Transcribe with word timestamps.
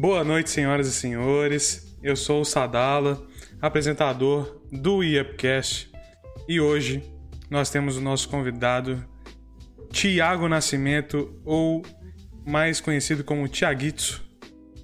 Boa 0.00 0.22
noite, 0.22 0.48
senhoras 0.50 0.86
e 0.86 0.92
senhores. 0.92 1.98
Eu 2.00 2.14
sou 2.14 2.42
o 2.42 2.44
Sadala, 2.44 3.20
apresentador 3.60 4.62
do 4.70 5.02
IEPcast, 5.02 5.90
e 6.48 6.60
hoje 6.60 7.02
nós 7.50 7.68
temos 7.68 7.96
o 7.96 8.00
nosso 8.00 8.28
convidado 8.28 9.04
Tiago 9.90 10.46
Nascimento, 10.46 11.36
ou 11.44 11.84
mais 12.46 12.80
conhecido 12.80 13.24
como 13.24 13.48
Tiaguito. 13.48 14.22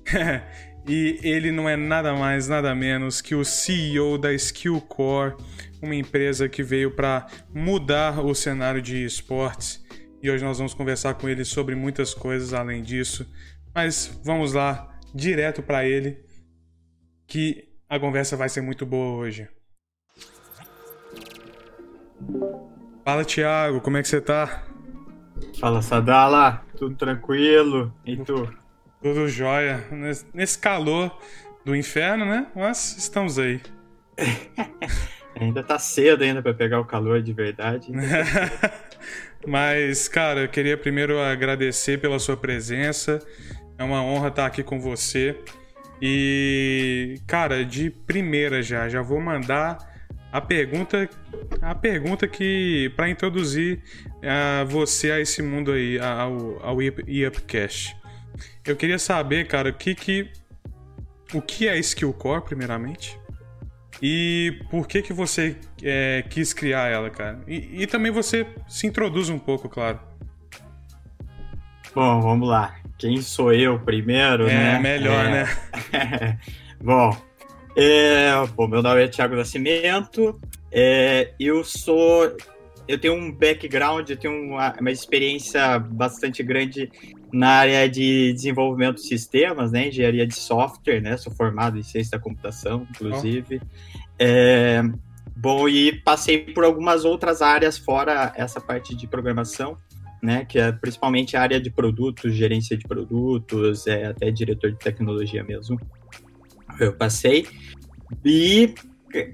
e 0.85 1.21
ele 1.23 1.53
não 1.53 1.69
é 1.69 1.77
nada 1.77 2.13
mais, 2.15 2.49
nada 2.49 2.75
menos 2.75 3.21
que 3.21 3.37
o 3.37 3.45
CEO 3.45 4.19
da 4.19 4.35
Skillcore, 4.35 5.37
uma 5.81 5.95
empresa 5.95 6.49
que 6.49 6.65
veio 6.65 6.91
para 6.91 7.29
mudar 7.55 8.19
o 8.19 8.35
cenário 8.35 8.83
de 8.83 9.05
esportes. 9.05 9.81
E 10.21 10.29
hoje 10.29 10.43
nós 10.43 10.59
vamos 10.59 10.75
conversar 10.75 11.15
com 11.15 11.29
ele 11.29 11.45
sobre 11.45 11.77
muitas 11.77 12.13
coisas 12.13 12.53
além 12.53 12.83
disso. 12.83 13.25
Mas 13.73 14.21
vamos 14.25 14.53
lá, 14.53 14.94
direto 15.15 15.63
para 15.63 15.87
ele, 15.87 16.19
que 17.27 17.69
a 17.89 17.99
conversa 17.99 18.37
vai 18.37 18.49
ser 18.49 18.61
muito 18.61 18.85
boa 18.85 19.17
hoje. 19.19 19.49
Fala, 23.05 23.25
Thiago, 23.25 23.81
como 23.81 23.97
é 23.97 24.03
que 24.03 24.09
você 24.09 24.21
tá? 24.21 24.65
Fala, 25.61 25.83
Sadala, 25.83 26.65
tudo 26.77 26.97
tranquilo? 26.97 27.95
E 28.05 28.17
tu? 28.17 28.53
Tudo 29.03 29.29
jóia. 29.29 29.85
Nesse 30.33 30.59
calor 30.59 31.17
do 31.65 31.77
inferno, 31.77 32.25
né? 32.25 32.47
Mas 32.55 32.97
estamos 32.97 33.39
aí. 33.39 33.61
ainda 35.39 35.63
tá 35.63 35.79
cedo 35.79 36.23
ainda 36.23 36.43
para 36.43 36.55
pegar 36.55 36.81
o 36.81 36.85
calor 36.85 37.23
de 37.23 37.33
verdade. 37.33 37.93
Mas, 39.47 40.09
cara, 40.09 40.41
eu 40.41 40.49
queria 40.49 40.77
primeiro 40.77 41.21
agradecer 41.21 42.01
pela 42.01 42.19
sua 42.19 42.37
presença. 42.37 43.21
É 43.79 43.85
uma 43.85 44.03
honra 44.03 44.29
estar 44.29 44.47
aqui 44.47 44.63
com 44.63 44.81
você. 44.81 45.39
E, 46.01 47.21
cara, 47.27 47.65
de 47.65 47.91
primeira 47.91 48.63
já, 48.63 48.89
já 48.89 49.01
vou 49.01 49.21
mandar 49.21 49.79
a 50.31 50.41
pergunta, 50.41 51.09
a 51.63 51.75
pergunta 51.75 52.27
que 52.27 52.93
para 52.97 53.09
introduzir 53.09 53.81
uh, 54.17 54.67
você 54.67 55.13
a 55.13 55.21
esse 55.21 55.41
mundo 55.43 55.73
aí, 55.73 55.99
ao, 55.99 56.61
ao 56.63 56.83
EUPCast. 56.83 57.97
Eu 58.67 58.77
queria 58.77 58.99
saber, 58.99 59.47
cara, 59.47 59.71
o 59.71 59.73
que 59.73 59.95
que 59.95 60.31
o 61.33 61.41
que 61.41 61.69
é 61.69 61.79
Skillcore, 61.79 62.43
primeiramente? 62.45 63.19
E 64.03 64.61
por 64.71 64.89
que 64.89 65.03
que 65.03 65.13
você 65.13 65.57
é, 65.83 66.25
quis 66.29 66.53
criar 66.53 66.89
ela, 66.89 67.11
cara? 67.11 67.41
E, 67.47 67.83
e 67.83 67.87
também 67.87 68.11
você 68.11 68.47
se 68.69 68.87
introduz 68.87 69.29
um 69.29 69.39
pouco, 69.39 69.69
claro. 69.69 70.01
Bom, 71.95 72.21
vamos 72.21 72.49
lá 72.49 72.75
quem 72.99 73.21
sou 73.21 73.53
eu 73.53 73.79
primeiro, 73.79 74.49
é, 74.49 74.55
né? 74.55 74.79
Melhor, 74.79 75.27
é, 75.27 75.31
né? 75.93 76.39
Bom, 76.83 77.17
é, 77.77 78.31
bom, 78.55 78.69
meu 78.69 78.83
nome 78.83 79.03
é 79.03 79.09
Thiago 79.09 79.37
Nascimento. 79.37 80.39
É, 80.71 81.33
eu 81.41 81.65
sou. 81.65 82.37
Eu 82.87 82.99
tenho 82.99 83.15
um 83.15 83.33
background, 83.33 84.11
eu 84.11 84.17
tenho 84.17 84.35
uma, 84.35 84.75
uma, 84.79 84.91
experiência 84.91 85.79
bastante 85.79 86.43
grande 86.43 86.91
na 87.33 87.49
área 87.49 87.89
de 87.89 88.35
desenvolvimento 88.35 88.97
de 88.97 89.09
sistemas, 89.09 89.73
né? 89.73 89.89
Engenharia 89.89 90.27
de 90.27 90.35
software, 90.35 91.01
né? 91.01 91.17
Sou 91.17 91.33
formado 91.33 91.79
em 91.79 91.83
ciência 91.83 92.19
da 92.19 92.23
computação, 92.23 92.87
inclusive. 92.91 93.61
Oh. 93.63 93.67
É, 94.19 94.83
bom, 95.35 95.67
e 95.67 95.93
passei 96.03 96.39
por 96.39 96.65
algumas 96.65 97.05
outras 97.07 97.41
áreas 97.41 97.79
fora 97.79 98.33
essa 98.37 98.61
parte 98.61 98.95
de 98.95 99.07
programação 99.07 99.79
né, 100.25 100.45
que 100.47 100.59
é 100.59 100.73
principalmente 100.73 101.37
a 101.37 101.43
área 101.43 101.61
de 101.61 101.71
produtos, 101.71 102.35
gerência 102.35 102.77
de 102.77 102.85
produtos, 102.85 103.87
é, 103.87 104.07
até 104.07 104.31
diretor 104.31 104.73
de 104.73 104.79
tecnologia 104.79 105.45
mesmo. 105.45 105.79
Eu 106.81 106.95
passei. 106.95 107.47
E 108.25 108.75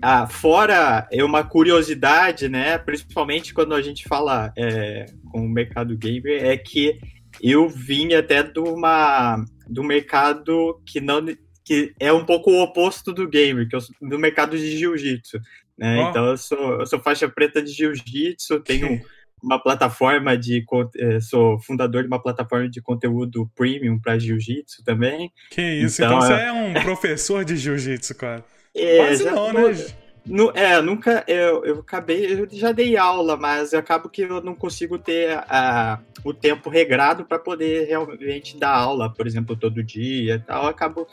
ah, 0.02 0.26
fora 0.26 1.08
é 1.12 1.22
uma 1.22 1.44
curiosidade, 1.44 2.48
né, 2.48 2.76
principalmente 2.76 3.54
quando 3.54 3.72
a 3.72 3.80
gente 3.80 4.06
fala 4.08 4.52
é, 4.58 5.06
com 5.30 5.46
o 5.46 5.48
mercado 5.48 5.96
gamer, 5.96 6.44
é 6.44 6.56
que 6.56 6.98
eu 7.40 7.68
vim 7.68 8.12
até 8.14 8.42
de 8.42 8.58
uma 8.58 9.44
do 9.68 9.84
mercado 9.84 10.82
que 10.84 11.00
não 11.00 11.24
que 11.64 11.94
é 12.00 12.12
um 12.12 12.26
pouco 12.26 12.50
o 12.50 12.62
oposto 12.62 13.12
do 13.12 13.28
gamer, 13.28 13.68
que 13.68 13.76
é 13.76 13.78
do 14.02 14.18
mercado 14.18 14.56
de 14.56 14.76
jiu-jitsu, 14.76 15.38
né? 15.78 16.02
Oh. 16.02 16.10
Então 16.10 16.26
eu 16.26 16.36
sou, 16.36 16.80
eu 16.80 16.86
sou 16.86 16.98
faixa 16.98 17.28
preta 17.28 17.62
de 17.62 17.70
jiu-jitsu, 17.72 18.58
tenho 18.60 19.00
uma 19.42 19.58
plataforma 19.58 20.36
de. 20.36 20.64
Eh, 20.96 21.20
sou 21.20 21.58
fundador 21.60 22.02
de 22.02 22.08
uma 22.08 22.22
plataforma 22.22 22.68
de 22.68 22.80
conteúdo 22.80 23.50
premium 23.54 23.98
para 23.98 24.18
jiu-jitsu 24.18 24.84
também. 24.84 25.32
Que 25.50 25.62
isso, 25.62 26.02
então, 26.02 26.18
então 26.18 26.26
você 26.26 26.32
é 26.34 26.52
um 26.52 26.74
professor 26.82 27.44
de 27.44 27.56
jiu-jitsu, 27.56 28.14
cara. 28.14 28.44
É, 28.74 28.96
Quase 28.98 29.24
não, 29.24 29.52
né? 29.52 29.60
No, 30.26 30.50
é, 30.54 30.80
nunca. 30.82 31.24
Eu, 31.26 31.64
eu 31.64 31.80
acabei. 31.80 32.40
Eu 32.40 32.48
já 32.50 32.72
dei 32.72 32.96
aula, 32.96 33.36
mas 33.36 33.72
eu 33.72 33.78
acabo 33.78 34.08
que 34.08 34.22
eu 34.22 34.42
não 34.42 34.54
consigo 34.54 34.98
ter 34.98 35.32
a, 35.48 35.98
o 36.24 36.34
tempo 36.34 36.68
regrado 36.68 37.24
para 37.24 37.38
poder 37.38 37.86
realmente 37.86 38.56
dar 38.58 38.74
aula, 38.74 39.12
por 39.12 39.26
exemplo, 39.26 39.56
todo 39.56 39.82
dia 39.82 40.34
e 40.34 40.38
tal. 40.38 40.64
Eu 40.64 40.68
acabo 40.68 41.06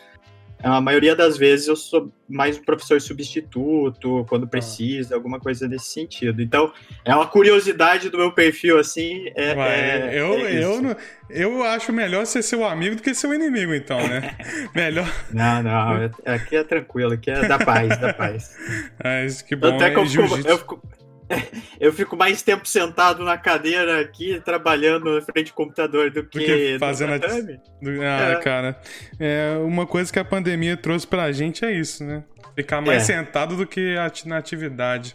a 0.61 0.81
maioria 0.81 1.15
das 1.15 1.37
vezes 1.37 1.67
eu 1.67 1.75
sou 1.75 2.11
mais 2.27 2.57
um 2.57 2.63
professor 2.63 2.99
substituto, 2.99 4.25
quando 4.27 4.45
ah. 4.45 4.47
precisa, 4.47 5.15
alguma 5.15 5.39
coisa 5.39 5.67
nesse 5.67 5.87
sentido. 5.87 6.41
Então, 6.41 6.73
é 7.05 7.15
uma 7.15 7.27
curiosidade 7.27 8.09
do 8.09 8.17
meu 8.17 8.31
perfil, 8.31 8.79
assim. 8.79 9.25
É, 9.35 9.53
Ué, 9.55 10.15
é, 10.15 10.19
eu, 10.19 10.33
é 10.45 10.63
eu, 10.63 10.97
eu 11.29 11.63
acho 11.63 11.93
melhor 11.93 12.25
ser 12.25 12.41
seu 12.41 12.65
amigo 12.65 12.95
do 12.95 13.01
que 13.01 13.13
seu 13.13 13.33
inimigo, 13.33 13.73
então, 13.73 13.99
né? 14.07 14.35
melhor. 14.75 15.11
Não, 15.31 15.61
não, 15.61 16.11
aqui 16.25 16.55
é 16.55 16.63
tranquilo, 16.63 17.13
aqui 17.13 17.29
é 17.29 17.47
da 17.47 17.59
paz, 17.59 17.97
da 17.97 18.13
paz. 18.13 18.55
Mas 19.03 19.41
que 19.41 19.55
bom, 19.55 19.75
Até 19.75 19.91
que 19.91 19.99
eu, 19.99 20.05
fico, 20.05 20.47
eu, 20.47 20.57
fico, 20.57 20.81
eu 21.79 21.91
fico 21.93 22.15
mais 22.15 22.41
tempo 22.41 22.67
sentado 22.67 23.23
na 23.23 23.37
cadeira 23.37 23.99
aqui, 23.99 24.41
trabalhando 24.43 25.15
na 25.15 25.21
frente 25.21 25.47
do 25.47 25.53
computador 25.53 26.09
do 26.09 26.23
que, 26.23 26.39
do 26.39 26.45
que 26.45 26.77
fazendo 26.79 27.13
a... 27.13 27.15
Ah, 27.15 28.31
é. 28.31 28.35
cara. 28.37 28.79
É, 29.19 29.57
uma 29.63 29.85
coisa 29.85 30.11
que 30.11 30.19
a 30.19 30.25
pandemia 30.25 30.77
trouxe 30.77 31.05
pra 31.05 31.31
gente 31.31 31.65
é 31.65 31.71
isso, 31.71 32.03
né? 32.03 32.23
Ficar 32.55 32.81
mais 32.81 33.03
é. 33.03 33.17
sentado 33.17 33.55
do 33.55 33.67
que 33.67 33.95
na 34.25 34.37
atividade. 34.37 35.13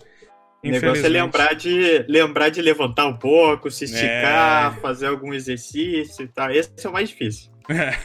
O 0.65 0.69
negócio 0.69 1.05
é 1.05 1.09
lembrar 1.09 1.55
de, 1.55 2.05
lembrar 2.09 2.49
de 2.49 2.63
levantar 2.63 3.07
um 3.07 3.17
pouco, 3.17 3.69
se 3.69 3.85
esticar, 3.85 4.77
é. 4.77 4.81
fazer 4.81 5.09
algum 5.09 5.35
exercício 5.35 6.25
e 6.25 6.29
tal. 6.29 6.53
Esse 6.53 6.71
é 6.85 6.89
o 6.89 6.93
mais 6.93 7.09
difícil. 7.09 7.51
É, 7.69 7.97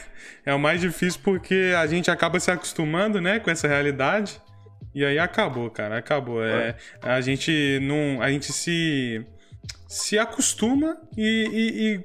é 0.52 0.54
o 0.54 0.58
mais 0.58 0.80
difícil 0.80 1.20
porque 1.22 1.74
a 1.76 1.84
gente 1.84 2.08
acaba 2.12 2.38
se 2.38 2.48
acostumando, 2.48 3.20
né, 3.20 3.40
com 3.40 3.50
essa 3.50 3.66
realidade. 3.66 4.40
E 4.98 5.04
aí 5.04 5.16
acabou, 5.16 5.70
cara, 5.70 5.96
acabou. 5.96 6.44
É, 6.44 6.74
a 7.00 7.20
gente 7.20 7.78
não. 7.82 8.20
A 8.20 8.32
gente 8.32 8.52
se. 8.52 9.24
se 9.86 10.18
acostuma 10.18 11.00
e, 11.16 11.22
e, 11.52 11.94
e, 11.94 12.04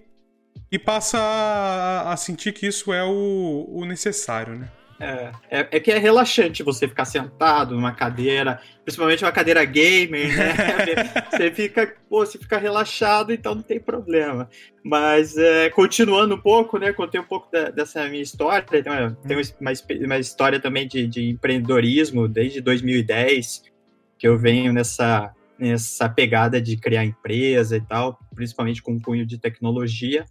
e 0.73 0.77
passa 0.77 1.17
a, 1.17 2.13
a, 2.13 2.17
sentir 2.17 2.53
que 2.53 2.67
isso 2.67 2.93
é 2.93 3.03
o, 3.03 3.65
o 3.67 3.83
necessário, 3.83 4.53
né? 4.59 4.69
É, 5.03 5.31
é, 5.49 5.59
é, 5.71 5.79
que 5.81 5.91
é 5.91 5.97
relaxante 5.97 6.63
você 6.63 6.87
ficar 6.87 7.03
sentado 7.03 7.75
numa 7.75 7.91
cadeira, 7.91 8.61
principalmente 8.85 9.21
uma 9.21 9.33
cadeira 9.33 9.65
gamer, 9.65 10.33
né? 10.37 10.53
você 11.29 11.51
fica, 11.51 11.93
pô, 12.09 12.25
você 12.25 12.37
fica 12.37 12.57
relaxado, 12.57 13.33
então 13.33 13.53
não 13.53 13.61
tem 13.61 13.81
problema. 13.81 14.49
Mas 14.81 15.37
é, 15.37 15.69
continuando 15.69 16.35
um 16.35 16.39
pouco, 16.39 16.77
né? 16.77 16.93
Contei 16.93 17.19
um 17.19 17.25
pouco 17.25 17.51
da, 17.51 17.69
dessa 17.69 18.07
minha 18.07 18.23
história. 18.23 18.65
Tem, 18.65 18.81
uma, 18.81 19.11
tem 19.27 19.35
uma, 19.35 19.73
uma, 20.05 20.17
história 20.17 20.57
também 20.57 20.87
de, 20.87 21.05
de 21.05 21.29
empreendedorismo 21.31 22.25
desde 22.29 22.61
2010, 22.61 23.63
que 24.17 24.25
eu 24.25 24.37
venho 24.37 24.71
nessa, 24.71 25.33
nessa 25.59 26.07
pegada 26.07 26.61
de 26.61 26.77
criar 26.77 27.03
empresa 27.03 27.75
e 27.75 27.81
tal, 27.81 28.17
principalmente 28.33 28.81
com 28.81 28.93
um 28.93 29.01
cunho 29.01 29.25
de 29.25 29.37
tecnologia. 29.37 30.23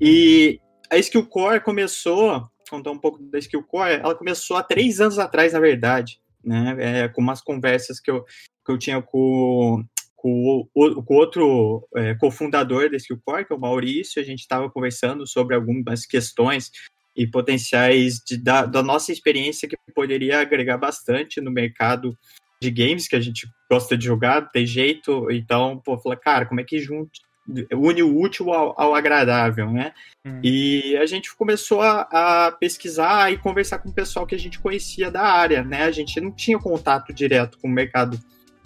E 0.00 0.60
a 0.88 0.96
Skill 0.96 1.26
Core 1.26 1.58
começou 1.58 2.51
contar 2.72 2.90
um 2.90 2.98
pouco 2.98 3.22
da 3.22 3.38
Skill 3.38 3.62
Core, 3.64 4.00
ela 4.02 4.14
começou 4.14 4.56
há 4.56 4.62
três 4.62 4.98
anos 4.98 5.18
atrás, 5.18 5.52
na 5.52 5.60
verdade, 5.60 6.18
né? 6.42 6.76
É, 6.78 7.08
com 7.08 7.20
umas 7.20 7.42
conversas 7.42 8.00
que 8.00 8.10
eu, 8.10 8.24
que 8.64 8.72
eu 8.72 8.78
tinha 8.78 9.02
com, 9.02 9.84
com 10.16 10.68
o 10.74 11.02
com 11.02 11.14
outro 11.14 11.86
é, 11.94 12.14
cofundador 12.14 12.90
da 12.90 12.96
Skill 12.96 13.20
Core, 13.22 13.44
que 13.44 13.52
é 13.52 13.56
o 13.56 13.60
Maurício, 13.60 14.22
a 14.22 14.24
gente 14.24 14.40
estava 14.40 14.70
conversando 14.70 15.26
sobre 15.26 15.54
algumas 15.54 16.06
questões 16.06 16.70
e 17.14 17.26
potenciais 17.26 18.22
de, 18.26 18.38
da, 18.38 18.64
da 18.64 18.82
nossa 18.82 19.12
experiência 19.12 19.68
que 19.68 19.76
poderia 19.94 20.40
agregar 20.40 20.78
bastante 20.78 21.42
no 21.42 21.50
mercado 21.50 22.16
de 22.62 22.70
games 22.70 23.06
que 23.06 23.16
a 23.16 23.20
gente 23.20 23.46
gosta 23.70 23.98
de 23.98 24.06
jogar, 24.06 24.48
tem 24.50 24.64
jeito, 24.64 25.30
então, 25.30 25.78
pô, 25.84 25.98
falar, 25.98 26.16
cara, 26.16 26.46
como 26.46 26.60
é 26.60 26.64
que 26.64 26.78
junto, 26.78 27.10
une 27.48 28.02
o 28.02 28.20
útil 28.20 28.52
ao, 28.52 28.80
ao 28.80 28.94
agradável, 28.94 29.70
né? 29.70 29.92
Hum. 30.24 30.40
E 30.42 30.96
a 30.96 31.06
gente 31.06 31.34
começou 31.34 31.80
a, 31.80 32.02
a, 32.10 32.52
pesquisar 32.52 33.32
e 33.32 33.38
conversar 33.38 33.78
com 33.78 33.88
o 33.88 33.94
pessoal 33.94 34.26
que 34.26 34.34
a 34.34 34.38
gente 34.38 34.58
conhecia 34.58 35.10
da 35.10 35.22
área, 35.22 35.62
né? 35.64 35.84
A 35.84 35.90
gente 35.90 36.20
não 36.20 36.30
tinha 36.30 36.58
contato 36.58 37.12
direto 37.12 37.58
com 37.58 37.68
o 37.68 37.72
mercado 37.72 38.18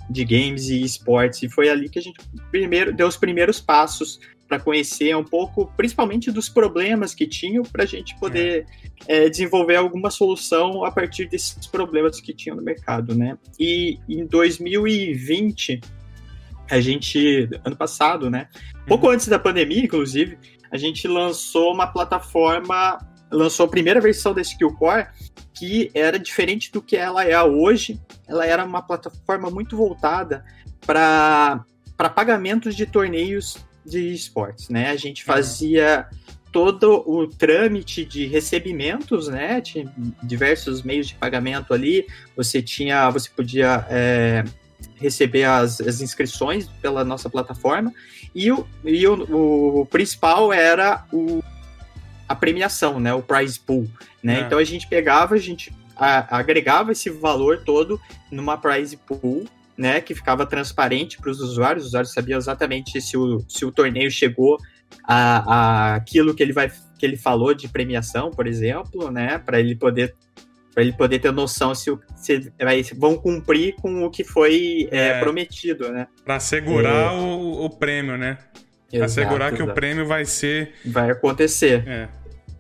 de 0.08 0.24
games 0.24 0.68
e 0.68 0.82
esportes, 0.82 1.42
e 1.42 1.48
foi 1.48 1.68
ali 1.68 1.88
que 1.88 1.98
a 1.98 2.02
gente 2.02 2.18
primeiro 2.50 2.92
deu 2.92 3.08
os 3.08 3.16
primeiros 3.16 3.60
passos 3.60 4.20
para 4.46 4.60
conhecer 4.60 5.16
um 5.16 5.24
pouco, 5.24 5.66
principalmente 5.76 6.30
dos 6.30 6.48
problemas 6.48 7.12
que 7.14 7.26
tinham, 7.26 7.64
para 7.64 7.82
a 7.82 7.86
gente 7.86 8.16
poder 8.20 8.64
é. 9.08 9.24
É, 9.24 9.28
desenvolver 9.28 9.74
alguma 9.74 10.10
solução 10.10 10.84
a 10.84 10.92
partir 10.92 11.28
desses 11.28 11.66
problemas 11.66 12.20
que 12.20 12.32
tinham 12.32 12.56
no 12.56 12.62
mercado, 12.62 13.14
né? 13.14 13.36
E 13.58 13.98
em 14.08 14.24
2020, 14.24 15.80
a 16.70 16.80
gente, 16.80 17.48
ano 17.64 17.76
passado, 17.76 18.30
né? 18.30 18.48
Pouco 18.86 19.06
uhum. 19.06 19.12
antes 19.12 19.28
da 19.28 19.38
pandemia, 19.38 19.84
inclusive, 19.84 20.38
a 20.70 20.76
gente 20.76 21.06
lançou 21.06 21.72
uma 21.72 21.86
plataforma, 21.86 22.98
lançou 23.30 23.66
a 23.66 23.68
primeira 23.68 24.00
versão 24.00 24.34
da 24.34 24.40
Skill 24.40 24.74
Core, 24.74 25.06
que 25.54 25.90
era 25.94 26.18
diferente 26.18 26.70
do 26.70 26.82
que 26.82 26.96
ela 26.96 27.24
é 27.24 27.40
hoje. 27.42 28.00
Ela 28.28 28.46
era 28.46 28.64
uma 28.64 28.82
plataforma 28.82 29.50
muito 29.50 29.76
voltada 29.76 30.44
para 30.84 31.64
pagamentos 32.14 32.74
de 32.74 32.86
torneios 32.86 33.56
de 33.84 34.12
esportes, 34.12 34.68
né? 34.68 34.90
A 34.90 34.96
gente 34.96 35.24
fazia 35.24 36.08
todo 36.52 37.04
o 37.06 37.26
trâmite 37.26 38.04
de 38.04 38.26
recebimentos, 38.26 39.28
né? 39.28 39.60
Tinha 39.60 39.92
diversos 40.22 40.82
meios 40.82 41.06
de 41.08 41.14
pagamento 41.14 41.72
ali. 41.72 42.06
Você 42.36 42.62
tinha, 42.62 43.08
você 43.10 43.28
podia 43.28 43.86
é, 43.90 44.44
receber 44.96 45.44
as, 45.44 45.80
as, 45.80 46.00
inscrições 46.00 46.66
pela 46.80 47.04
nossa 47.04 47.28
plataforma 47.28 47.92
e 48.34 48.50
o, 48.50 48.66
e 48.84 49.06
o, 49.06 49.80
o 49.80 49.86
principal 49.86 50.52
era 50.52 51.04
o, 51.12 51.42
a 52.28 52.34
premiação, 52.34 52.98
né? 52.98 53.12
O 53.14 53.22
prize 53.22 53.58
pool, 53.58 53.88
né? 54.22 54.40
É. 54.40 54.40
Então 54.40 54.58
a 54.58 54.64
gente 54.64 54.86
pegava, 54.86 55.34
a 55.34 55.38
gente 55.38 55.72
a, 55.96 56.38
agregava 56.38 56.92
esse 56.92 57.10
valor 57.10 57.62
todo 57.64 58.00
numa 58.30 58.56
prize 58.56 58.96
pool 58.96 59.46
né, 59.76 60.00
que 60.00 60.14
ficava 60.14 60.46
transparente 60.46 61.18
para 61.18 61.30
os 61.30 61.40
usuários, 61.40 61.84
os 61.84 61.88
usuários 61.88 62.12
sabiam 62.12 62.38
exatamente 62.38 63.00
se 63.00 63.16
o, 63.16 63.44
se 63.46 63.64
o 63.64 63.70
torneio 63.70 64.10
chegou 64.10 64.58
a, 65.04 65.54
a 65.54 65.94
aquilo 65.96 66.34
que 66.34 66.42
ele 66.42 66.52
vai 66.52 66.70
que 66.98 67.04
ele 67.04 67.16
falou 67.18 67.52
de 67.52 67.68
premiação, 67.68 68.30
por 68.30 68.46
exemplo, 68.46 69.10
né, 69.10 69.36
para 69.38 69.60
ele 69.60 69.74
poder 69.74 70.14
para 70.76 70.82
ele 70.82 70.92
poder 70.92 71.20
ter 71.20 71.32
noção 71.32 71.74
se, 71.74 71.90
o, 71.90 71.98
se 72.14 72.52
vai, 72.62 72.82
vão 72.94 73.16
cumprir 73.16 73.74
com 73.76 74.04
o 74.04 74.10
que 74.10 74.22
foi 74.22 74.86
é, 74.90 75.08
é, 75.08 75.20
prometido, 75.20 75.90
né? 75.90 76.06
Para 76.22 76.36
assegurar 76.36 77.14
é. 77.14 77.16
o, 77.16 77.64
o, 77.64 77.70
prêmio, 77.70 78.18
né? 78.18 78.36
Exato, 78.92 79.10
assegurar 79.10 79.52
que 79.52 79.56
exato. 79.56 79.70
o 79.70 79.74
prêmio 79.74 80.06
vai 80.06 80.26
ser 80.26 80.74
vai 80.84 81.10
acontecer. 81.10 81.82
É. 81.88 82.08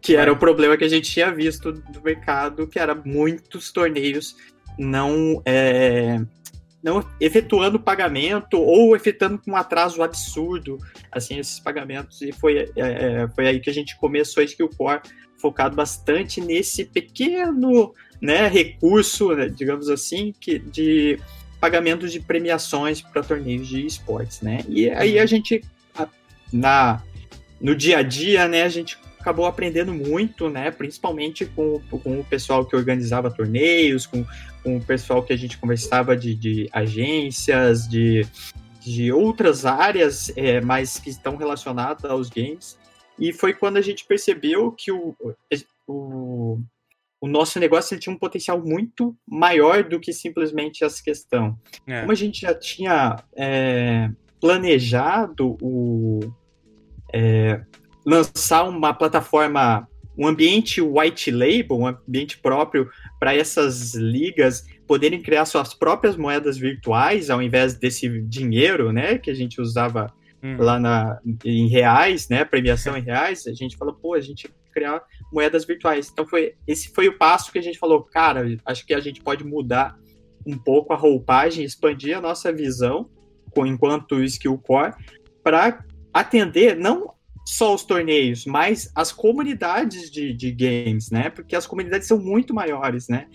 Que 0.00 0.16
era 0.16 0.32
o 0.32 0.36
problema 0.36 0.78
que 0.78 0.84
a 0.84 0.88
gente 0.88 1.12
tinha 1.12 1.30
visto 1.30 1.70
do 1.70 2.00
mercado, 2.00 2.66
que 2.66 2.78
era 2.78 2.94
muitos 2.94 3.70
torneios 3.70 4.34
não 4.78 5.42
é, 5.44 6.18
não 6.82 7.06
efetuando 7.20 7.78
pagamento 7.78 8.58
ou 8.58 8.96
efetuando 8.96 9.38
com 9.38 9.50
um 9.50 9.56
atraso 9.56 10.02
absurdo, 10.02 10.78
assim, 11.12 11.38
esses 11.38 11.60
pagamentos. 11.60 12.22
E 12.22 12.32
foi, 12.32 12.60
é, 12.60 12.70
é, 12.76 13.28
foi 13.34 13.46
aí 13.46 13.60
que 13.60 13.68
a 13.68 13.74
gente 13.74 13.94
começou 13.98 14.40
a 14.40 14.44
Skill 14.44 14.70
Core, 14.70 15.02
focado 15.38 15.76
bastante 15.76 16.40
nesse 16.40 16.82
pequeno 16.82 17.92
né, 18.20 18.48
recurso, 18.48 19.34
né, 19.34 19.48
digamos 19.48 19.88
assim, 19.88 20.32
que, 20.40 20.58
de 20.58 21.18
pagamentos 21.60 22.12
de 22.12 22.20
premiações 22.20 23.00
para 23.00 23.22
torneios 23.22 23.66
de 23.66 23.86
esportes, 23.86 24.40
né? 24.40 24.64
E 24.68 24.90
aí 24.90 25.18
a 25.18 25.22
uhum. 25.22 25.26
gente, 25.26 25.64
na, 26.52 27.02
no 27.60 27.74
dia 27.74 27.98
a 27.98 28.02
dia, 28.02 28.46
né, 28.46 28.62
a 28.62 28.68
gente 28.68 28.98
acabou 29.26 29.46
aprendendo 29.46 29.92
muito, 29.92 30.48
né? 30.48 30.70
Principalmente 30.70 31.44
com, 31.46 31.80
com 31.90 32.20
o 32.20 32.24
pessoal 32.24 32.64
que 32.64 32.76
organizava 32.76 33.30
torneios, 33.30 34.06
com, 34.06 34.24
com 34.62 34.76
o 34.76 34.80
pessoal 34.80 35.22
que 35.22 35.32
a 35.32 35.36
gente 35.36 35.58
conversava 35.58 36.16
de, 36.16 36.34
de 36.34 36.68
agências, 36.72 37.88
de, 37.88 38.24
de 38.80 39.10
outras 39.10 39.66
áreas, 39.66 40.32
é, 40.36 40.60
mas 40.60 41.00
que 41.00 41.10
estão 41.10 41.36
relacionadas 41.36 42.08
aos 42.08 42.30
games. 42.30 42.78
E 43.18 43.32
foi 43.32 43.52
quando 43.52 43.78
a 43.78 43.80
gente 43.80 44.04
percebeu 44.04 44.70
que 44.70 44.92
o, 44.92 45.16
o, 45.88 46.60
o 47.26 47.28
nosso 47.28 47.58
negócio 47.58 47.98
tinha 47.98 48.14
um 48.14 48.18
potencial 48.18 48.62
muito 48.64 49.14
maior 49.26 49.82
do 49.82 49.98
que 49.98 50.12
simplesmente 50.12 50.84
essa 50.84 51.02
questão. 51.02 51.58
É. 51.86 52.00
Como 52.00 52.12
a 52.12 52.14
gente 52.14 52.42
já 52.42 52.54
tinha 52.54 53.16
é, 53.36 54.08
planejado 54.40 55.58
o, 55.60 56.20
é, 57.12 57.60
lançar 58.04 58.68
uma 58.68 58.94
plataforma, 58.94 59.88
um 60.16 60.26
ambiente 60.26 60.80
white 60.80 61.32
label, 61.32 61.78
um 61.78 61.86
ambiente 61.88 62.38
próprio 62.38 62.88
para 63.18 63.34
essas 63.34 63.94
ligas 63.94 64.64
poderem 64.86 65.20
criar 65.20 65.46
suas 65.46 65.74
próprias 65.74 66.16
moedas 66.16 66.56
virtuais 66.56 67.28
ao 67.28 67.42
invés 67.42 67.74
desse 67.74 68.08
dinheiro, 68.22 68.92
né, 68.92 69.18
que 69.18 69.32
a 69.32 69.34
gente 69.34 69.60
usava 69.60 70.12
hum. 70.40 70.56
lá 70.60 70.78
na, 70.78 71.18
em 71.44 71.66
reais, 71.66 72.28
né, 72.28 72.44
premiação 72.44 72.96
em 72.96 73.02
reais, 73.02 73.48
a 73.48 73.52
gente 73.52 73.76
falou, 73.76 73.94
pô, 73.94 74.14
a 74.14 74.20
gente 74.20 74.48
criar 74.72 75.02
moedas 75.36 75.66
virtuais. 75.66 76.08
Então 76.10 76.26
foi 76.26 76.54
esse 76.66 76.88
foi 76.88 77.08
o 77.08 77.18
passo 77.18 77.52
que 77.52 77.58
a 77.58 77.62
gente 77.62 77.78
falou, 77.78 78.02
cara, 78.02 78.56
acho 78.64 78.86
que 78.86 78.94
a 78.94 79.00
gente 79.00 79.20
pode 79.20 79.44
mudar 79.44 79.98
um 80.46 80.56
pouco 80.56 80.94
a 80.94 80.96
roupagem, 80.96 81.62
expandir 81.62 82.16
a 82.16 82.20
nossa 82.22 82.50
visão 82.50 83.10
com 83.50 83.66
enquanto 83.66 84.22
skill 84.24 84.56
core 84.56 84.94
para 85.44 85.84
atender 86.12 86.74
não 86.74 87.14
só 87.44 87.74
os 87.74 87.84
torneios, 87.84 88.46
mas 88.46 88.90
as 88.94 89.12
comunidades 89.12 90.10
de, 90.10 90.32
de 90.32 90.50
games, 90.50 91.10
né? 91.10 91.28
Porque 91.30 91.54
as 91.54 91.66
comunidades 91.66 92.08
são 92.08 92.18
muito 92.18 92.54
maiores, 92.54 93.06
né? 93.06 93.28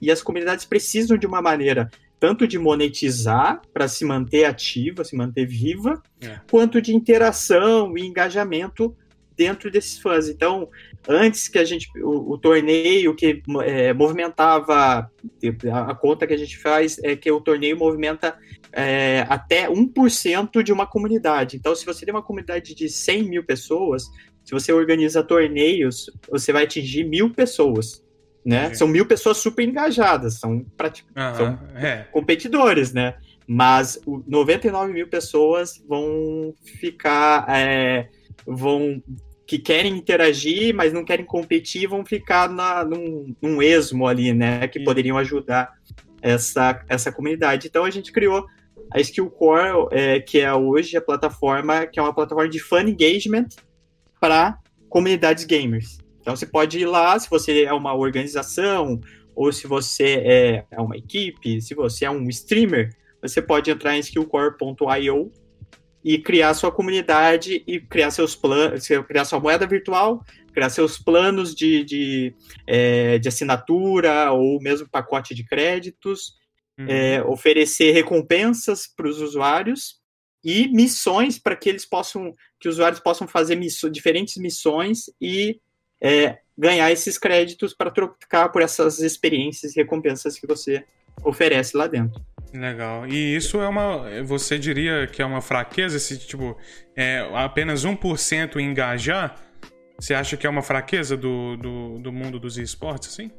E 0.00 0.10
as 0.10 0.22
comunidades 0.22 0.64
precisam 0.64 1.18
de 1.18 1.26
uma 1.26 1.42
maneira 1.42 1.90
tanto 2.20 2.46
de 2.48 2.58
monetizar 2.58 3.60
para 3.72 3.86
se 3.86 4.04
manter 4.04 4.44
ativa, 4.44 5.04
se 5.04 5.16
manter 5.16 5.46
viva, 5.46 6.02
é. 6.20 6.40
quanto 6.50 6.80
de 6.80 6.94
interação 6.94 7.96
e 7.96 8.02
engajamento 8.06 8.96
dentro 9.36 9.70
desses 9.70 9.98
fãs. 9.98 10.28
Então, 10.28 10.68
antes 11.08 11.48
que 11.48 11.58
a 11.58 11.64
gente, 11.64 11.88
o, 12.02 12.32
o 12.32 12.38
torneio 12.38 13.14
que 13.14 13.42
é, 13.64 13.94
movimentava, 13.94 15.10
a, 15.72 15.94
conta 15.94 16.26
que 16.26 16.34
a 16.34 16.36
gente 16.36 16.58
faz 16.58 16.98
é 17.02 17.16
que 17.16 17.30
o 17.32 17.40
torneio 17.40 17.78
movimenta 17.78 18.36
é, 18.70 19.24
até 19.28 19.68
1% 19.68 20.62
de 20.62 20.72
uma 20.72 20.86
comunidade. 20.86 21.56
Então, 21.56 21.74
se 21.74 21.86
você 21.86 22.04
tem 22.04 22.14
uma 22.14 22.22
comunidade 22.22 22.74
de 22.74 22.90
100 22.90 23.22
mil 23.22 23.42
pessoas, 23.42 24.04
se 24.44 24.52
você 24.52 24.70
organiza 24.70 25.22
torneios, 25.22 26.10
você 26.30 26.52
vai 26.52 26.64
atingir 26.64 27.04
mil 27.04 27.30
pessoas. 27.30 28.04
Né? 28.44 28.72
São 28.74 28.86
mil 28.86 29.04
pessoas 29.04 29.38
super 29.38 29.66
engajadas, 29.66 30.38
são. 30.38 30.52
Uhum, 30.52 31.34
são 31.36 31.58
é. 31.74 32.06
competidores, 32.12 32.92
né? 32.92 33.16
Mas 33.46 34.00
99 34.26 34.92
mil 34.92 35.08
pessoas 35.08 35.82
vão 35.86 36.54
ficar. 36.80 37.46
É, 37.48 38.08
vão 38.46 39.02
que 39.48 39.58
querem 39.58 39.96
interagir, 39.96 40.74
mas 40.74 40.92
não 40.92 41.02
querem 41.02 41.24
competir, 41.24 41.88
vão 41.88 42.04
ficar 42.04 42.50
na, 42.50 42.84
num, 42.84 43.34
num 43.40 43.62
esmo 43.62 44.06
ali, 44.06 44.34
né? 44.34 44.68
Que 44.68 44.78
poderiam 44.78 45.16
ajudar 45.16 45.72
essa, 46.20 46.84
essa 46.86 47.10
comunidade. 47.10 47.66
Então 47.66 47.86
a 47.86 47.90
gente 47.90 48.12
criou 48.12 48.44
a 48.92 49.00
Skill 49.00 49.30
Core, 49.30 49.88
é, 49.90 50.20
que 50.20 50.38
é 50.38 50.52
hoje 50.52 50.98
a 50.98 51.00
plataforma, 51.00 51.86
que 51.86 51.98
é 51.98 52.02
uma 52.02 52.12
plataforma 52.14 52.50
de 52.50 52.58
fan 52.58 52.82
engagement 52.82 53.48
para 54.20 54.58
comunidades 54.90 55.44
gamers. 55.44 55.96
Então 56.20 56.36
você 56.36 56.44
pode 56.44 56.78
ir 56.78 56.86
lá, 56.86 57.18
se 57.18 57.30
você 57.30 57.64
é 57.64 57.72
uma 57.72 57.94
organização, 57.94 59.00
ou 59.34 59.50
se 59.50 59.66
você 59.66 60.22
é, 60.26 60.64
é 60.70 60.78
uma 60.78 60.98
equipe, 60.98 61.62
se 61.62 61.74
você 61.74 62.04
é 62.04 62.10
um 62.10 62.28
streamer, 62.28 62.94
você 63.22 63.40
pode 63.40 63.70
entrar 63.70 63.96
em 63.96 64.00
skillcore.io 64.00 65.32
e 66.04 66.18
criar 66.18 66.54
sua 66.54 66.70
comunidade 66.70 67.62
e 67.66 67.80
criar 67.80 68.10
seus 68.10 68.34
planos, 68.34 68.86
criar 69.06 69.24
sua 69.24 69.40
moeda 69.40 69.66
virtual, 69.66 70.24
criar 70.52 70.70
seus 70.70 70.98
planos 70.98 71.54
de, 71.54 71.84
de, 71.84 72.34
é, 72.66 73.18
de 73.18 73.28
assinatura 73.28 74.32
ou 74.32 74.60
mesmo 74.60 74.88
pacote 74.88 75.34
de 75.34 75.44
créditos, 75.44 76.34
uhum. 76.78 76.86
é, 76.88 77.22
oferecer 77.24 77.92
recompensas 77.92 78.86
para 78.86 79.08
os 79.08 79.20
usuários 79.20 79.98
e 80.44 80.68
missões 80.68 81.38
para 81.38 81.56
que 81.56 81.68
eles 81.68 81.84
possam, 81.84 82.34
que 82.60 82.68
os 82.68 82.76
usuários 82.76 83.00
possam 83.00 83.26
fazer 83.26 83.56
misso, 83.56 83.90
diferentes 83.90 84.36
missões 84.36 85.04
e 85.20 85.60
é, 86.00 86.38
ganhar 86.56 86.90
esses 86.90 87.18
créditos 87.18 87.74
para 87.74 87.90
trocar 87.90 88.50
por 88.50 88.62
essas 88.62 89.00
experiências 89.00 89.72
e 89.72 89.80
recompensas 89.80 90.38
que 90.38 90.46
você 90.46 90.84
oferece 91.24 91.76
lá 91.76 91.86
dentro. 91.86 92.20
Legal. 92.52 93.06
E 93.06 93.36
isso 93.36 93.60
é 93.60 93.68
uma. 93.68 94.22
Você 94.24 94.58
diria 94.58 95.06
que 95.06 95.20
é 95.20 95.24
uma 95.24 95.40
fraqueza? 95.40 95.96
Esse 95.96 96.18
tipo, 96.18 96.56
é, 96.96 97.28
apenas 97.34 97.84
1% 97.84 98.56
engajar? 98.56 99.36
Você 99.98 100.14
acha 100.14 100.36
que 100.36 100.46
é 100.46 100.50
uma 100.50 100.62
fraqueza 100.62 101.16
do, 101.16 101.56
do, 101.56 101.98
do 101.98 102.12
mundo 102.12 102.38
dos 102.38 102.56
esportes, 102.56 103.08
assim? 103.08 103.30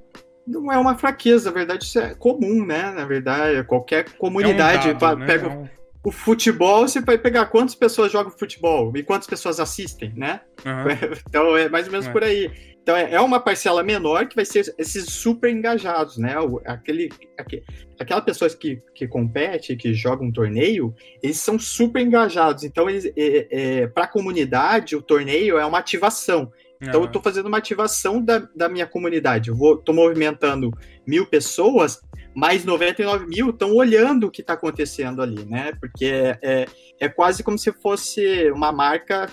Não 0.46 0.72
é 0.72 0.78
uma 0.78 0.98
fraqueza, 0.98 1.50
na 1.50 1.56
verdade, 1.56 1.86
isso 1.86 2.00
é 2.00 2.14
comum, 2.16 2.66
né? 2.66 2.92
Na 2.92 3.06
verdade, 3.06 3.64
qualquer 3.64 4.10
comunidade. 4.18 4.90
É 4.90 4.94
um 4.94 4.98
dado, 4.98 5.20
né? 5.20 5.26
pega, 5.26 5.48
é 5.48 5.50
um... 5.50 5.70
o 6.04 6.12
futebol, 6.12 6.88
você 6.88 7.00
vai 7.00 7.18
pegar 7.18 7.46
quantas 7.46 7.76
pessoas 7.76 8.12
jogam 8.12 8.32
futebol 8.32 8.92
e 8.96 9.04
quantas 9.04 9.28
pessoas 9.28 9.60
assistem, 9.60 10.14
né? 10.16 10.42
Uhum. 10.66 11.20
Então 11.30 11.56
é 11.56 11.70
mais 11.70 11.86
ou 11.86 11.92
menos 11.92 12.08
é. 12.08 12.12
por 12.12 12.24
aí. 12.24 12.52
Então 12.82 12.96
é, 12.96 13.14
é 13.14 13.22
uma 13.22 13.40
parcela 13.40 13.84
menor 13.84 14.28
que 14.28 14.36
vai 14.36 14.46
ser 14.46 14.74
esses 14.78 15.06
super 15.06 15.50
engajados, 15.50 16.18
né? 16.18 16.36
Aquele, 16.66 17.10
aquele, 17.38 17.64
aquela 18.00 18.22
pessoas 18.22 18.56
que, 18.56 18.82
que 18.96 19.08
compete, 19.08 19.76
que 19.76 19.94
joga 19.94 20.24
um 20.24 20.32
torneio, 20.32 20.94
eles 21.22 21.38
são 21.38 21.60
super 21.60 22.02
engajados. 22.02 22.64
Então, 22.64 22.90
eles, 22.90 23.06
é, 23.16 23.48
é, 23.52 23.88
para 23.88 24.06
a 24.06 24.08
comunidade, 24.08 24.96
o 24.96 25.02
torneio 25.02 25.58
é 25.58 25.66
uma 25.66 25.80
ativação. 25.80 26.52
Então, 26.82 27.02
uhum. 27.02 27.06
eu 27.06 27.08
estou 27.08 27.22
fazendo 27.22 27.48
uma 27.48 27.58
ativação 27.58 28.24
da, 28.24 28.48
da 28.56 28.70
minha 28.70 28.88
comunidade. 28.88 29.50
Eu 29.50 29.56
vou, 29.56 29.78
tô 29.78 29.92
movimentando 29.92 30.72
mil 31.06 31.26
pessoas, 31.26 32.02
mais 32.40 32.64
99 32.64 33.28
mil 33.28 33.50
estão 33.50 33.76
olhando 33.76 34.28
o 34.28 34.32
que 34.32 34.40
está 34.40 34.54
acontecendo 34.54 35.22
ali, 35.22 35.44
né? 35.44 35.74
Porque 35.78 36.06
é, 36.06 36.40
é, 36.42 36.66
é, 37.02 37.10
quase 37.10 37.44
como 37.44 37.58
se 37.58 37.70
fosse 37.74 38.50
uma 38.52 38.72
marca, 38.72 39.30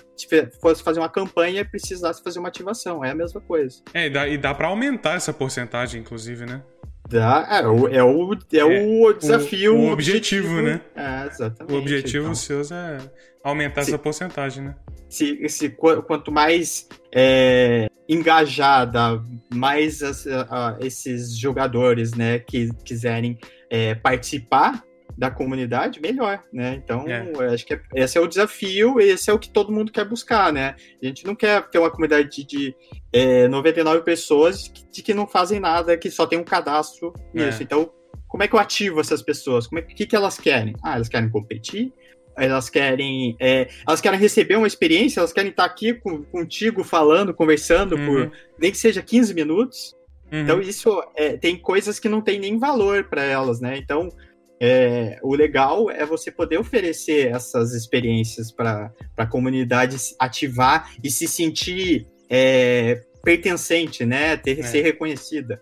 fosse 0.60 0.82
fazer 0.82 0.98
uma 0.98 1.08
campanha 1.08 1.60
e 1.60 1.64
precisasse 1.64 2.20
fazer 2.20 2.40
uma 2.40 2.48
ativação. 2.48 3.04
É 3.04 3.12
a 3.12 3.14
mesma 3.14 3.40
coisa. 3.40 3.80
É, 3.94 4.06
e 4.06 4.10
dá, 4.10 4.28
e 4.28 4.36
dá 4.36 4.52
para 4.52 4.66
aumentar 4.66 5.14
essa 5.14 5.32
porcentagem, 5.32 6.00
inclusive, 6.00 6.44
né? 6.44 6.62
Dá, 7.08 7.46
é, 7.50 7.66
o, 7.66 7.88
é, 7.88 8.02
o, 8.02 8.34
é, 8.52 8.64
o 8.64 9.12
desafio. 9.12 9.76
O, 9.76 9.88
o 9.88 9.92
objetivo, 9.92 10.48
objetivo, 10.48 10.62
né? 10.62 10.80
É, 10.94 11.26
exatamente. 11.26 11.72
O 11.72 11.78
objetivo 11.78 12.24
então. 12.24 12.34
seus 12.34 12.72
é 12.72 12.98
aumentar 13.42 13.84
se, 13.84 13.90
essa 13.90 13.98
porcentagem, 13.98 14.64
né? 14.64 14.76
Se, 15.08 15.48
se, 15.48 15.68
quanto 15.68 16.32
mais 16.32 16.88
é, 17.14 17.88
engajada, 18.08 19.22
mais 19.54 20.02
as, 20.02 20.26
a, 20.26 20.76
esses 20.80 21.36
jogadores 21.38 22.12
né, 22.14 22.40
que 22.40 22.70
quiserem 22.84 23.38
é, 23.70 23.94
participar 23.94 24.82
da 25.16 25.30
comunidade, 25.30 26.00
melhor, 26.00 26.42
né? 26.52 26.74
Então, 26.74 27.06
é. 27.08 27.54
acho 27.54 27.64
que 27.64 27.74
é, 27.74 27.80
esse 27.94 28.18
é 28.18 28.20
o 28.20 28.26
desafio, 28.26 29.00
esse 29.00 29.30
é 29.30 29.32
o 29.32 29.38
que 29.38 29.48
todo 29.48 29.72
mundo 29.72 29.90
quer 29.90 30.04
buscar, 30.04 30.52
né? 30.52 30.76
A 31.02 31.06
gente 31.06 31.24
não 31.24 31.34
quer 31.34 31.68
ter 31.70 31.78
uma 31.78 31.90
comunidade 31.90 32.28
de, 32.28 32.44
de 32.44 32.76
é, 33.12 33.48
99 33.48 34.02
pessoas 34.02 34.68
que, 34.68 35.02
que 35.02 35.14
não 35.14 35.26
fazem 35.26 35.58
nada, 35.58 35.96
que 35.96 36.10
só 36.10 36.26
tem 36.26 36.38
um 36.38 36.44
cadastro 36.44 37.14
nisso. 37.32 37.62
É. 37.62 37.64
Então, 37.64 37.90
como 38.28 38.42
é 38.42 38.48
que 38.48 38.54
eu 38.54 38.60
ativo 38.60 39.00
essas 39.00 39.22
pessoas? 39.22 39.66
Como 39.66 39.78
é 39.78 39.82
que, 39.82 40.06
que 40.06 40.16
elas 40.16 40.38
querem? 40.38 40.74
Ah, 40.82 40.96
elas 40.96 41.08
querem 41.08 41.30
competir, 41.30 41.92
elas 42.36 42.68
querem 42.68 43.34
é, 43.40 43.68
elas 43.88 44.00
querem 44.02 44.20
receber 44.20 44.56
uma 44.56 44.66
experiência, 44.66 45.20
elas 45.20 45.32
querem 45.32 45.50
estar 45.50 45.64
aqui 45.64 45.94
com, 45.94 46.22
contigo 46.24 46.84
falando, 46.84 47.32
conversando 47.32 47.96
uhum. 47.96 48.06
por 48.06 48.32
nem 48.58 48.70
que 48.70 48.76
seja 48.76 49.00
15 49.00 49.32
minutos. 49.32 49.96
Uhum. 50.30 50.40
Então 50.40 50.60
isso 50.60 51.02
é, 51.14 51.36
tem 51.36 51.56
coisas 51.56 51.98
que 51.98 52.08
não 52.08 52.20
tem 52.20 52.38
nem 52.38 52.58
valor 52.58 53.04
para 53.04 53.22
elas, 53.22 53.60
né? 53.60 53.78
Então 53.78 54.10
é, 54.60 55.18
o 55.22 55.34
legal 55.34 55.90
é 55.90 56.04
você 56.06 56.30
poder 56.30 56.58
oferecer 56.58 57.28
essas 57.34 57.74
experiências 57.74 58.50
para 58.50 58.90
a 59.16 59.26
comunidade 59.26 59.96
ativar 60.18 60.90
e 61.02 61.10
se 61.10 61.28
sentir 61.28 62.06
é, 62.30 63.02
pertencente, 63.22 64.04
né? 64.04 64.36
Ter, 64.36 64.60
é. 64.60 64.62
Ser 64.62 64.82
reconhecida. 64.82 65.60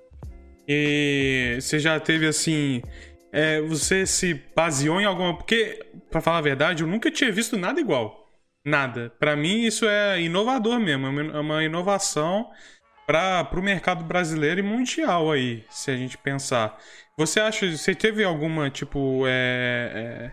E 0.69 1.59
você 1.61 1.79
já 1.79 1.99
teve 1.99 2.27
assim. 2.27 2.83
É, 3.33 3.61
você 3.61 4.07
se 4.07 4.41
baseou 4.55 5.01
em 5.01 5.05
alguma. 5.05 5.37
Porque, 5.37 5.85
para 6.11 6.21
falar 6.21 6.39
a 6.39 6.43
verdade, 6.43 6.83
eu 6.83 6.89
nunca 6.89 7.11
tinha 7.11 7.33
visto 7.33 7.57
nada 7.57 7.81
igual. 7.81 8.25
Nada. 8.65 9.13
Para 9.19 9.37
mim, 9.37 9.63
isso 9.63 9.87
é 9.87 10.21
inovador 10.23 10.79
mesmo. 10.79 11.07
É 11.07 11.41
uma 11.41 11.63
é 11.63 11.67
inovação 11.67 12.49
para 13.07 13.49
o 13.53 13.63
mercado 13.63 14.05
brasileiro 14.05 14.61
e 14.61 14.63
mundial 14.63 15.31
aí, 15.31 15.65
se 15.69 15.91
a 15.91 15.97
gente 15.97 16.17
pensar. 16.17 16.79
Você 17.17 17.39
acha, 17.39 17.71
você 17.71 17.95
teve 17.95 18.25
alguma, 18.25 18.69
tipo, 18.69 19.23
é, 19.25 19.31
é, 19.95 20.33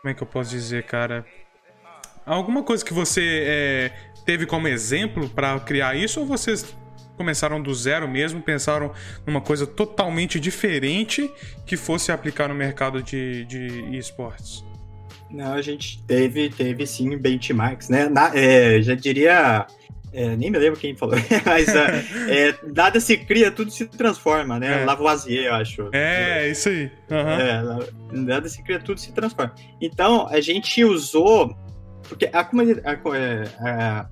como 0.00 0.12
é 0.12 0.14
que 0.14 0.22
eu 0.22 0.26
posso 0.26 0.50
dizer, 0.50 0.84
cara? 0.84 1.26
Alguma 2.24 2.62
coisa 2.62 2.84
que 2.84 2.94
você 2.94 3.42
é, 3.44 3.92
teve 4.24 4.46
como 4.46 4.68
exemplo 4.68 5.28
para 5.28 5.58
criar 5.58 5.96
isso 5.96 6.20
ou 6.20 6.26
vocês 6.26 6.72
começaram 7.16 7.60
do 7.60 7.74
zero 7.74 8.06
mesmo, 8.06 8.40
pensaram 8.40 8.92
numa 9.26 9.40
coisa 9.40 9.66
totalmente 9.66 10.38
diferente 10.38 11.28
que 11.66 11.76
fosse 11.76 12.12
aplicar 12.12 12.48
no 12.48 12.54
mercado 12.54 13.02
de, 13.02 13.44
de 13.46 13.96
esportes? 13.98 14.64
Não, 15.28 15.52
a 15.52 15.62
gente 15.62 16.00
teve, 16.04 16.48
teve 16.48 16.86
sim 16.86 17.16
benchmarks, 17.18 17.88
né? 17.88 18.08
Na, 18.08 18.30
é, 18.36 18.80
já 18.80 18.94
diria 18.94 19.66
é, 20.14 20.36
nem 20.36 20.48
me 20.48 20.58
lembro 20.58 20.78
quem 20.78 20.94
falou, 20.94 21.16
mas 21.44 21.66
uh, 21.68 22.30
é, 22.30 22.54
nada 22.72 23.00
se 23.00 23.16
cria, 23.16 23.50
tudo 23.50 23.70
se 23.72 23.84
transforma, 23.86 24.60
né? 24.60 24.82
É. 24.82 24.84
Lavoisier, 24.84 25.46
eu 25.46 25.54
acho. 25.54 25.90
É, 25.92 26.48
isso 26.48 26.68
aí. 26.68 26.84
Uhum. 27.10 27.18
É, 27.18 27.62
nada 28.12 28.48
se 28.48 28.62
cria, 28.62 28.78
tudo 28.78 29.00
se 29.00 29.12
transforma. 29.12 29.52
Então, 29.80 30.28
a 30.28 30.40
gente 30.40 30.84
usou. 30.84 31.56
Porque 32.08 32.30
a 32.32 32.44
comunidade, 32.44 32.86
a, 32.86 34.00
a 34.00 34.06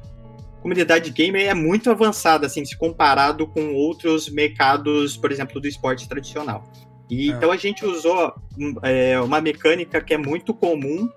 comunidade 0.61 1.11
gamer 1.11 1.47
é 1.47 1.55
muito 1.55 1.89
avançada, 1.89 2.47
assim, 2.47 2.65
se 2.65 2.77
comparado 2.77 3.47
com 3.47 3.75
outros 3.75 4.29
mercados, 4.29 5.17
por 5.17 5.31
exemplo, 5.31 5.61
do 5.61 5.69
esporte 5.69 6.09
tradicional. 6.09 6.65
E, 7.09 7.31
ah. 7.31 7.37
Então, 7.37 7.53
a 7.53 7.57
gente 7.57 7.85
usou 7.85 8.35
é, 8.83 9.21
uma 9.21 9.41
mecânica 9.41 10.01
que 10.01 10.15
é 10.15 10.19
muito 10.19 10.53
comum 10.53 11.09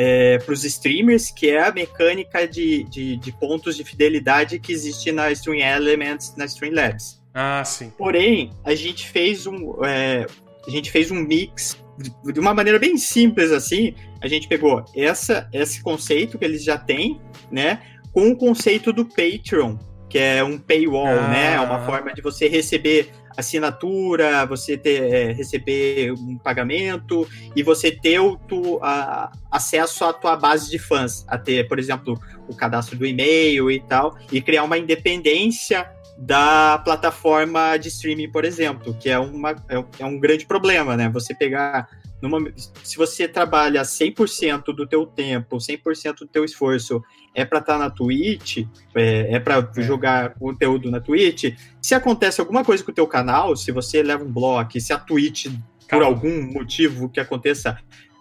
é, 0.00 0.38
para 0.38 0.54
os 0.54 0.64
streamers, 0.64 1.28
que 1.28 1.50
é 1.50 1.60
a 1.60 1.72
mecânica 1.72 2.46
de, 2.46 2.84
de, 2.84 3.16
de, 3.16 3.32
pontos 3.32 3.76
de 3.76 3.82
fidelidade 3.82 4.60
que 4.60 4.72
existe 4.72 5.10
na 5.10 5.32
Stream 5.32 5.58
Elements, 5.58 6.36
na 6.36 6.44
Streamlabs. 6.44 7.20
Ah, 7.34 7.64
sim. 7.64 7.92
Porém, 7.98 8.52
a 8.64 8.76
gente 8.76 9.08
fez 9.08 9.44
um, 9.44 9.84
é, 9.84 10.24
a 10.64 10.70
gente 10.70 10.88
fez 10.92 11.10
um 11.10 11.16
mix 11.16 11.76
de 12.24 12.38
uma 12.38 12.54
maneira 12.54 12.78
bem 12.78 12.96
simples 12.96 13.50
assim. 13.50 13.92
A 14.20 14.28
gente 14.28 14.46
pegou 14.46 14.84
essa, 14.94 15.48
esse 15.52 15.82
conceito 15.82 16.38
que 16.38 16.44
eles 16.44 16.62
já 16.62 16.78
têm, 16.78 17.20
né, 17.50 17.82
com 18.12 18.30
o 18.30 18.36
conceito 18.36 18.92
do 18.92 19.04
Patreon, 19.04 19.76
que 20.08 20.18
é 20.18 20.42
um 20.42 20.58
paywall, 20.58 21.06
ah. 21.06 21.28
né, 21.28 21.54
é 21.54 21.60
uma 21.60 21.84
forma 21.84 22.12
de 22.12 22.22
você 22.22 22.48
receber 22.48 23.10
assinatura, 23.36 24.44
você 24.46 24.76
ter, 24.76 25.02
é, 25.02 25.32
receber 25.32 26.12
um 26.12 26.36
pagamento 26.36 27.26
e 27.54 27.62
você 27.62 27.92
ter 27.92 28.18
o 28.18 28.36
tu, 28.36 28.80
a, 28.82 29.30
acesso 29.48 30.04
à 30.04 30.12
tua 30.12 30.34
base 30.36 30.68
de 30.68 30.78
fãs, 30.78 31.24
a 31.28 31.38
ter, 31.38 31.68
por 31.68 31.78
exemplo, 31.78 32.20
o 32.48 32.54
cadastro 32.54 32.98
do 32.98 33.06
e-mail 33.06 33.70
e 33.70 33.78
tal, 33.78 34.18
e 34.32 34.40
criar 34.40 34.64
uma 34.64 34.76
independência 34.76 35.88
da 36.18 36.78
plataforma 36.78 37.76
de 37.76 37.86
streaming, 37.88 38.28
por 38.28 38.44
exemplo, 38.44 38.92
que 38.94 39.08
é, 39.08 39.18
uma, 39.20 39.52
é, 39.68 39.84
é 40.00 40.04
um 40.04 40.18
grande 40.18 40.44
problema, 40.44 40.96
né? 40.96 41.08
Você 41.10 41.32
pegar 41.32 41.86
numa, 42.20 42.52
se 42.56 42.96
você 42.96 43.28
trabalha 43.28 43.82
100% 43.82 44.74
do 44.74 44.84
teu 44.84 45.06
tempo, 45.06 45.58
100% 45.58 46.18
do 46.18 46.26
teu 46.26 46.44
esforço 46.44 47.00
é 47.38 47.44
para 47.44 47.58
estar 47.58 47.74
tá 47.74 47.78
na 47.78 47.90
Twitch, 47.90 48.66
é, 48.94 49.34
é 49.34 49.40
para 49.40 49.70
é. 49.76 49.82
jogar 49.82 50.34
conteúdo 50.34 50.90
na 50.90 51.00
Twitch, 51.00 51.54
se 51.80 51.94
acontece 51.94 52.40
alguma 52.40 52.64
coisa 52.64 52.82
com 52.82 52.90
o 52.90 52.94
teu 52.94 53.06
canal, 53.06 53.56
se 53.56 53.70
você 53.70 54.02
leva 54.02 54.24
um 54.24 54.32
bloco, 54.32 54.80
se 54.80 54.92
a 54.92 54.98
Twitch, 54.98 55.46
por 55.88 56.02
algum 56.02 56.52
motivo 56.52 57.08
que 57.08 57.20
aconteça, 57.20 57.78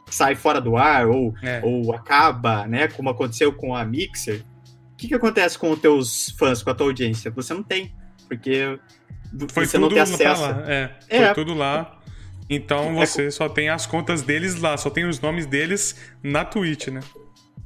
sai 0.10 0.36
fora 0.36 0.62
do 0.62 0.78
ar 0.78 1.08
ou, 1.08 1.34
é. 1.42 1.62
ou 1.64 1.94
acaba, 1.94 2.68
né, 2.68 2.88
como 2.88 3.10
aconteceu 3.10 3.52
com 3.52 3.76
a 3.76 3.84
Mixer, 3.84 4.44
o 4.94 4.98
que, 4.98 5.08
que 5.08 5.16
acontece 5.16 5.58
com 5.58 5.72
os 5.72 5.80
teus 5.80 6.30
fãs, 6.38 6.62
com 6.64 6.70
a 6.70 6.74
tua 6.74 6.88
audiência? 6.88 7.30
Você 7.32 7.54
não 7.54 7.64
tem, 7.64 7.94
porque 8.28 8.80
foi 9.50 9.66
você 9.66 9.78
não 9.78 9.90
tem 9.90 10.00
acesso. 10.00 10.42
Lá. 10.42 10.64
É, 10.68 10.92
foi 11.10 11.18
é. 11.18 11.34
tudo 11.34 11.54
lá 11.54 11.98
então 12.50 13.02
é 13.02 13.06
você 13.06 13.30
só 13.30 13.50
tem 13.50 13.70
as 13.70 13.86
contas 13.86 14.22
deles 14.22 14.56
lá, 14.62 14.78
só 14.78 14.90
tem 14.90 15.06
os 15.06 15.20
nomes 15.20 15.46
deles 15.46 15.96
na 16.24 16.46
Twitch, 16.46 16.88
né? 16.88 17.02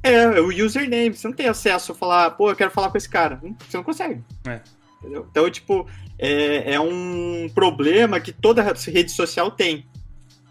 É, 0.02 0.40
o 0.40 0.48
username, 0.48 1.14
você 1.14 1.28
não 1.28 1.34
tem 1.34 1.46
acesso 1.46 1.92
a 1.92 1.94
falar, 1.94 2.32
pô, 2.32 2.50
eu 2.50 2.56
quero 2.56 2.70
falar 2.70 2.90
com 2.90 2.98
esse 2.98 3.08
cara. 3.08 3.40
Hum, 3.42 3.54
você 3.58 3.76
não 3.76 3.84
consegue. 3.84 4.20
É. 4.46 4.60
Entendeu? 4.98 5.26
Então, 5.30 5.50
tipo, 5.50 5.86
é, 6.18 6.74
é 6.74 6.80
um 6.80 7.48
problema 7.54 8.20
que 8.20 8.32
toda 8.32 8.62
rede 8.62 9.10
social 9.10 9.50
tem, 9.50 9.84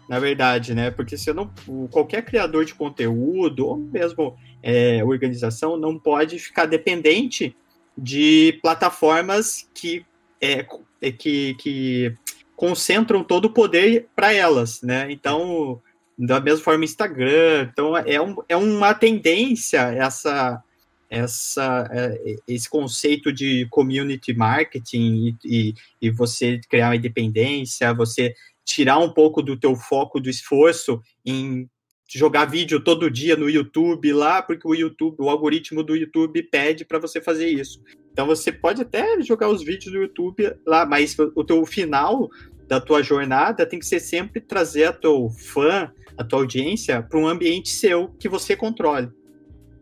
na 0.08 0.18
verdade, 0.18 0.74
né? 0.74 0.90
Porque 0.90 1.16
se 1.16 1.32
não, 1.32 1.50
qualquer 1.90 2.22
criador 2.22 2.64
de 2.64 2.74
conteúdo, 2.74 3.66
ou 3.66 3.76
mesmo 3.76 4.36
é, 4.62 5.02
organização, 5.04 5.76
não 5.76 5.98
pode 5.98 6.38
ficar 6.38 6.66
dependente 6.66 7.56
de 7.96 8.58
plataformas 8.62 9.68
que, 9.74 10.04
é, 10.40 10.66
é 11.00 11.12
que, 11.12 11.54
que 11.54 12.14
concentram 12.54 13.24
todo 13.24 13.46
o 13.46 13.52
poder 13.52 14.08
para 14.14 14.32
elas, 14.32 14.82
né? 14.82 15.10
Então, 15.10 15.80
da 16.18 16.40
mesma 16.40 16.64
forma, 16.64 16.84
Instagram. 16.84 17.68
Então, 17.72 17.96
é, 17.96 18.20
um, 18.20 18.36
é 18.48 18.56
uma 18.56 18.94
tendência 18.94 19.80
essa, 19.80 20.62
essa, 21.08 21.88
é, 21.90 22.36
esse 22.48 22.68
conceito 22.68 23.32
de 23.32 23.66
community 23.70 24.32
marketing 24.32 25.36
e, 25.44 25.70
e, 25.70 25.74
e, 26.00 26.10
você 26.10 26.60
criar 26.68 26.88
uma 26.88 26.96
independência, 26.96 27.92
você 27.92 28.34
tirar 28.64 28.98
um 28.98 29.12
pouco 29.12 29.42
do 29.42 29.56
teu 29.56 29.74
foco, 29.74 30.20
do 30.20 30.30
esforço 30.30 31.00
em 31.24 31.68
jogar 32.08 32.44
vídeo 32.44 32.78
todo 32.78 33.10
dia 33.10 33.36
no 33.36 33.48
YouTube 33.48 34.12
lá, 34.12 34.42
porque 34.42 34.66
o 34.66 34.74
YouTube, 34.74 35.16
o 35.18 35.30
algoritmo 35.30 35.82
do 35.82 35.96
YouTube 35.96 36.42
pede 36.44 36.84
para 36.84 36.98
você 36.98 37.20
fazer 37.20 37.48
isso. 37.48 37.82
Então 38.12 38.26
você 38.26 38.52
pode 38.52 38.82
até 38.82 39.20
jogar 39.22 39.48
os 39.48 39.62
vídeos 39.62 39.92
do 39.92 39.98
YouTube 39.98 40.54
lá, 40.66 40.84
mas 40.84 41.16
o 41.18 41.42
teu 41.42 41.64
final 41.64 42.28
da 42.68 42.80
tua 42.80 43.02
jornada 43.02 43.66
tem 43.66 43.78
que 43.78 43.86
ser 43.86 44.00
sempre 44.00 44.40
trazer 44.40 44.84
a 44.84 44.92
teu 44.92 45.28
fã, 45.30 45.92
a 46.16 46.24
tua 46.24 46.40
audiência, 46.40 47.02
para 47.02 47.18
um 47.18 47.26
ambiente 47.26 47.68
seu 47.68 48.08
que 48.18 48.28
você 48.28 48.56
controle. 48.56 49.10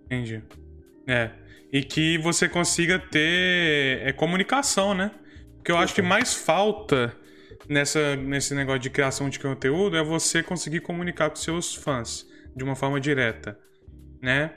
Entendi. 0.07 0.43
É. 1.07 1.31
E 1.73 1.83
que 1.83 2.19
você 2.19 2.49
consiga 2.49 2.99
ter 2.99 4.03
é, 4.03 4.13
comunicação, 4.13 4.95
né? 4.95 5.13
Porque 5.57 5.71
eu 5.71 5.77
acho 5.77 5.95
que 5.95 6.03
mais 6.03 6.35
falta 6.35 7.15
nessa, 7.69 8.17
nesse 8.17 8.55
negócio 8.55 8.81
de 8.81 8.91
criação 8.91 9.29
de 9.29 9.39
conteúdo 9.39 9.97
é 9.97 10.03
você 10.03 10.43
conseguir 10.43 10.81
comunicar 10.81 11.31
com 11.31 11.37
seus 11.37 11.75
fãs 11.75 12.27
de 12.57 12.65
uma 12.65 12.75
forma 12.75 13.01
direta, 13.01 13.57
né? 14.21 14.53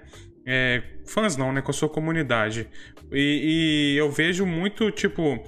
É, 0.45 0.81
fãs 1.05 1.37
não, 1.37 1.53
né? 1.53 1.61
Com 1.61 1.71
a 1.71 1.73
sua 1.73 1.89
comunidade. 1.89 2.67
E, 3.11 3.93
e, 3.93 3.97
eu 3.97 4.11
vejo 4.11 4.45
muito, 4.45 4.89
tipo, 4.91 5.43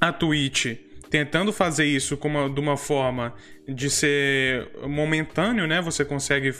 a 0.00 0.12
Twitch 0.12 0.78
tentando 1.14 1.52
fazer 1.52 1.84
isso 1.84 2.16
como, 2.16 2.48
de 2.48 2.58
uma 2.58 2.76
forma 2.76 3.32
de 3.68 3.88
ser 3.88 4.68
momentâneo, 4.84 5.64
né? 5.64 5.80
Você 5.80 6.04
consegue 6.04 6.52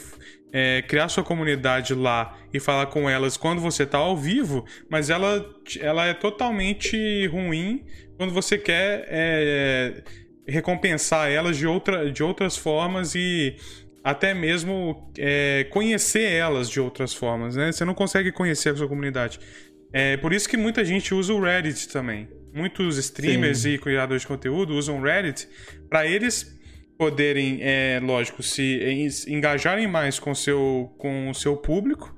é, 0.49 0.81
criar 0.83 1.09
sua 1.09 1.25
comunidade 1.25 1.93
lá 1.93 2.37
e 2.53 2.59
falar 2.61 2.85
com 2.85 3.09
elas 3.09 3.35
quando 3.35 3.59
você 3.59 3.83
está 3.83 3.97
ao 3.97 4.15
vivo, 4.15 4.63
mas 4.89 5.09
ela, 5.09 5.45
ela 5.81 6.05
é 6.05 6.13
totalmente 6.13 7.27
ruim 7.27 7.83
quando 8.15 8.31
você 8.31 8.57
quer 8.57 9.05
é, 9.09 10.01
recompensar 10.47 11.29
elas 11.29 11.57
de, 11.57 11.67
outra, 11.67 12.09
de 12.09 12.23
outras 12.23 12.55
formas 12.55 13.13
e 13.13 13.57
até 14.01 14.33
mesmo 14.33 15.11
é, 15.17 15.67
conhecer 15.69 16.31
elas 16.31 16.69
de 16.69 16.79
outras 16.79 17.13
formas, 17.13 17.57
né? 17.57 17.73
Você 17.73 17.83
não 17.83 17.93
consegue 17.93 18.31
conhecer 18.31 18.69
a 18.69 18.75
sua 18.77 18.87
comunidade. 18.87 19.37
É 19.91 20.15
por 20.15 20.31
isso 20.31 20.47
que 20.47 20.55
muita 20.55 20.85
gente 20.85 21.13
usa 21.13 21.33
o 21.33 21.41
Reddit 21.41 21.89
também. 21.89 22.29
Muitos 22.55 22.97
streamers 22.97 23.59
Sim. 23.59 23.71
e 23.71 23.77
criadores 23.77 24.21
de 24.21 24.27
conteúdo 24.27 24.75
usam 24.75 25.01
Reddit 25.01 25.47
para 25.89 26.07
eles 26.07 26.57
poderem, 26.97 27.59
é, 27.61 27.99
lógico, 28.01 28.41
se 28.41 28.79
engajarem 29.27 29.87
mais 29.87 30.17
com, 30.17 30.33
seu, 30.33 30.95
com 30.97 31.29
o 31.29 31.33
seu 31.33 31.57
público 31.57 32.15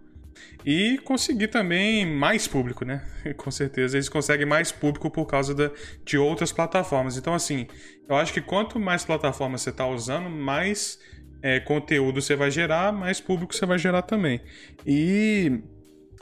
e 0.63 0.99
conseguir 0.99 1.47
também 1.47 2.05
mais 2.05 2.47
público, 2.47 2.85
né? 2.85 3.03
Com 3.35 3.49
certeza, 3.49 3.97
eles 3.97 4.09
conseguem 4.09 4.45
mais 4.45 4.71
público 4.71 5.09
por 5.09 5.25
causa 5.25 5.55
da, 5.55 5.71
de 6.05 6.17
outras 6.17 6.51
plataformas. 6.51 7.17
Então, 7.17 7.33
assim, 7.33 7.65
eu 8.07 8.15
acho 8.15 8.31
que 8.31 8.41
quanto 8.41 8.79
mais 8.79 9.03
plataformas 9.03 9.61
você 9.61 9.71
está 9.71 9.87
usando, 9.87 10.29
mais 10.29 10.99
é, 11.41 11.59
conteúdo 11.59 12.21
você 12.21 12.35
vai 12.35 12.51
gerar, 12.51 12.91
mais 12.91 13.19
público 13.19 13.55
você 13.55 13.65
vai 13.65 13.79
gerar 13.79 14.03
também. 14.03 14.41
E 14.85 15.63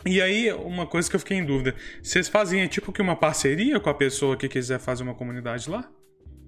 e 0.04 0.22
aí, 0.22 0.52
uma 0.52 0.86
coisa 0.86 1.10
que 1.10 1.16
eu 1.16 1.20
fiquei 1.20 1.38
em 1.38 1.46
dúvida: 1.46 1.76
vocês 2.02 2.28
fazem 2.28 2.62
é 2.62 2.68
tipo 2.68 2.92
que 2.92 3.02
uma 3.02 3.16
parceria 3.16 3.80
com 3.80 3.90
a 3.90 3.94
pessoa 3.94 4.36
que 4.36 4.50
quiser 4.50 4.80
fazer 4.80 5.04
uma 5.04 5.16
comunidade 5.16 5.70
lá? 5.70 5.90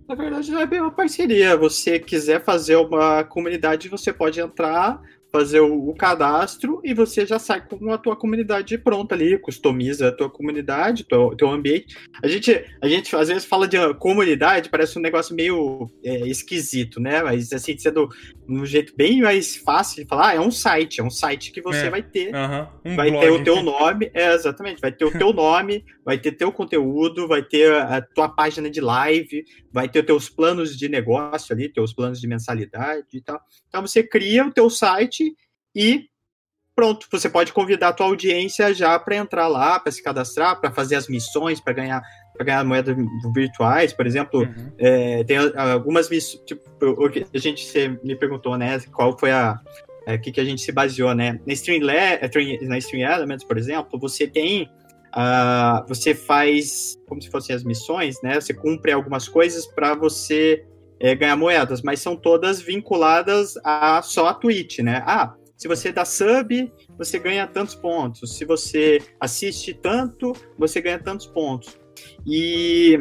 Na 0.07 0.15
verdade, 0.15 0.51
não 0.51 0.61
é 0.61 0.65
bem 0.65 0.79
uma 0.79 0.91
parceria. 0.91 1.57
Você 1.57 1.99
quiser 1.99 2.43
fazer 2.43 2.77
uma 2.77 3.23
comunidade, 3.25 3.89
você 3.89 4.13
pode 4.13 4.39
entrar, 4.39 5.01
fazer 5.31 5.59
o, 5.59 5.89
o, 5.89 5.95
cadastro 5.95 6.81
e 6.83 6.93
você 6.93 7.25
já 7.25 7.37
sai 7.37 7.65
com 7.65 7.91
a 7.91 7.97
tua 7.97 8.15
comunidade 8.15 8.77
pronta 8.77 9.15
ali, 9.15 9.37
customiza 9.37 10.07
a 10.07 10.11
tua 10.11 10.29
comunidade, 10.29 11.03
teu, 11.03 11.35
teu 11.35 11.49
ambiente. 11.49 11.97
A 12.23 12.27
gente, 12.27 12.65
a 12.81 12.87
gente 12.87 13.15
às 13.15 13.27
vezes 13.27 13.45
fala 13.45 13.67
de 13.67 13.77
comunidade, 13.95 14.69
parece 14.69 14.97
um 14.97 15.01
negócio 15.01 15.35
meio 15.35 15.89
é, 16.03 16.27
esquisito, 16.27 16.99
né? 16.99 17.21
Mas 17.21 17.51
assim, 17.51 17.77
sendo 17.77 18.09
um 18.47 18.65
jeito 18.65 18.93
bem 18.95 19.21
mais 19.21 19.55
fácil 19.57 20.03
de 20.03 20.07
falar, 20.07 20.29
ah, 20.29 20.35
é 20.35 20.39
um 20.39 20.51
site, 20.51 21.01
é 21.01 21.03
um 21.03 21.09
site 21.09 21.51
que 21.51 21.61
você 21.61 21.87
é, 21.87 21.89
vai 21.89 22.01
ter, 22.01 22.29
uh 22.29 22.37
-huh, 22.37 22.67
um 22.85 22.95
vai 22.95 23.11
blog. 23.11 23.25
ter 23.25 23.31
o 23.31 23.43
teu 23.43 23.63
nome, 23.63 24.09
é 24.13 24.33
exatamente, 24.33 24.81
vai 24.81 24.91
ter 24.91 25.05
o 25.05 25.11
teu 25.11 25.31
nome, 25.33 25.83
vai 26.05 26.17
ter 26.17 26.31
teu 26.31 26.51
conteúdo, 26.51 27.27
vai 27.27 27.43
ter 27.43 27.73
a 27.73 28.01
tua 28.01 28.29
página 28.29 28.69
de 28.69 28.79
live, 28.79 29.43
vai 29.71 29.87
ter 29.89 30.03
teus 30.03 30.29
planos 30.29 30.77
de 30.77 30.87
negócio 30.89 31.53
ali, 31.53 31.69
teus 31.69 31.93
planos 31.93 32.19
de 32.19 32.27
mensalidade 32.27 33.07
e 33.13 33.21
tal. 33.21 33.39
Então 33.67 33.81
você 33.81 34.03
cria 34.03 34.45
o 34.45 34.51
teu 34.51 34.69
site 34.69 35.35
e 35.75 36.05
pronto, 36.75 37.07
você 37.11 37.27
pode 37.27 37.51
convidar 37.51 37.89
a 37.89 37.93
tua 37.93 38.05
audiência 38.05 38.73
já 38.73 38.97
para 38.99 39.15
entrar 39.15 39.47
lá, 39.47 39.79
para 39.79 39.91
se 39.91 40.01
cadastrar, 40.01 40.59
para 40.61 40.71
fazer 40.71 40.95
as 40.95 41.07
missões, 41.07 41.59
para 41.59 41.73
ganhar 41.73 42.01
para 42.33 42.45
ganhar 42.45 42.63
moedas 42.63 42.95
virtuais, 43.33 43.91
por 43.93 44.05
exemplo, 44.05 44.41
uhum. 44.41 44.71
é, 44.77 45.23
tem 45.23 45.37
algumas 45.55 46.07
missões, 46.07 46.43
tipo, 46.45 46.61
a 47.33 47.37
gente 47.39 47.65
você 47.65 47.99
me 48.03 48.15
perguntou, 48.15 48.55
né, 48.55 48.79
qual 48.91 49.17
foi 49.17 49.31
a 49.31 49.59
é, 50.07 50.17
que, 50.17 50.31
que 50.31 50.39
a 50.39 50.45
gente 50.45 50.61
se 50.61 50.71
baseou, 50.71 51.13
né? 51.13 51.37
Na 51.45 51.51
Streamlabs, 51.51 52.31
na 52.61 52.77
Stream 52.77 53.11
Elements, 53.11 53.43
por 53.43 53.57
exemplo, 53.57 53.99
você 53.99 54.25
tem 54.25 54.71
uh, 55.17 55.87
você 55.87 56.13
faz 56.13 56.95
como 57.07 57.21
se 57.21 57.29
fossem 57.29 57.55
as 57.55 57.63
missões, 57.63 58.21
né? 58.21 58.39
Você 58.39 58.53
cumpre 58.53 58.91
algumas 58.91 59.27
coisas 59.27 59.65
para 59.65 59.95
você 59.95 60.63
é, 60.99 61.15
ganhar 61.15 61.35
moedas, 61.35 61.81
mas 61.81 61.99
são 61.99 62.15
todas 62.15 62.61
vinculadas 62.61 63.55
a 63.63 64.01
só 64.03 64.27
a 64.27 64.33
Twitch, 64.33 64.79
né? 64.79 65.03
Ah, 65.05 65.33
se 65.55 65.67
você 65.67 65.91
dá 65.91 66.05
sub, 66.05 66.71
você 66.97 67.17
ganha 67.17 67.47
tantos 67.47 67.73
pontos. 67.73 68.37
Se 68.37 68.45
você 68.45 69.01
assiste 69.19 69.73
tanto, 69.73 70.33
você 70.57 70.79
ganha 70.79 70.99
tantos 70.99 71.25
pontos. 71.25 71.79
E, 72.27 72.99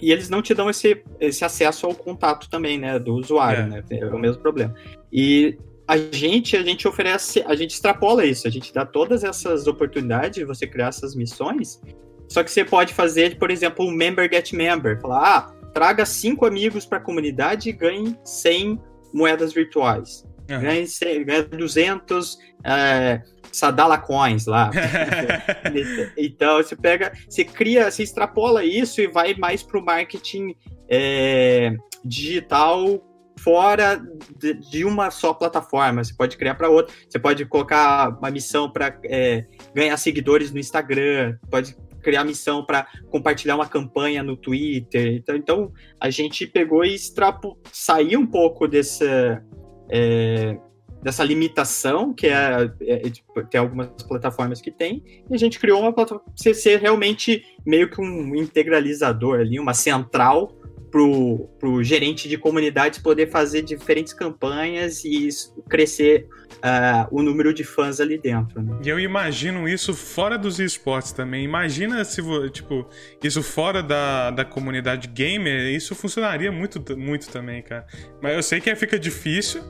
e 0.00 0.12
eles 0.12 0.28
não 0.28 0.40
te 0.40 0.54
dão 0.54 0.70
esse, 0.70 1.02
esse 1.18 1.44
acesso 1.44 1.86
ao 1.86 1.94
contato 1.94 2.48
também, 2.48 2.78
né? 2.78 2.98
Do 3.00 3.14
usuário, 3.14 3.64
é. 3.64 3.66
né? 3.66 3.84
É 3.90 4.06
o 4.06 4.18
mesmo 4.18 4.40
problema. 4.40 4.72
E 5.12 5.58
a 5.86 5.96
gente, 5.98 6.56
a 6.56 6.62
gente 6.62 6.88
oferece, 6.88 7.42
a 7.46 7.54
gente 7.54 7.72
extrapola 7.72 8.24
isso, 8.24 8.48
a 8.48 8.50
gente 8.50 8.72
dá 8.72 8.86
todas 8.86 9.22
essas 9.22 9.66
oportunidades 9.66 10.38
de 10.38 10.44
você 10.44 10.66
criar 10.66 10.88
essas 10.88 11.14
missões. 11.14 11.80
Só 12.28 12.42
que 12.42 12.50
você 12.50 12.64
pode 12.64 12.94
fazer, 12.94 13.38
por 13.38 13.50
exemplo, 13.50 13.86
um 13.86 13.90
member 13.90 14.28
get 14.32 14.52
member. 14.52 14.98
Falar, 15.00 15.36
ah, 15.36 15.54
traga 15.72 16.06
cinco 16.06 16.46
amigos 16.46 16.86
para 16.86 16.98
a 16.98 17.00
comunidade 17.00 17.68
e 17.68 17.72
ganhe 17.72 18.16
100 18.24 18.80
moedas 19.12 19.52
virtuais. 19.52 20.26
Uhum. 20.50 20.60
Ganha, 20.60 20.84
ganha 21.24 21.42
200 21.42 22.38
é, 22.64 23.22
Sadala 23.52 23.98
Coins 23.98 24.46
lá. 24.46 24.70
então, 26.16 26.56
você 26.56 26.74
pega, 26.74 27.12
você 27.28 27.44
cria, 27.44 27.90
você 27.90 28.02
extrapola 28.02 28.64
isso 28.64 29.00
e 29.00 29.06
vai 29.06 29.34
mais 29.34 29.62
para 29.62 29.78
o 29.78 29.84
marketing 29.84 30.54
é, 30.88 31.76
digital 32.04 33.02
fora 33.44 34.02
de, 34.38 34.54
de, 34.54 34.84
uma 34.84 35.10
só 35.10 35.34
plataforma. 35.34 36.02
Você 36.02 36.14
pode 36.14 36.36
criar 36.38 36.54
para 36.54 36.70
outra. 36.70 36.94
Você 37.06 37.18
pode 37.18 37.44
colocar 37.44 38.08
uma 38.18 38.30
missão 38.30 38.70
para 38.70 38.98
é, 39.04 39.44
ganhar 39.74 39.96
seguidores 39.98 40.50
no 40.50 40.58
Instagram. 40.58 41.36
Pode 41.50 41.76
criar 42.02 42.24
missão 42.24 42.64
para 42.64 42.86
compartilhar 43.10 43.54
uma 43.54 43.68
campanha 43.68 44.22
no 44.22 44.36
Twitter. 44.36 45.14
Então, 45.14 45.36
então 45.36 45.72
a 46.00 46.08
gente 46.08 46.46
pegou 46.46 46.84
e 46.84 46.94
extrapo, 46.94 47.58
saiu 47.70 48.20
um 48.20 48.26
pouco 48.26 48.66
dessa 48.66 49.44
é, 49.90 50.56
dessa 51.02 51.22
limitação 51.22 52.14
que 52.14 52.26
é, 52.26 52.70
é, 52.80 53.10
tipo, 53.10 53.44
tem 53.44 53.60
algumas 53.60 53.88
plataformas 54.08 54.62
que 54.62 54.70
tem 54.70 55.02
e 55.28 55.34
a 55.34 55.36
gente 55.36 55.60
criou 55.60 55.78
uma 55.82 55.92
plataforma 55.92 56.32
ser 56.34 56.80
realmente 56.80 57.44
meio 57.66 57.90
que 57.90 58.00
um 58.00 58.34
integralizador 58.34 59.40
ali, 59.40 59.60
uma 59.60 59.74
central 59.74 60.56
pro, 60.94 61.48
pro 61.58 61.82
gerente 61.82 62.28
de 62.28 62.38
comunidades 62.38 63.00
poder 63.00 63.28
fazer 63.28 63.62
diferentes 63.62 64.12
campanhas 64.12 65.04
e 65.04 65.28
crescer 65.68 66.28
uh, 66.58 67.08
o 67.10 67.20
número 67.20 67.52
de 67.52 67.64
fãs 67.64 67.98
ali 67.98 68.16
dentro. 68.16 68.62
Né? 68.62 68.78
E 68.84 68.88
eu 68.88 69.00
imagino 69.00 69.68
isso 69.68 69.92
fora 69.92 70.38
dos 70.38 70.60
esportes 70.60 71.10
também. 71.10 71.44
Imagina 71.44 72.04
se, 72.04 72.22
tipo, 72.52 72.88
isso 73.20 73.42
fora 73.42 73.82
da, 73.82 74.30
da 74.30 74.44
comunidade 74.44 75.08
gamer, 75.08 75.74
isso 75.74 75.96
funcionaria 75.96 76.52
muito, 76.52 76.96
muito 76.96 77.28
também, 77.28 77.60
cara. 77.60 77.84
Mas 78.22 78.36
eu 78.36 78.42
sei 78.44 78.60
que 78.60 78.72
fica 78.76 78.96
difícil. 78.96 79.64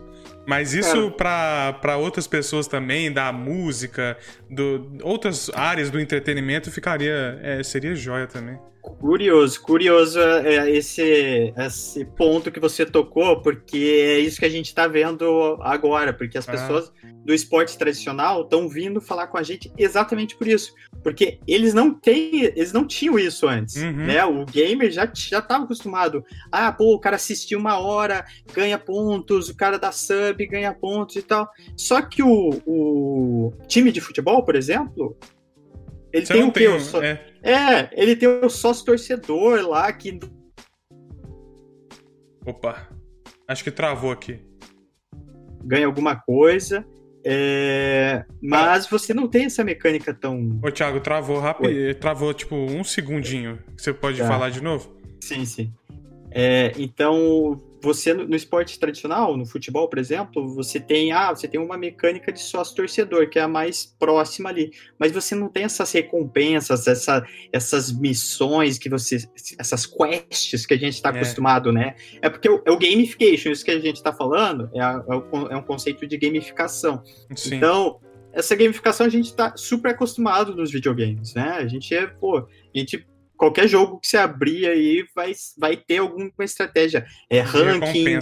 Mas 0.46 0.74
isso 0.74 1.10
para 1.10 1.96
outras 1.96 2.26
pessoas 2.26 2.66
também, 2.66 3.10
da 3.10 3.32
música, 3.32 4.14
do, 4.50 4.98
outras 5.02 5.48
áreas 5.54 5.88
do 5.88 5.98
entretenimento, 5.98 6.70
ficaria. 6.70 7.40
É, 7.42 7.62
seria 7.62 7.94
joia 7.94 8.26
também. 8.26 8.58
Curioso, 8.85 9.62
curioso 9.62 10.20
é, 10.20 10.70
esse, 10.70 11.55
esse 11.57 12.05
ponto 12.05 12.53
que 12.53 12.61
você 12.61 12.85
tocou, 12.85 13.40
porque 13.40 13.79
é 13.79 14.18
isso 14.18 14.38
que 14.38 14.44
a 14.44 14.51
gente 14.51 14.66
está 14.66 14.87
vendo 14.87 15.59
agora, 15.62 16.12
porque 16.12 16.37
as 16.37 16.47
ah. 16.47 16.53
pessoas 16.53 16.92
do 17.25 17.33
esporte 17.33 17.79
tradicional 17.79 18.42
estão 18.42 18.68
vindo 18.68 19.01
falar 19.01 19.29
com 19.29 19.38
a 19.38 19.42
gente 19.42 19.73
exatamente 19.79 20.37
por 20.37 20.47
isso, 20.47 20.75
porque 21.03 21.38
eles 21.47 21.73
não 21.73 21.94
têm, 21.94 22.44
eles 22.44 22.75
não 22.75 22.87
tinham 22.87 23.18
isso 23.18 23.49
antes, 23.49 23.77
uhum. 23.77 24.05
né? 24.05 24.23
O 24.27 24.44
gamer 24.44 24.90
já 24.90 25.11
já 25.14 25.38
estava 25.38 25.64
acostumado, 25.64 26.23
ah, 26.53 26.70
pô, 26.70 26.94
o 26.94 27.01
cara 27.01 27.16
assistiu 27.16 27.59
uma 27.59 27.79
hora, 27.79 28.25
ganha 28.53 28.79
pontos, 28.79 29.49
o 29.49 29.57
cara 29.57 29.79
dá 29.79 29.90
sub, 29.90 30.47
ganha 30.47 30.75
pontos 30.75 31.16
e 31.16 31.23
tal. 31.23 31.49
Só 31.75 32.03
que 32.03 32.23
o, 32.23 32.61
o 32.66 33.53
time 33.66 33.90
de 33.90 34.03
futebol, 34.03 34.44
por 34.44 34.55
exemplo, 34.55 35.16
ele 36.14 36.27
Você 36.27 36.33
tem 36.33 36.44
o 36.44 36.53
quê? 36.53 36.68
Tem, 36.92 37.09
é 37.09 37.35
é, 37.42 37.90
ele 37.92 38.14
tem 38.14 38.29
o 38.29 38.48
sócio 38.48 38.87
torcedor 38.87 39.66
lá 39.66 39.92
que. 39.92 40.20
Opa, 42.46 42.88
acho 43.48 43.64
que 43.64 43.70
travou 43.72 44.12
aqui. 44.12 44.40
Ganha 45.64 45.87
alguma 45.87 46.14
coisa. 46.14 46.87
É... 47.27 48.24
Mas 48.40 48.87
ah. 48.87 48.88
você 48.90 49.12
não 49.12 49.27
tem 49.27 49.46
essa 49.46 49.64
mecânica 49.64 50.14
tão. 50.14 50.61
Ô, 50.62 50.70
Thiago, 50.70 51.00
travou 51.00 51.40
rápido. 51.40 51.94
Travou 51.96 52.33
tipo 52.33 52.55
um 52.55 52.85
segundinho. 52.85 53.59
Você 53.77 53.92
pode 53.92 54.18
tá. 54.18 54.29
falar 54.29 54.50
de 54.50 54.62
novo? 54.62 54.96
Sim, 55.20 55.44
sim. 55.44 55.72
É, 56.31 56.72
então, 56.79 57.61
você 57.85 58.14
no 58.14 58.35
esporte 58.35 58.79
tradicional, 58.79 59.37
no 59.37 59.44
futebol, 59.44 59.88
por 59.88 59.99
exemplo, 59.99 60.49
você 60.55 60.81
tem 60.81 61.12
ah, 61.12 61.31
você 61.31 61.47
tem 61.47 61.61
uma 61.61 61.77
mecânica 61.77 62.33
de 62.33 62.40
sócio 62.40 62.75
torcedor, 62.75 63.29
que 63.29 63.38
é 63.38 63.42
a 63.42 63.49
mais 63.49 63.85
próxima 63.85 64.49
ali, 64.49 64.73
mas 64.99 65.12
você 65.12 65.35
não 65.35 65.49
tem 65.49 65.64
essas 65.64 65.92
recompensas, 65.92 66.87
essa, 66.88 67.25
essas 67.53 67.92
missões 67.92 68.79
que 68.79 68.88
você 68.88 69.18
essas 69.59 69.87
quests 69.87 70.64
que 70.64 70.75
a 70.75 70.79
gente 70.79 70.94
está 70.94 71.11
é. 71.11 71.12
acostumado, 71.12 71.70
né? 71.70 71.94
É 72.23 72.31
porque 72.31 72.49
é 72.49 72.70
o 72.70 72.79
gamification, 72.79 73.51
isso 73.51 73.64
que 73.64 73.70
a 73.70 73.79
gente 73.79 73.97
está 73.97 74.12
falando, 74.12 74.70
é, 74.75 74.81
a, 74.81 75.05
é, 75.51 75.57
um 75.57 75.62
conceito 75.62 76.07
de 76.07 76.16
gamificação. 76.16 77.03
Sim. 77.37 77.57
Então, 77.57 78.01
essa 78.33 78.57
gamificação 78.57 79.07
a 79.07 79.11
gente 79.11 79.27
está 79.27 79.55
super 79.57 79.90
acostumado 79.90 80.57
nos 80.57 80.73
videogames, 80.73 81.35
né? 81.35 81.51
A 81.59 81.66
gente 81.66 81.94
é, 81.94 82.07
pô, 82.07 82.38
a 82.38 82.79
gente 82.79 83.07
qualquer 83.44 83.68
jogo 83.68 84.00
que 84.00 84.09
você 84.09 84.16
abrir 84.16 84.66
aí 84.66 85.04
vai, 85.14 85.33
vai 85.59 85.76
ter 85.76 85.98
alguma 85.98 86.30
estratégia. 86.40 87.04
É 87.28 87.40
ranking, 87.40 88.18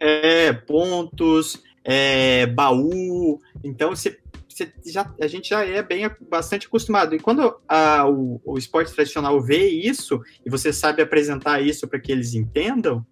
é 0.00 0.52
pontos, 0.52 1.62
é 1.84 2.46
baú. 2.46 3.38
Então 3.62 3.90
você, 3.90 4.18
você 4.48 4.72
já, 4.84 5.14
a 5.20 5.26
gente 5.28 5.50
já 5.50 5.64
é 5.64 5.82
bem 5.82 6.10
bastante 6.28 6.66
acostumado. 6.66 7.14
E 7.14 7.20
quando 7.20 7.56
a, 7.68 8.08
o, 8.08 8.40
o 8.44 8.58
esporte 8.58 8.92
tradicional 8.92 9.40
vê 9.40 9.68
isso 9.68 10.20
e 10.44 10.50
você 10.50 10.72
sabe 10.72 11.00
apresentar 11.00 11.60
isso 11.60 11.86
para 11.86 12.00
que 12.00 12.10
eles 12.10 12.34
entendam, 12.34 13.06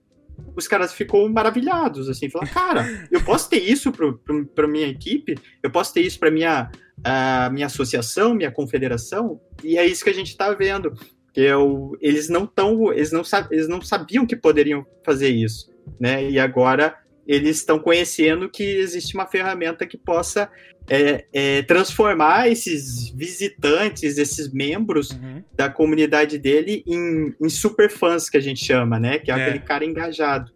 os 0.56 0.66
caras 0.66 0.92
ficam 0.92 1.28
maravilhados, 1.28 2.08
assim, 2.08 2.28
falam, 2.28 2.48
cara, 2.48 3.06
eu 3.08 3.22
posso 3.22 3.48
ter 3.48 3.58
isso 3.58 3.92
para 4.52 4.66
minha 4.66 4.88
equipe, 4.88 5.36
eu 5.62 5.70
posso 5.70 5.94
ter 5.94 6.00
isso 6.00 6.18
para 6.18 6.28
minha, 6.28 6.72
uh, 6.98 7.52
minha 7.52 7.66
associação, 7.66 8.34
minha 8.34 8.50
confederação, 8.50 9.40
e 9.62 9.78
é 9.78 9.86
isso 9.86 10.02
que 10.02 10.10
a 10.10 10.14
gente 10.14 10.30
está 10.30 10.52
vendo 10.52 10.92
eu, 11.34 11.96
eles 12.00 12.28
não 12.28 12.46
tão, 12.46 12.92
eles 12.92 13.12
não 13.12 13.22
eles 13.50 13.68
não 13.68 13.80
sabiam 13.80 14.26
que 14.26 14.36
poderiam 14.36 14.86
fazer 15.04 15.28
isso, 15.28 15.70
né? 15.98 16.28
E 16.28 16.38
agora 16.38 16.96
eles 17.26 17.56
estão 17.56 17.78
conhecendo 17.78 18.48
que 18.48 18.62
existe 18.62 19.14
uma 19.14 19.26
ferramenta 19.26 19.86
que 19.86 19.96
possa 19.96 20.50
é, 20.88 21.24
é, 21.32 21.62
transformar 21.62 22.48
esses 22.48 23.08
visitantes, 23.10 24.18
esses 24.18 24.52
membros 24.52 25.10
uhum. 25.10 25.42
da 25.54 25.70
comunidade 25.70 26.38
dele 26.38 26.84
em, 26.86 27.34
em 27.40 27.48
super 27.48 27.90
fãs 27.90 28.28
que 28.28 28.36
a 28.36 28.40
gente 28.40 28.64
chama, 28.64 28.98
né? 28.98 29.18
Que 29.18 29.30
é, 29.30 29.38
é. 29.38 29.42
aquele 29.42 29.60
cara 29.60 29.84
engajado. 29.84 30.52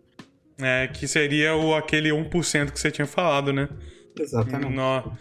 É, 0.60 0.88
que 0.88 1.06
seria 1.06 1.54
o 1.54 1.74
aquele 1.74 2.10
1% 2.10 2.72
que 2.72 2.78
você 2.78 2.90
tinha 2.90 3.06
falado, 3.06 3.52
né? 3.52 3.68
Exatamente. 4.18 4.74
No, 4.74 5.12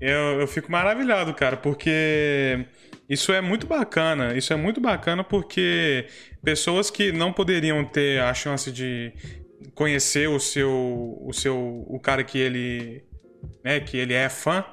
eu, 0.00 0.40
eu 0.40 0.46
fico 0.46 0.70
maravilhado, 0.70 1.32
cara, 1.32 1.56
porque 1.56 2.66
isso 3.12 3.30
é 3.30 3.42
muito 3.42 3.66
bacana. 3.66 4.34
Isso 4.34 4.54
é 4.54 4.56
muito 4.56 4.80
bacana 4.80 5.22
porque 5.22 6.06
pessoas 6.42 6.90
que 6.90 7.12
não 7.12 7.30
poderiam 7.30 7.84
ter 7.84 8.20
a 8.22 8.32
chance 8.32 8.72
de 8.72 9.12
conhecer 9.74 10.28
o 10.28 10.40
seu 10.40 11.18
o 11.20 11.32
seu 11.32 11.84
o 11.88 12.00
cara 12.00 12.24
que 12.24 12.38
ele 12.38 13.04
né, 13.62 13.80
que 13.80 13.98
ele 13.98 14.14
é 14.14 14.28
fã, 14.30 14.64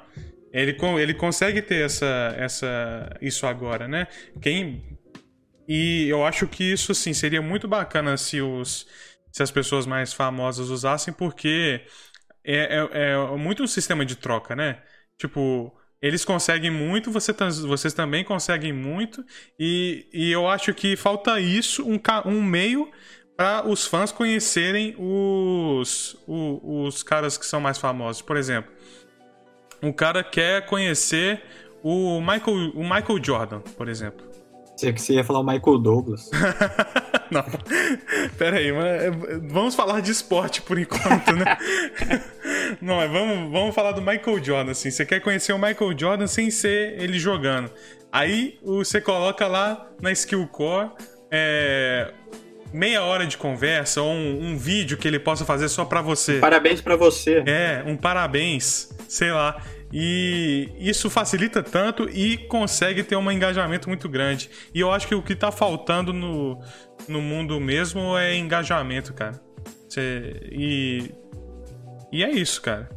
ele, 0.52 0.74
ele 0.98 1.14
consegue 1.14 1.60
ter 1.60 1.84
essa, 1.84 2.34
essa 2.36 3.10
isso 3.20 3.46
agora, 3.46 3.86
né? 3.86 4.06
Quem 4.40 4.98
e 5.68 6.08
eu 6.08 6.24
acho 6.24 6.46
que 6.48 6.64
isso 6.64 6.92
assim 6.92 7.12
seria 7.12 7.42
muito 7.42 7.68
bacana 7.68 8.16
se 8.16 8.40
os 8.40 8.86
se 9.30 9.42
as 9.42 9.50
pessoas 9.50 9.84
mais 9.86 10.14
famosas 10.14 10.70
usassem 10.70 11.12
porque 11.12 11.82
é, 12.42 12.88
é, 12.92 13.12
é 13.12 13.36
muito 13.36 13.62
um 13.62 13.66
sistema 13.66 14.04
de 14.04 14.16
troca, 14.16 14.56
né? 14.56 14.82
Tipo, 15.18 15.78
eles 16.00 16.24
conseguem 16.24 16.70
muito, 16.70 17.10
você, 17.10 17.32
vocês 17.66 17.92
também 17.92 18.24
conseguem 18.24 18.72
muito, 18.72 19.24
e, 19.58 20.06
e 20.12 20.30
eu 20.32 20.48
acho 20.48 20.72
que 20.72 20.96
falta 20.96 21.38
isso, 21.38 21.84
um, 21.86 22.00
um 22.24 22.42
meio 22.42 22.90
para 23.36 23.66
os 23.66 23.86
fãs 23.86 24.12
conhecerem 24.12 24.94
os, 24.98 26.16
os, 26.26 26.60
os 26.62 27.02
caras 27.02 27.38
que 27.38 27.46
são 27.46 27.60
mais 27.60 27.78
famosos. 27.78 28.20
Por 28.22 28.36
exemplo, 28.36 28.70
um 29.82 29.92
cara 29.92 30.22
quer 30.22 30.66
conhecer 30.66 31.42
o 31.82 32.20
Michael, 32.20 32.72
o 32.74 32.82
Michael 32.82 33.24
Jordan, 33.24 33.60
por 33.60 33.88
exemplo. 33.88 34.30
Você 34.76 34.92
que 34.92 35.00
você 35.00 35.14
ia 35.14 35.24
falar 35.24 35.40
o 35.40 35.44
Michael 35.44 35.78
Douglas. 35.78 36.30
Não. 37.30 37.44
Pera 38.38 38.56
aí, 38.56 38.72
mas 38.72 38.86
é, 38.86 39.10
vamos 39.48 39.74
falar 39.74 40.00
de 40.00 40.10
esporte 40.10 40.62
por 40.62 40.78
enquanto, 40.78 41.32
né? 41.34 41.56
Não, 42.80 42.96
mas 42.96 43.10
vamos, 43.10 43.50
vamos 43.50 43.74
falar 43.74 43.92
do 43.92 44.00
Michael 44.00 44.42
Jordan, 44.42 44.72
assim. 44.72 44.90
Você 44.90 45.04
quer 45.04 45.20
conhecer 45.20 45.52
o 45.52 45.58
Michael 45.58 45.98
Jordan 45.98 46.26
sem 46.26 46.50
ser 46.50 47.00
ele 47.00 47.18
jogando. 47.18 47.70
Aí 48.12 48.58
você 48.62 49.00
coloca 49.00 49.46
lá 49.46 49.88
na 50.00 50.10
Skill 50.12 50.46
Core 50.48 50.90
é, 51.30 52.12
meia 52.72 53.02
hora 53.02 53.26
de 53.26 53.36
conversa 53.36 54.02
ou 54.02 54.12
um, 54.12 54.50
um, 54.50 54.56
vídeo 54.56 54.96
que 54.96 55.06
ele 55.06 55.18
possa 55.18 55.44
fazer 55.44 55.68
só 55.68 55.84
para 55.84 56.02
você. 56.02 56.38
Parabéns 56.38 56.80
para 56.80 56.96
você. 56.96 57.42
É, 57.46 57.82
um 57.86 57.96
parabéns, 57.96 58.90
sei 59.08 59.30
lá. 59.30 59.62
E 59.92 60.68
isso 60.78 61.10
facilita 61.10 61.62
tanto 61.62 62.08
e 62.08 62.36
consegue 62.36 63.02
ter 63.02 63.16
um 63.16 63.30
engajamento 63.30 63.88
muito 63.88 64.08
grande. 64.08 64.48
E 64.72 64.80
eu 64.80 64.90
acho 64.92 65.06
que 65.06 65.14
o 65.14 65.22
que 65.22 65.34
tá 65.34 65.50
faltando 65.50 66.12
no, 66.12 66.60
no 67.08 67.20
mundo 67.20 67.58
mesmo 67.60 68.16
é 68.16 68.36
engajamento, 68.36 69.12
cara. 69.12 69.40
Cê, 69.88 70.48
e, 70.52 71.10
e 72.12 72.24
é 72.24 72.30
isso, 72.30 72.60
cara. 72.62 72.88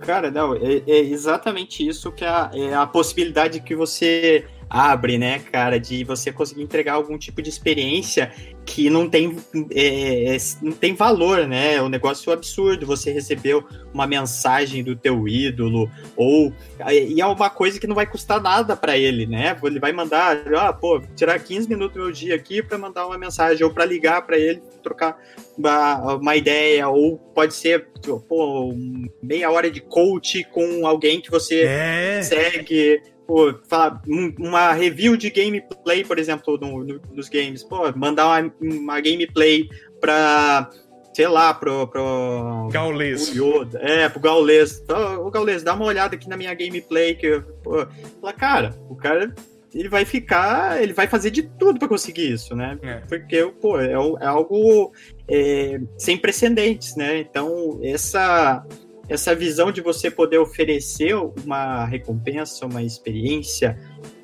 Cara, 0.00 0.30
não, 0.30 0.54
é, 0.54 0.82
é 0.86 0.98
exatamente 1.00 1.86
isso 1.86 2.12
que 2.12 2.24
é 2.24 2.28
a, 2.28 2.50
é 2.54 2.74
a 2.74 2.86
possibilidade 2.86 3.60
que 3.60 3.74
você 3.74 4.46
abre, 4.68 5.18
né, 5.18 5.38
cara, 5.38 5.78
de 5.78 6.04
você 6.04 6.32
conseguir 6.32 6.62
entregar 6.62 6.94
algum 6.94 7.16
tipo 7.16 7.40
de 7.40 7.48
experiência 7.48 8.32
que 8.68 8.90
não 8.90 9.08
tem, 9.08 9.34
é, 9.74 10.34
é, 10.34 10.38
não 10.60 10.72
tem 10.72 10.94
valor, 10.94 11.46
né? 11.46 11.76
É 11.76 11.82
um 11.82 11.88
negócio 11.88 12.30
absurdo. 12.30 12.84
Você 12.84 13.10
recebeu 13.10 13.64
uma 13.94 14.06
mensagem 14.06 14.84
do 14.84 14.94
teu 14.94 15.26
ídolo, 15.26 15.90
ou. 16.14 16.52
E 16.90 17.18
é 17.18 17.26
uma 17.26 17.48
coisa 17.48 17.80
que 17.80 17.86
não 17.86 17.94
vai 17.94 18.06
custar 18.06 18.42
nada 18.42 18.76
para 18.76 18.96
ele, 18.96 19.26
né? 19.26 19.56
Ele 19.64 19.80
vai 19.80 19.90
mandar, 19.92 20.36
ah, 20.54 20.72
pô, 20.72 21.00
tirar 21.16 21.38
15 21.38 21.66
minutos 21.66 21.94
do 21.94 22.02
meu 22.02 22.12
dia 22.12 22.34
aqui 22.34 22.62
para 22.62 22.76
mandar 22.76 23.06
uma 23.06 23.16
mensagem, 23.16 23.64
ou 23.64 23.72
para 23.72 23.86
ligar 23.86 24.26
para 24.26 24.38
ele, 24.38 24.60
trocar 24.82 25.16
uma, 25.56 26.16
uma, 26.16 26.36
ideia, 26.36 26.88
ou 26.88 27.16
pode 27.16 27.54
ser, 27.54 27.88
pô, 28.28 28.74
meia 29.22 29.50
hora 29.50 29.70
de 29.70 29.80
coach 29.80 30.44
com 30.52 30.86
alguém 30.86 31.22
que 31.22 31.30
você 31.30 31.62
é. 31.62 32.22
segue 32.22 33.00
pô, 33.28 33.54
falar, 33.68 34.00
uma 34.38 34.72
review 34.72 35.14
de 35.14 35.28
gameplay, 35.28 36.02
por 36.02 36.18
exemplo, 36.18 36.56
no, 36.58 36.82
no, 36.82 36.98
nos 37.12 37.28
games, 37.28 37.62
pô, 37.62 37.92
mandar 37.94 38.26
uma, 38.26 38.54
uma 38.58 39.00
gameplay 39.02 39.68
pra, 40.00 40.70
sei 41.12 41.28
lá, 41.28 41.52
pro, 41.52 41.86
pro 41.88 42.70
Gaules. 42.72 43.28
Yoda, 43.34 43.78
é, 43.82 44.08
pro 44.08 44.18
Gaules. 44.18 44.82
Ô, 45.20 45.30
Gaules, 45.30 45.62
dá 45.62 45.74
uma 45.74 45.84
olhada 45.84 46.16
aqui 46.16 46.26
na 46.26 46.38
minha 46.38 46.54
gameplay, 46.54 47.14
que, 47.14 47.42
pô, 47.62 47.86
fala, 48.18 48.32
cara, 48.32 48.74
o 48.88 48.96
cara 48.96 49.34
ele 49.74 49.90
vai 49.90 50.06
ficar, 50.06 50.82
ele 50.82 50.94
vai 50.94 51.06
fazer 51.06 51.30
de 51.30 51.42
tudo 51.42 51.78
para 51.78 51.86
conseguir 51.86 52.32
isso, 52.32 52.56
né? 52.56 52.78
É. 52.82 52.94
Porque, 53.06 53.44
pô, 53.60 53.78
é, 53.78 53.92
é 53.92 54.26
algo 54.26 54.90
é, 55.28 55.78
sem 55.98 56.16
precedentes, 56.16 56.96
né? 56.96 57.18
Então, 57.18 57.78
essa 57.82 58.64
essa 59.08 59.34
visão 59.34 59.72
de 59.72 59.80
você 59.80 60.10
poder 60.10 60.38
oferecer 60.38 61.14
uma 61.14 61.84
recompensa, 61.84 62.66
uma 62.66 62.82
experiência 62.82 63.78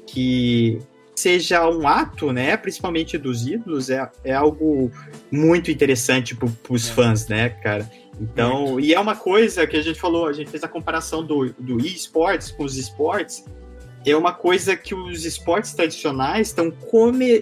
que 0.06 0.78
seja 1.14 1.68
um 1.68 1.86
ato, 1.86 2.32
né, 2.32 2.56
principalmente 2.56 3.16
dos 3.16 3.46
ídolos, 3.46 3.88
é, 3.88 4.10
é 4.24 4.34
algo 4.34 4.90
muito 5.30 5.70
interessante 5.70 6.34
para 6.34 6.48
os 6.68 6.88
é. 6.88 6.92
fãs, 6.92 7.28
né, 7.28 7.48
cara? 7.48 7.88
Então, 8.20 8.72
muito. 8.72 8.80
e 8.80 8.94
é 8.94 9.00
uma 9.00 9.16
coisa 9.16 9.66
que 9.66 9.76
a 9.76 9.82
gente 9.82 9.98
falou, 9.98 10.26
a 10.26 10.32
gente 10.32 10.50
fez 10.50 10.62
a 10.62 10.68
comparação 10.68 11.24
do, 11.24 11.52
do 11.58 11.78
esportes 11.78 12.50
com 12.50 12.64
os 12.64 12.76
esportes, 12.76 13.44
é 14.04 14.16
uma 14.16 14.32
coisa 14.32 14.76
que 14.76 14.94
os 14.94 15.24
esportes 15.24 15.72
tradicionais 15.72 16.48
estão 16.48 16.72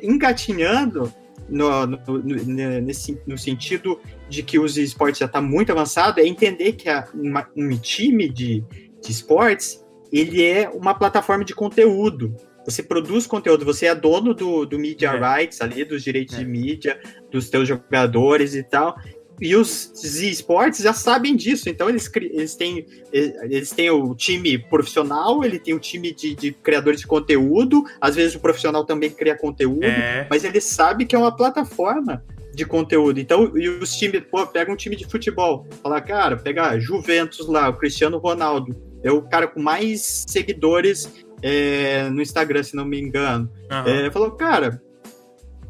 engatinhando 0.02 1.12
no, 1.52 1.86
no, 1.86 1.98
no, 2.06 2.80
nesse, 2.80 3.20
no 3.26 3.36
sentido 3.36 4.00
de 4.28 4.42
que 4.42 4.58
os 4.58 4.76
esportes 4.78 5.18
já 5.18 5.26
está 5.26 5.40
muito 5.40 5.70
avançado, 5.70 6.18
é 6.18 6.26
entender 6.26 6.72
que 6.72 6.88
a, 6.88 7.06
uma, 7.14 7.46
um 7.54 7.76
time 7.76 8.28
de, 8.28 8.64
de 9.00 9.10
esportes 9.10 9.84
ele 10.10 10.42
é 10.42 10.68
uma 10.68 10.94
plataforma 10.94 11.44
de 11.44 11.54
conteúdo. 11.54 12.34
Você 12.64 12.82
produz 12.82 13.26
conteúdo, 13.26 13.64
você 13.64 13.86
é 13.86 13.94
dono 13.94 14.34
do, 14.34 14.64
do 14.64 14.78
media 14.78 15.10
é. 15.10 15.38
rights 15.38 15.60
ali, 15.60 15.84
dos 15.84 16.02
direitos 16.02 16.34
é. 16.34 16.38
de 16.38 16.44
mídia, 16.44 17.00
dos 17.30 17.50
teus 17.50 17.68
jogadores 17.68 18.54
e 18.54 18.62
tal. 18.62 18.96
E 19.40 19.56
os 19.56 19.92
esportes 20.22 20.80
já 20.82 20.92
sabem 20.92 21.34
disso, 21.34 21.68
então 21.68 21.88
eles, 21.88 22.10
eles, 22.14 22.54
têm, 22.54 22.86
eles 23.12 23.70
têm 23.70 23.90
o 23.90 24.14
time 24.14 24.56
profissional, 24.56 25.44
ele 25.44 25.58
tem 25.58 25.74
o 25.74 25.80
time 25.80 26.14
de, 26.14 26.34
de 26.34 26.52
criadores 26.52 27.00
de 27.00 27.06
conteúdo, 27.06 27.82
às 28.00 28.14
vezes 28.14 28.36
o 28.36 28.40
profissional 28.40 28.84
também 28.84 29.10
cria 29.10 29.36
conteúdo, 29.36 29.84
é. 29.84 30.26
mas 30.30 30.44
ele 30.44 30.60
sabe 30.60 31.06
que 31.06 31.16
é 31.16 31.18
uma 31.18 31.34
plataforma 31.34 32.22
de 32.54 32.64
conteúdo. 32.64 33.18
Então, 33.18 33.56
e 33.56 33.68
os 33.68 33.96
times, 33.96 34.22
pô, 34.30 34.46
pega 34.46 34.70
um 34.70 34.76
time 34.76 34.94
de 34.94 35.06
futebol, 35.06 35.66
fala, 35.82 36.00
cara, 36.00 36.36
pega 36.36 36.78
Juventus 36.78 37.48
lá, 37.48 37.68
o 37.68 37.76
Cristiano 37.76 38.18
Ronaldo, 38.18 38.76
é 39.02 39.10
o 39.10 39.22
cara 39.22 39.48
com 39.48 39.60
mais 39.60 40.24
seguidores 40.28 41.10
é, 41.42 42.08
no 42.10 42.22
Instagram, 42.22 42.62
se 42.62 42.76
não 42.76 42.84
me 42.84 43.00
engano. 43.00 43.50
Uhum. 43.70 44.06
É, 44.06 44.10
falou, 44.10 44.30
cara, 44.32 44.80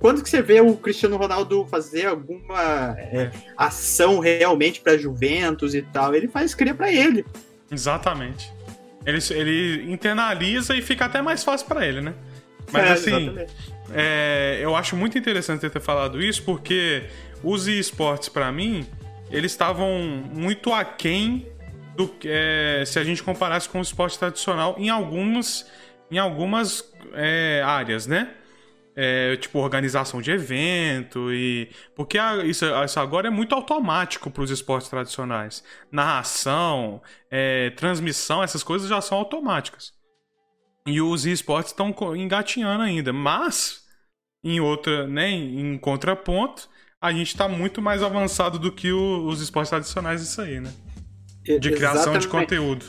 quando 0.03 0.21
que 0.21 0.29
você 0.29 0.43
vê 0.43 0.61
o 0.61 0.75
Cristiano 0.75 1.17
Ronaldo 1.17 1.65
fazer 1.71 2.07
alguma 2.07 2.97
é, 2.99 3.31
ação 3.57 4.19
realmente 4.19 4.81
para 4.81 4.99
Juventus 4.99 5.77
e 5.77 5.83
tal? 5.83 6.13
Ele 6.13 6.27
faz, 6.27 6.57
cria 6.57 6.75
para 6.75 6.93
ele. 6.93 7.25
Exatamente. 7.71 8.53
Ele, 9.07 9.19
ele 9.31 9.93
internaliza 9.93 10.75
e 10.75 10.83
fica 10.83 11.05
até 11.05 11.23
mais 11.23 11.45
fácil 11.45 11.69
para 11.69 11.87
ele, 11.87 12.01
né? 12.01 12.15
Mas 12.73 12.85
é, 12.85 12.93
assim, 12.93 13.37
é, 13.95 14.59
eu 14.61 14.75
acho 14.75 14.97
muito 14.97 15.17
interessante 15.17 15.71
ter 15.71 15.81
falado 15.81 16.21
isso, 16.21 16.43
porque 16.43 17.05
os 17.41 17.69
esportes, 17.69 18.29
para 18.29 18.51
mim, 18.51 18.85
eles 19.31 19.53
estavam 19.53 20.01
muito 20.35 20.73
aquém 20.73 21.47
do 21.95 22.13
é, 22.25 22.83
se 22.85 22.99
a 22.99 23.05
gente 23.05 23.23
comparasse 23.23 23.69
com 23.69 23.79
o 23.79 23.83
esporte 23.83 24.19
tradicional 24.19 24.75
em 24.79 24.89
algumas, 24.89 25.71
em 26.11 26.19
algumas 26.19 26.93
é, 27.15 27.63
áreas, 27.65 28.09
né? 28.09 28.31
É, 28.95 29.37
tipo 29.37 29.59
organização 29.59 30.21
de 30.21 30.31
evento 30.31 31.33
e 31.33 31.71
porque 31.97 32.19
a, 32.19 32.45
isso, 32.45 32.67
isso, 32.85 33.01
agora 33.01 33.29
é 33.29 33.31
muito 33.31 33.55
automático 33.55 34.31
para 34.31 34.43
os 34.43 34.51
esportes 34.51 34.91
tradicionais. 34.91 35.65
Narração 35.91 37.01
é, 37.31 37.71
transmissão 37.71 38.43
essas 38.43 38.63
coisas 38.63 38.91
já 38.91 39.01
são 39.01 39.17
automáticas. 39.17 39.95
E 40.87 41.01
os 41.01 41.25
esportes 41.25 41.73
estão 41.73 41.95
engatinhando 42.15 42.83
ainda. 42.83 43.15
Mas 43.15 43.83
em 44.45 44.61
outra 44.61 45.07
né 45.07 45.31
em, 45.31 45.75
em 45.75 45.79
contraponto 45.79 46.69
a 47.01 47.13
gente 47.13 47.29
está 47.29 47.49
muito 47.49 47.81
mais 47.81 48.03
avançado 48.03 48.59
do 48.59 48.71
que 48.73 48.93
o, 48.93 49.27
os 49.27 49.41
esportes 49.41 49.71
tradicionais 49.71 50.23
isso 50.23 50.41
aí 50.41 50.61
né? 50.61 50.73
De 51.43 51.71
criação 51.71 52.15
Exatamente. 52.15 52.23
de 52.23 52.29
conteúdo 52.29 52.87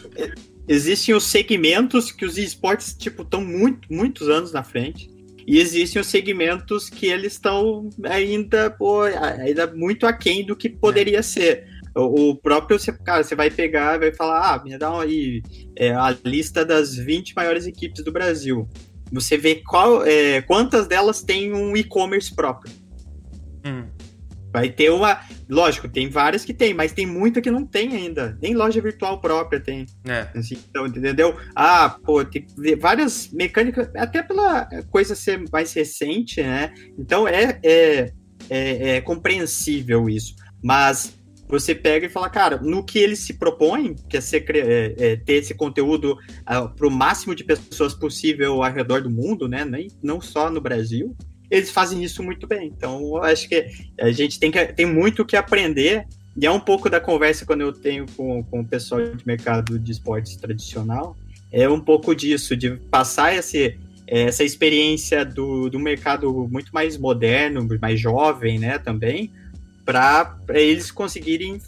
existem 0.67 1.13
os 1.13 1.23
segmentos 1.23 2.11
que 2.11 2.25
os 2.25 2.37
esportes 2.37 2.93
tipo 2.93 3.21
estão 3.21 3.41
muito 3.41 3.91
muitos 3.91 4.29
anos 4.29 4.51
na 4.51 4.63
frente 4.63 5.12
e 5.47 5.59
existem 5.59 6.01
os 6.01 6.07
segmentos 6.07 6.89
que 6.89 7.07
eles 7.07 7.33
estão 7.33 7.89
ainda, 8.05 8.69
pô, 8.69 9.01
ainda 9.01 9.67
muito 9.67 10.05
aquém 10.05 10.45
do 10.45 10.55
que 10.55 10.69
poderia 10.69 11.19
é. 11.19 11.23
ser. 11.23 11.67
O, 11.95 12.29
o 12.29 12.35
próprio, 12.35 12.79
cara, 13.03 13.23
você 13.23 13.35
vai 13.35 13.51
pegar 13.51 13.99
vai 13.99 14.11
falar, 14.11 14.55
ah, 14.55 14.63
me 14.63 14.77
dá 14.77 14.99
aí 14.99 15.43
é, 15.75 15.93
a 15.93 16.15
lista 16.25 16.65
das 16.65 16.95
20 16.95 17.35
maiores 17.35 17.67
equipes 17.67 18.03
do 18.03 18.11
Brasil. 18.11 18.67
Você 19.11 19.37
vê 19.37 19.55
qual, 19.55 20.03
é, 20.03 20.41
quantas 20.41 20.87
delas 20.87 21.21
têm 21.21 21.53
um 21.53 21.77
e-commerce 21.77 22.33
próprio. 22.33 22.73
Hum. 23.65 23.85
Vai 24.53 24.69
ter 24.69 24.91
uma. 24.91 25.19
Lógico, 25.49 25.89
tem 25.89 26.07
várias 26.07 26.45
que 26.45 26.53
tem, 26.53 26.75
mas 26.75 26.93
tem 26.93 27.07
muita 27.07 27.41
que 27.41 27.49
não 27.49 27.65
tem 27.65 27.95
ainda. 27.95 28.37
Nem 28.39 28.53
loja 28.53 28.79
virtual 28.79 29.19
própria 29.19 29.59
tem. 29.59 29.87
É. 30.05 30.27
Assim, 30.37 30.59
então, 30.69 30.85
entendeu? 30.85 31.35
Ah, 31.55 31.97
pô, 32.03 32.23
tem 32.23 32.45
várias 32.79 33.29
mecânicas, 33.31 33.89
até 33.95 34.21
pela 34.21 34.65
coisa 34.91 35.15
ser 35.15 35.43
mais 35.51 35.73
recente, 35.73 36.39
né? 36.43 36.71
Então 36.99 37.27
é, 37.27 37.59
é, 37.63 38.13
é, 38.47 38.89
é 38.97 39.01
compreensível 39.01 40.07
isso. 40.07 40.35
Mas 40.63 41.17
você 41.47 41.73
pega 41.73 42.05
e 42.05 42.09
fala, 42.09 42.29
cara, 42.29 42.57
no 42.57 42.85
que 42.85 42.99
ele 42.99 43.15
se 43.15 43.33
propõe, 43.33 43.95
que 44.07 44.17
é, 44.17 44.21
ser, 44.21 44.45
é, 44.55 44.95
é 44.97 45.15
ter 45.15 45.33
esse 45.33 45.55
conteúdo 45.55 46.13
uh, 46.13 46.17
ah, 46.45 46.67
para 46.67 46.87
o 46.87 46.91
máximo 46.91 47.33
de 47.33 47.43
pessoas 47.43 47.95
possível 47.95 48.63
ao 48.63 48.71
redor 48.71 49.01
do 49.01 49.09
mundo, 49.09 49.47
né? 49.47 49.65
Nem, 49.65 49.87
não 50.01 50.21
só 50.21 50.47
no 50.51 50.61
Brasil 50.61 51.15
eles 51.53 51.69
fazem 51.69 52.03
isso 52.03 52.23
muito 52.23 52.47
bem. 52.47 52.73
Então, 52.75 53.17
acho 53.17 53.47
que 53.47 53.67
a 53.99 54.11
gente 54.11 54.39
tem, 54.39 54.49
que, 54.49 54.65
tem 54.73 54.87
muito 54.87 55.23
que 55.23 55.35
aprender. 55.35 56.07
E 56.35 56.47
é 56.47 56.51
um 56.51 56.59
pouco 56.59 56.89
da 56.89 56.99
conversa 56.99 57.45
quando 57.45 57.61
eu 57.61 57.71
tenho 57.71 58.07
com, 58.17 58.43
com 58.43 58.61
o 58.61 58.65
pessoal 58.65 59.01
de 59.15 59.25
mercado 59.25 59.77
de 59.77 59.91
esportes 59.91 60.35
tradicional. 60.35 61.15
É 61.51 61.69
um 61.69 61.79
pouco 61.79 62.15
disso, 62.15 62.57
de 62.57 62.71
passar 62.89 63.35
esse, 63.35 63.77
essa 64.07 64.43
experiência 64.43 65.23
do, 65.23 65.69
do 65.69 65.79
mercado 65.79 66.47
muito 66.51 66.71
mais 66.73 66.97
moderno, 66.97 67.67
mais 67.79 67.99
jovem, 67.99 68.57
né, 68.57 68.79
também, 68.79 69.31
para 69.85 70.35
eles 70.49 70.89
conseguirem 70.89 71.61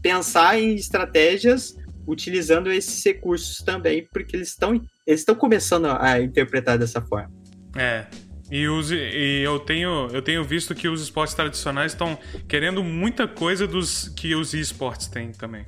pensar 0.00 0.58
em 0.58 0.74
estratégias 0.74 1.76
utilizando 2.06 2.72
esses 2.72 3.04
recursos 3.04 3.58
também, 3.58 4.08
porque 4.10 4.34
eles 4.34 4.48
estão 4.48 4.80
eles 5.06 5.20
estão 5.20 5.34
começando 5.34 5.86
a 5.86 6.18
interpretar 6.22 6.78
dessa 6.78 7.02
forma. 7.02 7.30
É, 7.76 8.06
e, 8.50 8.66
os, 8.66 8.90
e 8.90 9.42
eu, 9.42 9.58
tenho, 9.58 10.08
eu 10.10 10.22
tenho 10.22 10.42
visto 10.42 10.74
que 10.74 10.88
os 10.88 11.02
esportes 11.02 11.34
tradicionais 11.34 11.92
estão 11.92 12.18
querendo 12.48 12.82
muita 12.82 13.28
coisa 13.28 13.66
dos 13.66 14.08
que 14.08 14.34
os 14.34 14.54
esportes 14.54 15.06
têm 15.06 15.32
também. 15.32 15.64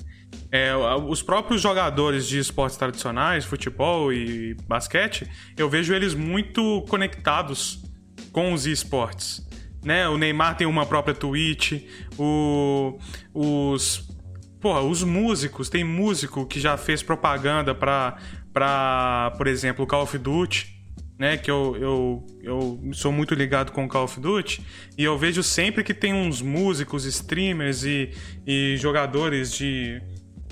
É, 0.51 0.75
os 0.75 1.23
próprios 1.23 1.61
jogadores 1.61 2.27
de 2.27 2.39
esportes 2.39 2.77
tradicionais, 2.77 3.45
futebol 3.45 4.13
e 4.13 4.55
basquete, 4.67 5.31
eu 5.57 5.69
vejo 5.69 5.95
eles 5.95 6.15
muito 6.15 6.85
conectados 6.89 7.83
com 8.33 8.53
os 8.53 8.67
esportes. 8.67 9.47
Né? 9.85 10.09
O 10.09 10.17
Neymar 10.17 10.57
tem 10.57 10.67
uma 10.67 10.87
própria 10.87 11.15
Twitch, 11.15 11.85
o, 12.19 12.99
os, 13.35 14.09
porra, 14.61 14.81
os 14.81 15.05
músicos, 15.05 15.69
tem 15.69 15.85
músico 15.85 16.47
que 16.47 16.59
já 16.59 16.77
fez 16.77 17.03
propaganda 17.03 17.75
para, 17.75 19.33
por 19.37 19.47
exemplo, 19.47 19.87
Call 19.87 20.03
of 20.03 20.17
Duty 20.17 20.80
né, 21.21 21.37
que 21.37 21.51
eu, 21.51 21.77
eu, 21.79 22.27
eu 22.43 22.81
sou 22.95 23.13
muito 23.13 23.35
ligado 23.35 23.73
com 23.73 23.87
Call 23.87 24.05
of 24.05 24.19
Duty, 24.19 24.65
e 24.97 25.05
eu 25.05 25.19
vejo 25.19 25.43
sempre 25.43 25.85
que 25.85 25.93
tem 25.93 26.15
uns 26.15 26.41
músicos, 26.41 27.05
streamers 27.05 27.85
e, 27.85 28.11
e 28.47 28.79
jogadores 28.79 29.53
de, 29.53 30.01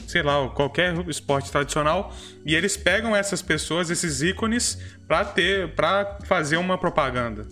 sei 0.07 0.23
lá, 0.23 0.47
qualquer 0.51 0.95
esporte 1.09 1.51
tradicional, 1.51 2.15
e 2.45 2.55
eles 2.55 2.77
pegam 2.77 3.17
essas 3.17 3.41
pessoas, 3.41 3.89
esses 3.89 4.21
ícones, 4.21 4.79
para 5.07 5.25
ter, 5.25 5.69
para 5.69 6.19
fazer 6.27 6.59
uma 6.59 6.77
propaganda. 6.77 7.47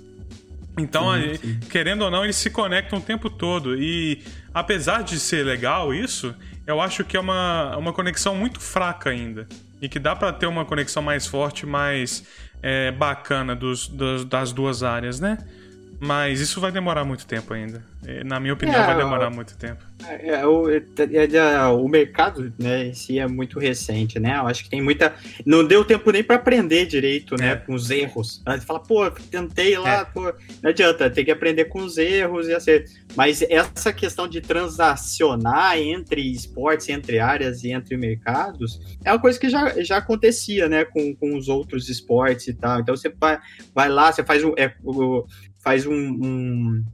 Então, 0.78 1.14
sim, 1.14 1.36
sim. 1.36 1.60
querendo 1.70 2.02
ou 2.02 2.10
não, 2.10 2.22
eles 2.22 2.36
se 2.36 2.50
conectam 2.50 2.98
o 2.98 3.02
tempo 3.02 3.30
todo. 3.30 3.80
E 3.80 4.22
apesar 4.52 5.02
de 5.02 5.18
ser 5.18 5.42
legal 5.42 5.94
isso, 5.94 6.34
eu 6.66 6.82
acho 6.82 7.02
que 7.02 7.16
é 7.16 7.20
uma, 7.20 7.74
uma 7.78 7.94
conexão 7.94 8.34
muito 8.34 8.60
fraca 8.60 9.08
ainda. 9.08 9.48
E 9.80 9.88
que 9.88 9.98
dá 9.98 10.14
para 10.14 10.32
ter 10.34 10.46
uma 10.46 10.66
conexão 10.66 11.02
mais 11.02 11.26
forte, 11.26 11.64
mais 11.64 12.24
é, 12.62 12.90
bacana 12.90 13.54
dos, 13.54 13.88
dos, 13.88 14.24
das 14.24 14.52
duas 14.52 14.82
áreas, 14.82 15.20
né? 15.20 15.38
Mas 15.98 16.40
isso 16.40 16.60
vai 16.60 16.70
demorar 16.70 17.04
muito 17.04 17.26
tempo 17.26 17.52
ainda. 17.54 17.82
É, 18.06 18.22
na 18.22 18.38
minha 18.38 18.54
opinião, 18.54 18.80
é, 18.80 18.86
vai 18.86 18.96
demorar 18.96 19.30
muito 19.30 19.56
tempo. 19.56 19.82
É, 20.06 20.28
é 20.28 20.46
o, 20.46 20.70
é, 20.70 20.80
é, 20.80 21.66
o 21.66 21.88
mercado, 21.88 22.52
né, 22.58 22.86
em 22.86 22.94
si 22.94 23.18
é 23.18 23.26
muito 23.26 23.58
recente, 23.58 24.20
né? 24.20 24.36
Eu 24.36 24.46
acho 24.46 24.62
que 24.62 24.70
tem 24.70 24.82
muita. 24.82 25.14
Não 25.44 25.64
deu 25.64 25.84
tempo 25.84 26.10
nem 26.10 26.22
para 26.22 26.36
aprender 26.36 26.86
direito, 26.86 27.34
né? 27.36 27.56
Com 27.56 27.74
os 27.74 27.90
erros. 27.90 28.42
Aí 28.46 28.60
você 28.60 28.66
fala, 28.66 28.80
pô, 28.80 29.10
tentei 29.10 29.76
lá, 29.78 30.04
pô. 30.04 30.32
Não 30.62 30.70
adianta, 30.70 31.10
tem 31.10 31.24
que 31.24 31.30
aprender 31.30 31.64
com 31.66 31.80
os 31.80 31.96
erros 31.96 32.46
e 32.48 32.54
assim. 32.54 32.84
Mas 33.16 33.42
essa 33.42 33.92
questão 33.92 34.28
de 34.28 34.40
transacionar 34.40 35.78
entre 35.78 36.20
esportes, 36.30 36.88
entre 36.88 37.18
áreas 37.18 37.64
e 37.64 37.72
entre 37.72 37.96
mercados, 37.96 38.98
é 39.04 39.10
uma 39.10 39.20
coisa 39.20 39.40
que 39.40 39.48
já, 39.48 39.82
já 39.82 39.96
acontecia, 39.96 40.68
né? 40.68 40.84
Com, 40.84 41.14
com 41.16 41.36
os 41.36 41.48
outros 41.48 41.88
esportes 41.88 42.48
e 42.48 42.54
tal. 42.54 42.80
Então 42.80 42.94
você 42.94 43.08
vai, 43.08 43.38
vai 43.74 43.88
lá, 43.88 44.12
você 44.12 44.22
faz. 44.22 44.42
É, 44.56 44.74
o, 44.84 45.24
faz 45.66 45.84
um, 45.84 45.92
um, 45.92 46.84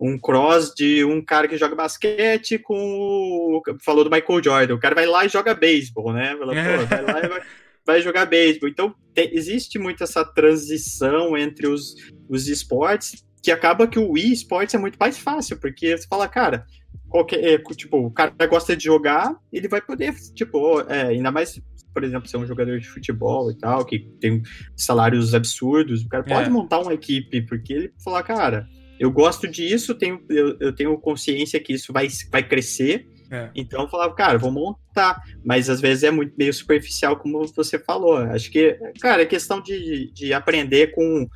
um, 0.00 0.16
cross 0.16 0.72
de 0.72 1.04
um 1.04 1.20
cara 1.20 1.48
que 1.48 1.58
joga 1.58 1.74
basquete 1.74 2.60
com 2.60 2.76
o. 2.78 3.60
Falou 3.84 4.04
do 4.04 4.10
Michael 4.10 4.44
Jordan. 4.44 4.74
O 4.76 4.78
cara 4.78 4.94
vai 4.94 5.04
lá 5.04 5.24
e 5.24 5.28
joga 5.28 5.52
beisebol, 5.52 6.12
né? 6.12 6.36
Fala, 6.38 6.54
vai 6.54 7.02
lá 7.02 7.24
e 7.24 7.28
vai, 7.28 7.42
vai 7.84 8.00
jogar 8.00 8.26
beisebol. 8.26 8.68
Então, 8.68 8.94
te, 9.12 9.32
existe 9.32 9.80
muito 9.80 10.04
essa 10.04 10.24
transição 10.24 11.36
entre 11.36 11.66
os, 11.66 11.96
os 12.28 12.46
esportes 12.46 13.26
que 13.42 13.50
acaba 13.50 13.88
que 13.88 13.98
o 13.98 14.12
Wii 14.12 14.32
Sports 14.34 14.74
é 14.74 14.78
muito 14.78 14.96
mais 14.96 15.18
fácil, 15.18 15.58
porque 15.58 15.96
você 15.96 16.06
fala, 16.06 16.28
cara, 16.28 16.66
qualquer, 17.08 17.42
é, 17.44 17.58
tipo, 17.74 17.96
o 17.98 18.10
cara 18.12 18.32
gosta 18.46 18.76
de 18.76 18.84
jogar, 18.84 19.34
ele 19.52 19.66
vai 19.66 19.80
poder, 19.80 20.14
tipo, 20.34 20.82
é, 20.82 21.08
ainda 21.08 21.32
mais, 21.32 21.60
por 21.92 22.04
exemplo, 22.04 22.28
ser 22.28 22.36
um 22.36 22.46
jogador 22.46 22.78
de 22.78 22.88
futebol 22.88 23.50
e 23.50 23.58
tal, 23.58 23.84
que 23.84 23.98
tem 24.20 24.42
salários 24.76 25.34
absurdos, 25.34 26.02
o 26.02 26.08
cara 26.08 26.24
pode 26.24 26.48
é. 26.48 26.50
montar 26.50 26.80
uma 26.80 26.94
equipe, 26.94 27.42
porque 27.42 27.72
ele 27.72 27.92
fala, 28.02 28.22
cara, 28.22 28.68
eu 28.98 29.10
gosto 29.10 29.48
disso, 29.48 29.94
tenho, 29.94 30.20
eu, 30.28 30.56
eu 30.60 30.74
tenho 30.74 30.96
consciência 30.98 31.60
que 31.60 31.72
isso 31.72 31.92
vai, 31.92 32.08
vai 32.30 32.46
crescer, 32.46 33.06
é. 33.30 33.48
Então 33.54 33.82
eu 33.82 33.88
falava, 33.88 34.12
cara, 34.12 34.38
vou 34.38 34.50
montar. 34.50 35.22
Mas 35.44 35.70
às 35.70 35.80
vezes 35.80 36.02
é 36.02 36.10
muito 36.10 36.34
meio 36.36 36.52
superficial, 36.52 37.16
como 37.16 37.46
você 37.46 37.78
falou. 37.78 38.16
Acho 38.16 38.50
que, 38.50 38.76
cara, 39.00 39.22
é 39.22 39.26
questão 39.26 39.62
de, 39.62 40.10
de 40.12 40.32
aprender 40.32 40.88
com 40.88 41.28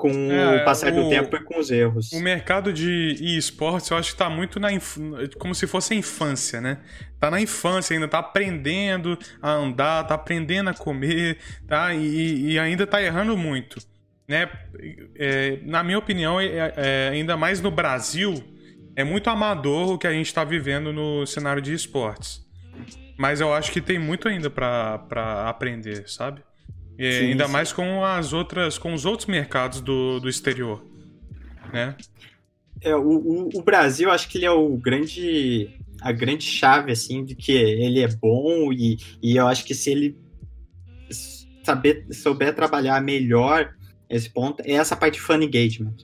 com 0.00 0.08
é, 0.32 0.62
o 0.62 0.64
passar 0.64 0.92
o, 0.92 0.96
do 0.96 1.10
tempo 1.10 1.36
e 1.36 1.44
com 1.44 1.58
os 1.58 1.70
erros. 1.70 2.10
O 2.12 2.20
mercado 2.20 2.72
de 2.72 3.14
esportes, 3.36 3.90
eu 3.90 3.98
acho 3.98 4.12
que 4.12 4.16
tá 4.16 4.30
muito 4.30 4.58
na 4.58 4.68
como 5.38 5.54
se 5.54 5.66
fosse 5.66 5.92
a 5.92 5.96
infância, 5.96 6.60
né? 6.60 6.78
Tá 7.20 7.30
na 7.30 7.38
infância 7.38 7.94
ainda, 7.94 8.08
tá 8.08 8.18
aprendendo 8.18 9.18
a 9.42 9.50
andar, 9.50 10.04
tá 10.04 10.14
aprendendo 10.14 10.70
a 10.70 10.74
comer, 10.74 11.36
tá? 11.68 11.94
E, 11.94 12.52
e 12.52 12.58
ainda 12.58 12.86
tá 12.86 13.02
errando 13.02 13.36
muito, 13.36 13.78
né? 14.26 14.48
É, 15.16 15.58
na 15.64 15.84
minha 15.84 15.98
opinião, 15.98 16.40
é, 16.40 16.72
é, 16.76 17.10
ainda 17.12 17.36
mais 17.36 17.60
no 17.60 17.70
Brasil, 17.70 18.42
é 18.96 19.04
muito 19.04 19.28
amador 19.28 19.92
o 19.92 19.98
que 19.98 20.06
a 20.06 20.12
gente 20.12 20.32
tá 20.32 20.44
vivendo 20.44 20.94
no 20.94 21.26
cenário 21.26 21.60
de 21.60 21.74
esportes. 21.74 22.40
Mas 23.18 23.42
eu 23.42 23.52
acho 23.52 23.70
que 23.70 23.82
tem 23.82 23.98
muito 23.98 24.26
ainda 24.28 24.48
para 24.48 25.46
aprender, 25.46 26.08
sabe? 26.08 26.42
E 26.98 27.12
sim, 27.12 27.24
ainda 27.30 27.46
sim. 27.46 27.52
mais 27.52 27.72
com 27.72 28.04
as 28.04 28.32
outras, 28.32 28.78
com 28.78 28.92
os 28.92 29.04
outros 29.04 29.26
mercados 29.26 29.80
do, 29.80 30.20
do 30.20 30.28
exterior. 30.28 30.84
né? 31.72 31.96
É, 32.82 32.94
o, 32.94 33.00
o, 33.00 33.48
o 33.54 33.62
Brasil, 33.62 34.10
acho 34.10 34.28
que 34.28 34.38
ele 34.38 34.46
é 34.46 34.50
o 34.50 34.76
grande 34.76 35.70
a 36.00 36.12
grande 36.12 36.44
chave, 36.44 36.92
assim, 36.92 37.24
de 37.24 37.34
que 37.34 37.52
ele 37.52 38.00
é 38.00 38.08
bom 38.08 38.72
e, 38.72 38.98
e 39.22 39.36
eu 39.36 39.46
acho 39.46 39.64
que 39.64 39.74
se 39.74 39.90
ele 39.90 40.16
saber, 41.62 42.06
souber 42.10 42.54
trabalhar 42.54 43.02
melhor 43.02 43.74
esse 44.08 44.28
ponto, 44.28 44.62
é 44.64 44.72
essa 44.72 44.96
parte 44.96 45.14
de 45.14 45.20
fan 45.20 45.42
engagement. 45.42 45.94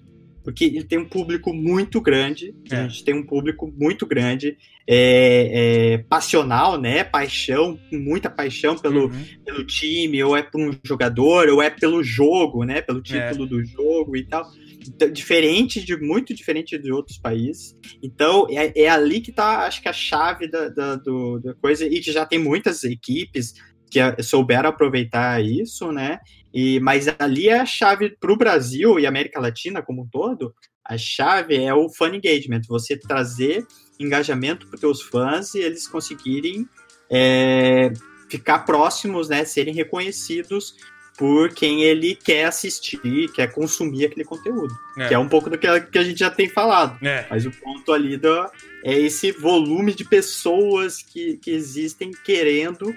Porque 0.46 0.64
ele 0.64 0.84
tem 0.84 0.96
um 0.96 1.04
público 1.04 1.52
muito 1.52 2.00
grande, 2.00 2.54
é. 2.70 2.76
a 2.76 2.86
gente 2.86 3.02
tem 3.02 3.12
um 3.12 3.26
público 3.26 3.68
muito 3.76 4.06
grande, 4.06 4.56
é, 4.86 5.94
é, 5.94 5.98
passional, 5.98 6.80
né? 6.80 7.02
Paixão, 7.02 7.76
muita 7.90 8.30
paixão 8.30 8.78
pelo, 8.78 9.06
uhum. 9.06 9.24
pelo 9.44 9.66
time, 9.66 10.22
ou 10.22 10.36
é 10.36 10.44
por 10.44 10.60
um 10.60 10.70
jogador, 10.84 11.48
ou 11.48 11.60
é 11.60 11.68
pelo 11.68 12.00
jogo, 12.00 12.62
né? 12.62 12.80
Pelo 12.80 13.02
título 13.02 13.44
é. 13.44 13.48
do 13.48 13.64
jogo 13.64 14.16
e 14.16 14.22
tal. 14.22 14.48
Então, 14.86 15.10
diferente 15.10 15.84
de 15.84 15.96
muito 15.96 16.32
diferente 16.32 16.78
de 16.78 16.92
outros 16.92 17.18
países. 17.18 17.76
Então 18.00 18.46
é, 18.48 18.72
é 18.84 18.88
ali 18.88 19.20
que 19.20 19.30
está, 19.30 19.66
acho 19.66 19.82
que 19.82 19.88
a 19.88 19.92
chave 19.92 20.46
da, 20.46 20.68
da, 20.68 20.94
do, 20.94 21.40
da 21.40 21.54
coisa 21.54 21.84
e 21.84 21.98
que 21.98 22.12
já 22.12 22.24
tem 22.24 22.38
muitas 22.38 22.84
equipes 22.84 23.52
que 23.96 24.22
souberam 24.22 24.68
aproveitar 24.68 25.42
isso, 25.42 25.90
né? 25.90 26.18
E, 26.52 26.80
mas 26.80 27.06
ali 27.18 27.48
é 27.48 27.60
a 27.60 27.66
chave 27.66 28.10
para 28.10 28.32
o 28.32 28.36
Brasil 28.36 28.98
e 28.98 29.06
América 29.06 29.40
Latina 29.40 29.82
como 29.82 30.02
um 30.02 30.08
todo. 30.08 30.54
A 30.84 30.96
chave 30.96 31.56
é 31.56 31.74
o 31.74 31.88
fan 31.88 32.14
engagement, 32.14 32.62
você 32.68 32.96
trazer 32.96 33.66
engajamento 33.98 34.66
para 34.66 34.74
os 34.74 34.80
teus 34.80 35.02
fãs 35.02 35.54
e 35.54 35.60
eles 35.60 35.88
conseguirem 35.88 36.68
é, 37.10 37.92
ficar 38.28 38.60
próximos, 38.60 39.28
né? 39.28 39.44
Serem 39.44 39.74
reconhecidos 39.74 40.74
por 41.16 41.48
quem 41.54 41.82
ele 41.82 42.14
quer 42.14 42.44
assistir, 42.44 43.32
quer 43.32 43.50
consumir 43.50 44.04
aquele 44.04 44.24
conteúdo. 44.24 44.74
É. 44.98 45.08
Que 45.08 45.14
é 45.14 45.18
um 45.18 45.28
pouco 45.28 45.48
do 45.48 45.56
que 45.56 45.66
a, 45.66 45.80
que 45.80 45.98
a 45.98 46.04
gente 46.04 46.18
já 46.18 46.30
tem 46.30 46.48
falado. 46.48 47.02
É. 47.04 47.26
Mas 47.30 47.46
o 47.46 47.50
ponto 47.50 47.90
ali 47.90 48.18
do, 48.18 48.50
é 48.84 48.98
esse 48.98 49.32
volume 49.32 49.94
de 49.94 50.04
pessoas 50.04 51.02
que, 51.02 51.38
que 51.38 51.50
existem 51.50 52.10
querendo 52.24 52.94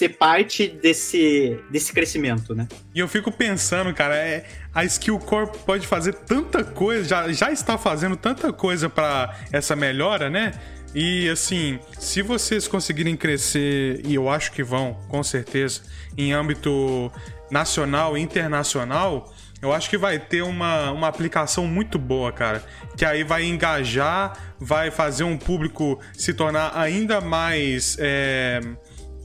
ser 0.00 0.16
parte 0.16 0.66
desse, 0.66 1.58
desse 1.70 1.92
crescimento, 1.92 2.54
né? 2.54 2.66
E 2.94 3.00
eu 3.00 3.06
fico 3.06 3.30
pensando, 3.30 3.92
cara, 3.92 4.16
é, 4.16 4.46
a 4.74 4.82
Skill 4.84 5.18
Corp 5.18 5.54
pode 5.66 5.86
fazer 5.86 6.14
tanta 6.14 6.64
coisa, 6.64 7.04
já, 7.04 7.32
já 7.32 7.52
está 7.52 7.76
fazendo 7.76 8.16
tanta 8.16 8.50
coisa 8.50 8.88
para 8.88 9.36
essa 9.52 9.76
melhora, 9.76 10.30
né? 10.30 10.52
E 10.94 11.28
assim, 11.28 11.78
se 11.98 12.22
vocês 12.22 12.66
conseguirem 12.66 13.14
crescer, 13.14 14.00
e 14.04 14.14
eu 14.14 14.30
acho 14.30 14.52
que 14.52 14.62
vão, 14.62 14.94
com 15.06 15.22
certeza, 15.22 15.82
em 16.16 16.32
âmbito 16.32 17.12
nacional 17.50 18.16
e 18.16 18.22
internacional, 18.22 19.30
eu 19.60 19.74
acho 19.74 19.90
que 19.90 19.98
vai 19.98 20.18
ter 20.18 20.40
uma, 20.40 20.90
uma 20.92 21.08
aplicação 21.08 21.66
muito 21.66 21.98
boa, 21.98 22.32
cara. 22.32 22.64
Que 22.96 23.04
aí 23.04 23.22
vai 23.22 23.44
engajar, 23.44 24.54
vai 24.58 24.90
fazer 24.90 25.24
um 25.24 25.36
público 25.36 26.00
se 26.14 26.32
tornar 26.32 26.72
ainda 26.74 27.20
mais 27.20 27.98
é, 28.00 28.62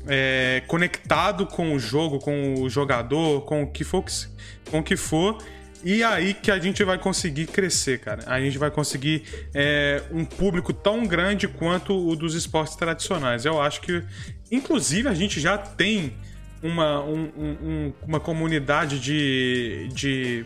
é, 0.08 0.64
conectado 0.68 1.46
com 1.46 1.74
o 1.74 1.80
jogo, 1.80 2.20
com 2.20 2.62
o 2.62 2.70
jogador, 2.70 3.42
com 3.42 3.64
o 3.64 3.68
que 3.68 3.84
for. 3.84 4.04
Com 4.70 4.80
o 4.80 4.84
que 4.84 4.96
for 4.96 5.38
e 5.86 6.04
aí 6.04 6.34
que 6.34 6.50
a 6.50 6.58
gente 6.58 6.84
vai 6.84 6.98
conseguir 6.98 7.46
crescer, 7.46 8.00
cara. 8.00 8.24
A 8.26 8.42
gente 8.42 8.58
vai 8.58 8.72
conseguir 8.72 9.24
é, 9.54 10.02
um 10.10 10.26
público 10.26 10.74
tão 10.74 11.06
grande 11.06 11.48
quanto 11.48 11.94
o 11.94 12.16
dos 12.16 12.34
esportes 12.34 12.76
tradicionais. 12.76 13.46
Eu 13.46 13.62
acho 13.62 13.82
que, 13.82 14.04
inclusive, 14.52 15.08
a 15.08 15.14
gente 15.14 15.40
já 15.40 15.60
tem 15.60 16.16
uma, 16.64 17.04
um, 17.04 17.32
um, 17.38 17.94
uma 18.02 18.20
comunidade 18.20 19.00
de, 19.00 19.88
de 19.94 20.44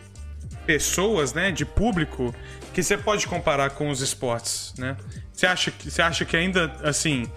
pessoas, 0.66 1.34
né, 1.34 1.54
de 1.54 1.64
público, 1.64 2.36
que 2.74 2.84
você 2.84 2.98
pode 2.98 3.26
comparar 3.26 3.70
com 3.70 3.90
os 3.90 4.02
esportes, 4.02 4.74
né? 4.78 4.98
Você 5.32 5.48
acha, 5.48 5.72
você 5.80 6.02
acha 6.02 6.26
que 6.26 6.36
ainda, 6.36 6.76
assim, 6.84 7.32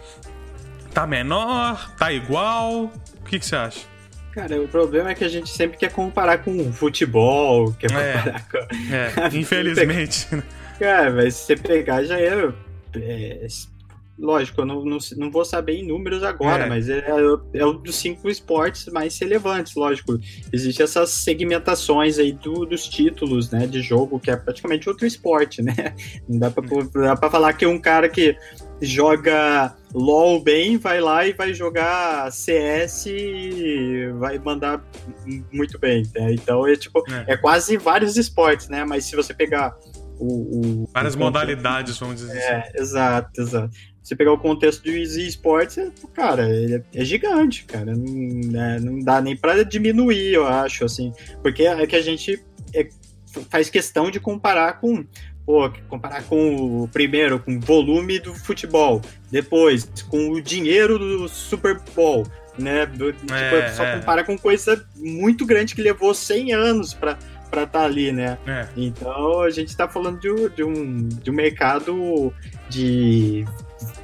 tá 0.93 1.07
menor, 1.07 1.95
tá 1.97 2.13
igual? 2.13 2.85
O 3.21 3.25
que, 3.25 3.39
que 3.39 3.47
você 3.47 3.57
acha? 3.57 3.93
Cara, 4.33 4.61
o 4.61 4.69
problema 4.69 5.11
é 5.11 5.15
que 5.15 5.25
a 5.25 5.29
gente 5.29 5.51
sempre 5.51 5.77
quer 5.77 5.93
comparar 5.93 6.39
com 6.39 6.73
futebol, 6.73 7.73
quer 7.75 7.91
é, 7.93 8.13
comparar 8.15 8.49
com. 8.49 8.59
É, 8.59 9.29
infelizmente. 9.37 10.27
Cara, 10.79 11.11
mas 11.11 11.35
se 11.35 11.47
você 11.47 11.57
pegar 11.57 12.03
já 12.03 12.19
é, 12.19 12.51
é 12.97 13.47
lógico, 14.19 14.61
eu 14.63 14.67
não, 14.67 14.85
não, 14.85 14.99
não, 15.17 15.31
vou 15.31 15.45
saber 15.45 15.75
em 15.75 15.87
números 15.87 16.23
agora, 16.23 16.65
é. 16.65 16.69
mas 16.69 16.89
é, 16.89 17.05
é 17.53 17.67
um 17.67 17.77
dos 17.77 17.97
cinco 17.97 18.29
esportes 18.29 18.87
mais 18.87 19.19
relevantes, 19.19 19.75
lógico. 19.75 20.19
Existem 20.51 20.85
essas 20.85 21.11
segmentações 21.11 22.19
aí 22.19 22.33
do, 22.33 22.65
dos 22.65 22.89
títulos, 22.89 23.51
né, 23.51 23.67
de 23.67 23.83
jogo, 23.83 24.19
que 24.19 24.31
é 24.31 24.37
praticamente 24.37 24.89
outro 24.89 25.07
esporte, 25.07 25.61
né? 25.61 25.95
Não 26.27 26.39
dá 26.39 26.51
pra, 26.51 26.65
dá 26.95 27.17
pra 27.17 27.31
falar 27.31 27.53
que 27.53 27.67
um 27.67 27.79
cara 27.79 28.09
que 28.09 28.37
joga 28.83 29.75
LOL 29.95 30.43
bem, 30.43 30.77
vai 30.77 31.01
lá 31.01 31.27
e 31.27 31.33
vai 31.33 31.55
jogar 31.55 32.31
CS 32.33 33.07
e 33.07 34.13
vai 34.19 34.39
mandar 34.39 34.85
muito 35.53 35.79
bem. 35.79 36.03
Né? 36.15 36.35
Então 36.35 36.67
é 36.67 36.75
tipo, 36.77 37.03
é. 37.11 37.35
é. 37.35 37.37
quase 37.37 37.77
vários 37.77 38.17
esportes, 38.17 38.69
né? 38.69 38.85
Mas 38.85 39.05
se 39.05 39.15
você 39.15 39.33
pegar 39.33 39.77
o. 40.19 40.83
o 40.83 40.89
Várias 40.93 41.15
o 41.15 41.19
modalidades, 41.19 41.97
vamos 41.99 42.17
dizer 42.17 42.37
é, 42.37 42.59
assim. 42.59 42.71
Exato, 42.75 43.41
exato. 43.41 43.71
Você 44.03 44.17
pegar 44.17 44.33
o 44.33 44.39
contexto 44.39 44.83
dos 44.83 45.15
esportes, 45.17 45.79
é, 45.79 45.89
cara, 46.13 46.51
ele 46.51 46.83
é, 46.93 47.05
gigante, 47.05 47.65
cara. 47.65 47.95
Não, 47.95 48.51
né, 48.51 48.81
não 48.81 48.99
dá 48.99 49.21
nem 49.21 49.37
para 49.37 49.65
diminuir, 49.65 50.35
eu 50.35 50.45
acho, 50.45 50.85
assim. 50.85 51.13
Porque 51.41 51.63
é 51.63 51.87
que 51.87 51.95
a 51.95 52.03
gente 52.03 52.43
é, 52.75 52.89
faz 53.49 53.71
questão 53.71 54.11
de 54.11 54.19
comparar 54.19 54.81
com 54.81 55.05
pô, 55.45 55.71
comparar 55.89 56.23
com 56.25 56.83
o 56.83 56.89
primeiro, 56.89 57.39
com 57.39 57.57
o 57.57 57.61
volume 57.61 58.19
do 58.19 58.35
futebol, 58.35 59.01
depois 59.31 59.89
com 60.09 60.31
o 60.31 60.41
dinheiro 60.41 60.99
do 60.99 61.29
Super 61.29 61.81
Bowl, 61.95 62.27
né? 62.59 62.87
Do, 62.87 63.13
tipo, 63.13 63.35
é, 63.35 63.71
só 63.71 63.85
é. 63.85 63.99
compara 63.99 64.25
com 64.25 64.39
coisa 64.39 64.85
muito 64.97 65.45
grande 65.45 65.75
que 65.75 65.83
levou 65.83 66.15
100 66.15 66.53
anos 66.53 66.95
para 66.95 67.19
para 67.53 67.65
estar 67.65 67.81
tá 67.81 67.85
ali, 67.85 68.11
né? 68.11 68.39
É. 68.47 68.67
Então 68.75 69.43
a 69.43 69.51
gente 69.51 69.69
está 69.69 69.87
falando 69.87 70.19
de, 70.19 70.49
de, 70.57 70.65
um, 70.65 71.07
de 71.07 71.31
um 71.31 71.35
mercado 71.35 72.33
de 72.71 73.45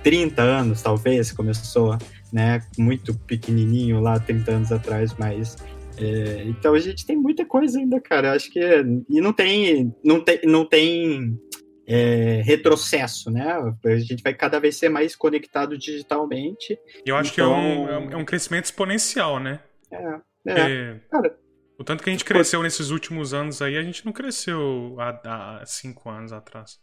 30 0.03 0.42
anos, 0.42 0.83
talvez, 0.83 1.33
começou, 1.33 1.96
né? 2.31 2.62
Muito 2.77 3.14
pequenininho 3.14 4.01
lá, 4.01 4.20
30 4.20 4.51
anos 4.51 4.70
atrás, 4.70 5.14
mas 5.18 5.57
é, 6.01 6.45
então 6.45 6.75
a 6.75 6.79
gente 6.79 7.05
tem 7.07 7.17
muita 7.17 7.45
coisa 7.45 7.79
ainda, 7.79 8.01
cara. 8.01 8.33
Acho 8.33 8.51
que 8.51 8.61
e 9.09 9.21
não 9.21 9.33
tem, 9.33 9.95
não 10.05 10.23
tem, 10.23 10.41
não 10.45 10.65
tem 10.65 11.39
é, 11.87 12.43
retrocesso, 12.45 13.31
né? 13.31 13.53
A 13.85 13.97
gente 13.97 14.23
vai 14.23 14.35
cada 14.35 14.59
vez 14.61 14.77
ser 14.77 14.89
mais 14.89 15.17
conectado 15.17 15.77
digitalmente. 15.77 16.79
Eu 17.05 17.17
acho 17.17 17.33
então... 17.33 17.53
que 17.53 17.61
é 17.61 17.99
um, 17.99 18.11
é, 18.11 18.13
é 18.13 18.17
um 18.17 18.25
crescimento 18.25 18.67
exponencial, 18.67 19.41
né? 19.41 19.61
É, 19.91 20.21
é. 20.47 21.01
Cara, 21.11 21.37
o 21.79 21.85
tanto 21.85 22.03
que 22.03 22.11
a 22.11 22.13
gente 22.13 22.25
cresceu 22.25 22.63
nesses 22.63 22.91
últimos 22.91 23.33
anos 23.33 23.63
aí, 23.63 23.77
a 23.77 23.83
gente 23.83 24.05
não 24.05 24.13
cresceu 24.13 24.97
há, 24.99 25.61
há 25.61 25.67
cinco 25.67 26.11
anos 26.11 26.33
atrás. 26.33 26.81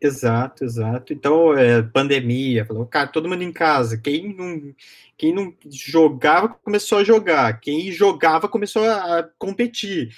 Exato, 0.00 0.64
exato. 0.64 1.12
Então, 1.12 1.56
é, 1.56 1.82
pandemia, 1.82 2.66
falou, 2.66 2.84
cara, 2.86 3.08
todo 3.08 3.28
mundo 3.28 3.42
em 3.42 3.52
casa. 3.52 3.96
Quem 3.96 4.34
não, 4.34 4.74
quem 5.16 5.34
não 5.34 5.54
jogava 5.70 6.48
começou 6.48 6.98
a 6.98 7.04
jogar. 7.04 7.60
Quem 7.60 7.90
jogava 7.90 8.48
começou 8.48 8.84
a 8.84 9.26
competir 9.38 10.10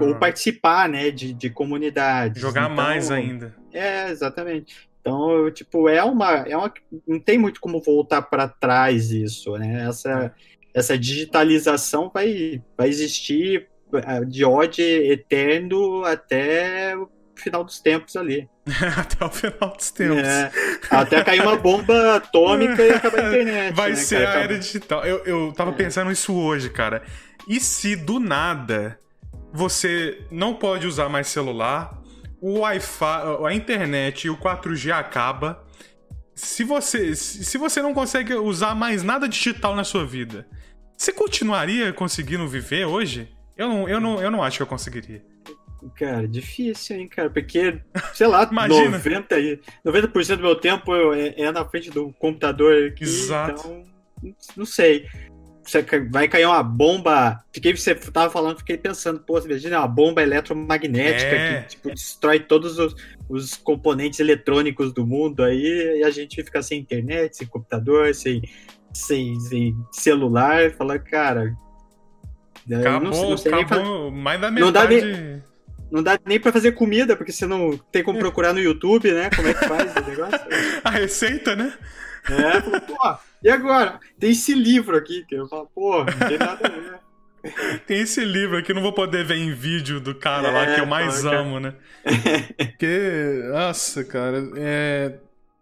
ou 0.00 0.18
participar, 0.18 0.88
né, 0.88 1.10
de, 1.10 1.32
de 1.34 1.50
comunidades. 1.50 2.40
Jogar 2.40 2.64
então, 2.64 2.76
mais 2.76 3.10
ainda. 3.10 3.54
É, 3.72 4.10
exatamente. 4.10 4.88
Então, 5.00 5.50
tipo, 5.52 5.88
é 5.88 6.02
uma, 6.02 6.32
é 6.48 6.56
uma, 6.56 6.72
não 7.06 7.20
tem 7.20 7.38
muito 7.38 7.60
como 7.60 7.80
voltar 7.80 8.22
para 8.22 8.48
trás 8.48 9.12
isso, 9.12 9.56
né? 9.56 9.86
Essa, 9.88 10.34
essa 10.74 10.98
digitalização 10.98 12.10
vai, 12.12 12.60
vai 12.76 12.88
existir 12.88 13.68
é, 13.94 14.24
de 14.24 14.44
ódio 14.44 14.84
eterno 14.84 16.02
até 16.04 16.96
o 16.96 17.08
final 17.36 17.62
dos 17.62 17.78
tempos 17.78 18.16
ali. 18.16 18.48
até 18.96 19.24
o 19.24 19.30
final 19.30 19.76
dos 19.76 19.90
tempos. 19.90 20.18
É, 20.18 20.50
até 20.90 21.22
cair 21.22 21.40
uma 21.40 21.56
bomba 21.56 22.16
atômica 22.16 22.82
e 22.82 22.90
acabar 22.90 23.20
a 23.20 23.28
internet. 23.28 23.74
Vai 23.74 23.90
né, 23.90 23.96
ser 23.96 24.26
cara? 24.26 24.38
a 24.38 24.42
era 24.42 24.58
digital. 24.58 25.04
Eu, 25.04 25.24
eu 25.24 25.52
tava 25.52 25.70
é. 25.70 25.74
pensando 25.74 26.10
isso 26.10 26.34
hoje, 26.34 26.68
cara. 26.68 27.02
E 27.48 27.60
se 27.60 27.94
do 27.94 28.18
nada 28.18 28.98
você 29.52 30.20
não 30.30 30.54
pode 30.54 30.86
usar 30.86 31.08
mais 31.08 31.28
celular, 31.28 32.02
o 32.40 32.58
Wi-Fi, 32.58 33.46
a 33.46 33.54
internet 33.54 34.26
e 34.26 34.30
o 34.30 34.36
4G 34.36 34.90
acaba. 34.90 35.64
Se 36.34 36.64
você, 36.64 37.14
se 37.14 37.56
você 37.56 37.80
não 37.80 37.94
consegue 37.94 38.34
usar 38.34 38.74
mais 38.74 39.02
nada 39.02 39.26
digital 39.26 39.74
na 39.74 39.84
sua 39.84 40.04
vida, 40.04 40.46
você 40.96 41.12
continuaria 41.12 41.92
conseguindo 41.92 42.46
viver 42.46 42.84
hoje? 42.84 43.28
Eu 43.56 43.68
não, 43.68 43.88
eu 43.88 44.00
não, 44.00 44.20
eu 44.20 44.30
não 44.30 44.42
acho 44.42 44.58
que 44.58 44.62
eu 44.62 44.66
conseguiria. 44.66 45.24
Cara, 45.94 46.26
difícil, 46.26 46.96
hein, 46.96 47.08
cara? 47.08 47.30
Porque, 47.30 47.80
sei 48.14 48.26
lá, 48.26 48.46
Imagina. 48.50 48.90
90, 48.90 49.36
90% 49.84 50.36
do 50.36 50.42
meu 50.42 50.56
tempo 50.56 50.92
é, 51.14 51.34
é 51.40 51.52
na 51.52 51.64
frente 51.64 51.90
do 51.90 52.12
computador 52.14 52.88
aqui, 52.88 53.04
Exato. 53.04 53.60
então 53.60 53.96
não 54.56 54.64
sei. 54.64 55.06
vai 56.10 56.28
cair 56.28 56.46
uma 56.46 56.62
bomba. 56.62 57.42
Fiquei, 57.52 57.76
você 57.76 57.94
tava 57.94 58.30
falando, 58.30 58.58
fiquei 58.58 58.76
pensando, 58.76 59.20
pô, 59.20 59.40
você 59.40 59.48
imagina 59.48 59.78
uma 59.78 59.88
bomba 59.88 60.22
eletromagnética 60.22 61.34
é. 61.34 61.62
que 61.62 61.68
tipo, 61.68 61.90
destrói 61.90 62.40
todos 62.40 62.78
os, 62.78 62.94
os, 63.28 63.56
componentes 63.56 64.20
eletrônicos 64.20 64.92
do 64.92 65.06
mundo 65.06 65.42
aí, 65.42 65.98
e 65.98 66.04
a 66.04 66.10
gente 66.10 66.42
fica 66.42 66.62
sem 66.62 66.80
internet, 66.80 67.36
sem 67.36 67.46
computador, 67.46 68.14
sem, 68.14 68.42
sem, 68.92 69.38
sem 69.40 69.76
celular. 69.92 70.70
Fala, 70.72 70.98
cara. 70.98 71.54
Acabou, 72.68 73.10
não, 73.10 73.36
não 73.36 73.60
acabou 73.60 74.10
mais 74.10 74.40
da 74.40 74.50
metade. 74.50 74.64
Não 74.64 74.72
dá 74.72 74.88
nem, 74.88 75.42
não 75.90 76.02
dá 76.02 76.18
nem 76.24 76.40
pra 76.40 76.52
fazer 76.52 76.72
comida, 76.72 77.16
porque 77.16 77.32
você 77.32 77.46
não 77.46 77.76
tem 77.92 78.02
como 78.02 78.18
procurar 78.18 78.52
no 78.52 78.60
YouTube, 78.60 79.12
né? 79.12 79.30
Como 79.34 79.48
é 79.48 79.54
que 79.54 79.66
faz 79.66 79.94
o 79.94 80.08
negócio. 80.08 80.40
a 80.82 80.90
receita, 80.90 81.54
né? 81.54 81.72
É, 82.28 82.80
pô, 82.80 83.16
e 83.42 83.48
agora? 83.48 84.00
Tem 84.18 84.30
esse 84.30 84.52
livro 84.54 84.96
aqui, 84.96 85.24
que 85.28 85.36
eu 85.36 85.46
falo, 85.46 85.70
pô, 85.74 85.98
não 85.98 86.28
tem 86.28 86.38
nada 86.38 86.66
a 86.66 86.70
ver. 86.70 87.06
Tem 87.86 88.00
esse 88.00 88.24
livro 88.24 88.56
aqui, 88.56 88.74
não 88.74 88.82
vou 88.82 88.92
poder 88.92 89.24
ver 89.24 89.36
em 89.36 89.52
vídeo 89.52 90.00
do 90.00 90.14
cara 90.16 90.48
é, 90.48 90.50
lá 90.50 90.74
que 90.74 90.80
eu 90.80 90.86
mais 90.86 91.22
pô, 91.22 91.28
amo, 91.28 91.60
né? 91.60 91.74
Porque, 92.56 93.42
nossa, 93.52 94.04
cara, 94.04 94.38
é... 94.56 95.14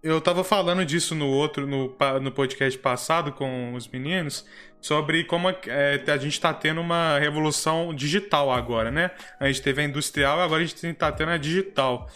eu 0.03 0.19
tava 0.21 0.43
falando 0.43 0.85
disso 0.85 1.15
no 1.15 1.27
outro, 1.27 1.67
no, 1.67 1.95
no 2.23 2.33
podcast 2.33 2.79
passado 2.79 3.33
com 3.33 3.75
os 3.75 3.87
meninos, 3.87 4.47
sobre 4.85 5.25
como 5.25 5.49
é, 5.49 6.05
a 6.07 6.17
gente 6.19 6.39
tá 6.39 6.53
tendo 6.53 6.79
uma 6.79 7.19
revolução 7.19 7.95
digital 7.95 8.53
agora, 8.53 8.91
né? 8.91 9.13
A 9.41 9.47
gente 9.47 9.63
teve 9.63 9.81
a 9.81 9.85
industrial, 9.87 10.39
agora 10.39 10.63
a 10.63 10.67
gente 10.67 10.93
tá 10.93 11.11
tendo 11.11 11.31
a 11.31 11.39
digital. 11.39 12.07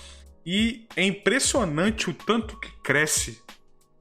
E 0.45 0.87
é 0.95 1.03
impressionante 1.03 2.11
o 2.11 2.12
tanto 2.12 2.61
que 2.61 2.71
cresce 2.83 3.41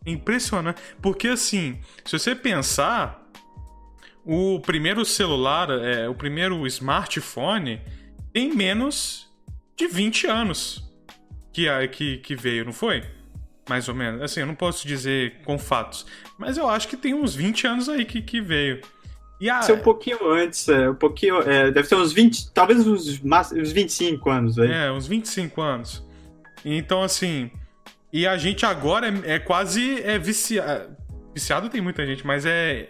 Impressionante. 0.05 0.81
Porque 1.01 1.29
assim, 1.29 1.79
se 2.03 2.19
você 2.19 2.35
pensar, 2.35 3.25
o 4.25 4.59
primeiro 4.59 5.05
celular, 5.05 5.69
é, 5.69 6.09
o 6.09 6.13
primeiro 6.13 6.67
smartphone 6.67 7.81
tem 8.33 8.53
menos 8.53 9.29
de 9.77 9.87
20 9.87 10.27
anos 10.27 10.83
que, 11.53 11.65
que, 11.87 12.17
que 12.17 12.35
veio, 12.35 12.65
não 12.65 12.73
foi? 12.73 13.01
Mais 13.67 13.89
ou 13.89 13.95
menos. 13.95 14.21
Assim, 14.21 14.39
eu 14.39 14.45
não 14.45 14.55
posso 14.55 14.87
dizer 14.87 15.35
com 15.43 15.57
fatos. 15.57 16.05
Mas 16.37 16.57
eu 16.57 16.69
acho 16.69 16.87
que 16.87 16.95
tem 16.95 17.13
uns 17.13 17.35
20 17.35 17.67
anos 17.67 17.89
aí 17.89 18.05
que, 18.05 18.21
que 18.21 18.41
veio. 18.41 18.81
E 19.39 19.49
a... 19.49 19.61
Ser 19.61 19.73
um 19.73 19.79
pouquinho 19.79 20.31
antes, 20.31 20.67
é, 20.67 20.89
um 20.89 20.95
pouquinho. 20.95 21.41
É, 21.41 21.69
deve 21.71 21.87
ter 21.87 21.95
uns 21.95 22.11
20, 22.11 22.51
talvez 22.51 22.85
uns, 22.87 23.21
uns 23.21 23.71
25 23.71 24.29
anos 24.29 24.57
aí. 24.57 24.71
É, 24.71 24.91
uns 24.91 25.07
25 25.07 25.61
anos. 25.61 26.03
Então, 26.65 27.03
assim, 27.03 27.51
e 28.11 28.25
a 28.25 28.37
gente 28.37 28.65
agora 28.65 29.07
é, 29.07 29.35
é 29.35 29.39
quase 29.39 30.01
é 30.01 30.17
viciado. 30.17 30.95
Viciado 31.33 31.69
tem 31.69 31.81
muita 31.81 32.05
gente, 32.05 32.25
mas 32.25 32.45
é 32.45 32.89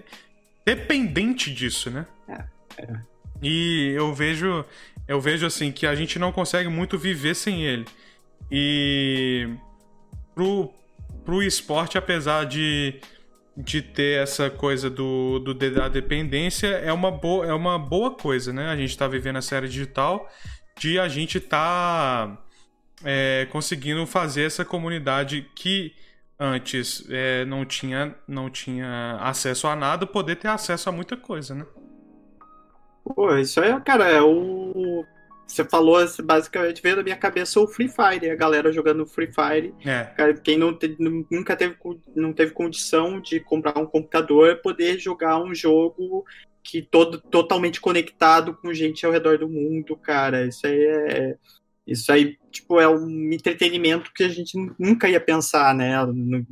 dependente 0.65 1.53
disso, 1.53 1.89
né? 1.89 2.05
É, 2.29 2.43
é. 2.83 2.99
E 3.41 3.93
eu 3.95 4.13
vejo, 4.13 4.63
eu 5.07 5.19
vejo 5.19 5.45
assim 5.45 5.71
que 5.71 5.85
a 5.85 5.93
gente 5.93 6.17
não 6.17 6.31
consegue 6.31 6.69
muito 6.69 6.97
viver 6.97 7.35
sem 7.35 7.63
ele. 7.63 7.85
E 8.49 9.49
pro, 10.37 10.71
pro 11.25 11.41
esporte, 11.41 11.97
apesar 11.97 12.45
de, 12.45 12.99
de 13.57 13.81
ter 13.81 14.21
essa 14.21 14.51
coisa 14.51 14.87
do, 14.87 15.39
do 15.39 15.53
da 15.55 15.89
dependência, 15.89 16.67
é 16.67 16.93
uma, 16.93 17.09
boa, 17.09 17.47
é 17.47 17.53
uma 17.53 17.79
boa 17.79 18.11
coisa, 18.11 18.53
né? 18.53 18.67
A 18.69 18.75
gente 18.75 18.95
tá 18.95 19.07
vivendo 19.07 19.37
a 19.37 19.41
série 19.41 19.67
digital 19.67 20.29
de 20.79 20.99
a 20.99 21.07
gente 21.07 21.39
tá 21.39 22.37
é, 23.03 23.47
conseguindo 23.49 24.05
fazer 24.05 24.43
essa 24.43 24.63
comunidade 24.63 25.49
que 25.55 25.91
antes 26.39 27.03
é, 27.09 27.43
não, 27.45 27.65
tinha, 27.65 28.15
não 28.27 28.47
tinha 28.47 29.17
acesso 29.19 29.65
a 29.65 29.75
nada, 29.75 30.05
poder 30.05 30.35
ter 30.35 30.49
acesso 30.49 30.87
a 30.87 30.91
muita 30.91 31.17
coisa, 31.17 31.55
né? 31.55 31.65
Pô, 33.03 33.35
isso 33.35 33.59
aí, 33.59 33.79
cara, 33.81 34.07
é 34.07 34.21
o. 34.21 35.03
Você 35.47 35.63
falou 35.63 35.97
basicamente 36.23 36.81
veio 36.81 36.97
da 36.97 37.03
minha 37.03 37.15
cabeça 37.15 37.59
o 37.59 37.67
Free 37.67 37.87
Fire, 37.87 38.29
a 38.29 38.35
galera 38.35 38.71
jogando 38.71 39.05
Free 39.05 39.31
Fire. 39.31 39.73
É. 39.85 40.33
Quem 40.43 40.57
não 40.57 40.73
te, 40.73 40.95
nunca 41.31 41.55
teve, 41.55 41.75
não 42.13 42.33
teve 42.33 42.51
condição 42.51 43.21
de 43.21 43.39
comprar 43.39 43.79
um 43.79 43.85
computador, 43.85 44.57
poder 44.61 44.99
jogar 44.99 45.41
um 45.41 45.55
jogo 45.55 46.25
que 46.61 46.81
todo 46.81 47.19
totalmente 47.19 47.79
conectado 47.79 48.53
com 48.55 48.73
gente 48.73 49.05
ao 49.05 49.11
redor 49.11 49.37
do 49.37 49.47
mundo, 49.47 49.95
cara. 49.95 50.45
Isso 50.45 50.67
aí 50.67 50.83
é 50.83 51.37
isso 51.87 52.11
aí, 52.11 52.37
tipo, 52.51 52.81
é 52.81 52.89
um 52.89 53.31
entretenimento 53.31 54.11
que 54.13 54.23
a 54.23 54.27
gente 54.27 54.57
nunca 54.77 55.07
ia 55.07 55.21
pensar, 55.21 55.73
né, 55.73 56.05
no, 56.05 56.45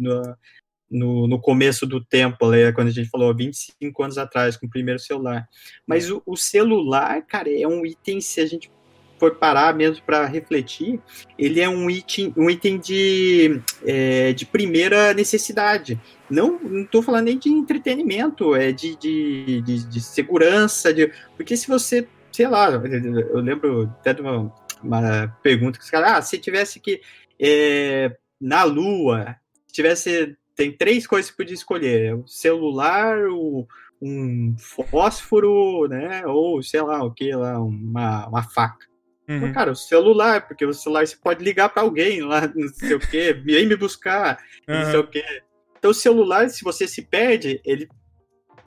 no, 0.90 1.28
no 1.28 1.42
começo 1.42 1.86
do 1.86 2.04
tempo, 2.04 2.50
né, 2.50 2.72
quando 2.72 2.88
a 2.88 2.92
gente 2.92 3.10
falou 3.10 3.36
25 3.36 4.02
anos 4.02 4.18
atrás, 4.18 4.56
com 4.56 4.66
o 4.66 4.70
primeiro 4.70 4.98
celular. 4.98 5.46
Mas 5.86 6.10
o, 6.10 6.24
o 6.26 6.38
celular, 6.38 7.22
cara, 7.24 7.52
é 7.52 7.68
um 7.68 7.86
item, 7.86 8.22
se 8.22 8.40
a 8.40 8.46
gente 8.46 8.72
for 9.20 9.36
parar 9.36 9.74
mesmo 9.74 10.04
para 10.06 10.26
refletir, 10.26 11.00
ele 11.38 11.62
é 11.62 11.70
um 11.70 11.90
item, 11.90 12.34
um 12.36 12.50
item 12.50 12.78
de, 12.78 13.62
é, 13.86 14.34
de 14.34 14.46
primeira 14.46 15.14
necessidade. 15.14 16.00
Não 16.30 16.82
estou 16.82 17.02
falando 17.02 17.26
nem 17.26 17.38
de 17.38 17.50
entretenimento, 17.50 18.56
é 18.56 18.72
de, 18.72 18.96
de, 18.96 19.62
de, 19.62 19.86
de 19.88 20.02
segurança, 20.02 20.94
de, 20.94 21.12
porque 21.38 21.56
se 21.56 21.68
você, 21.68 22.08
sei 22.32 22.48
lá, 22.48 22.70
eu 22.72 23.40
lembro 23.40 23.84
até 24.00 24.14
de 24.14 24.22
uma 24.22 24.52
uma 24.86 25.28
pergunta 25.42 25.80
que 25.80 25.84
os 25.84 25.90
caras, 25.90 26.12
ah, 26.12 26.22
se 26.22 26.38
tivesse 26.38 26.80
que 26.80 27.02
é, 27.40 28.16
na 28.40 28.64
Lua, 28.64 29.36
tivesse 29.72 30.38
tem 30.56 30.72
três 30.72 31.06
coisas 31.06 31.30
que 31.30 31.38
podia 31.38 31.54
escolher: 31.54 32.16
o 32.16 32.28
celular, 32.28 33.18
o, 33.30 33.68
um 34.02 34.56
fósforo, 34.58 35.88
né? 35.88 36.26
Ou 36.26 36.62
sei 36.64 36.82
lá 36.82 37.04
o 37.04 37.12
que 37.12 37.36
lá, 37.36 37.60
uma, 37.60 38.28
uma 38.28 38.44
faca. 38.44 38.86
Uhum. 39.28 39.38
Então, 39.38 39.54
cara, 39.54 39.72
o 39.72 39.76
celular, 39.76 40.48
porque 40.48 40.66
o 40.66 40.74
celular 40.74 41.06
você 41.06 41.16
pode 41.16 41.44
ligar 41.44 41.70
para 41.70 41.84
alguém 41.84 42.22
lá, 42.22 42.42
não 42.56 42.68
sei 42.70 42.94
o 42.94 43.00
que, 43.00 43.34
vem 43.34 43.66
me 43.66 43.76
buscar, 43.76 44.38
uhum. 44.68 44.76
não 44.76 44.92
sei 44.92 45.00
o 45.00 45.08
que. 45.08 45.24
Então, 45.78 45.92
o 45.92 45.94
celular, 45.94 46.50
se 46.50 46.64
você 46.64 46.88
se 46.88 47.02
perde, 47.02 47.62
ele 47.66 47.88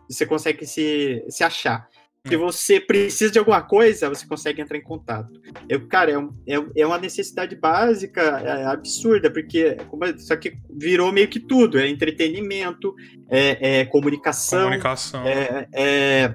você 0.08 0.24
consegue 0.24 0.64
se, 0.64 1.22
se 1.28 1.44
achar. 1.44 1.88
Se 2.26 2.36
você 2.36 2.78
precisa 2.78 3.32
de 3.32 3.38
alguma 3.38 3.62
coisa, 3.62 4.08
você 4.08 4.26
consegue 4.26 4.60
entrar 4.60 4.76
em 4.76 4.82
contato. 4.82 5.32
Eu, 5.68 5.86
cara, 5.86 6.10
é, 6.10 6.18
um, 6.18 6.30
é, 6.46 6.82
é 6.82 6.86
uma 6.86 6.98
necessidade 6.98 7.56
básica 7.56 8.20
é, 8.20 8.66
absurda, 8.66 9.30
porque 9.30 9.76
como, 9.88 10.04
só 10.18 10.36
que 10.36 10.58
virou 10.70 11.10
meio 11.10 11.28
que 11.28 11.40
tudo: 11.40 11.78
é 11.78 11.88
entretenimento, 11.88 12.94
é, 13.30 13.80
é 13.80 13.84
comunicação, 13.86 14.64
comunicação. 14.64 15.26
É, 15.26 16.34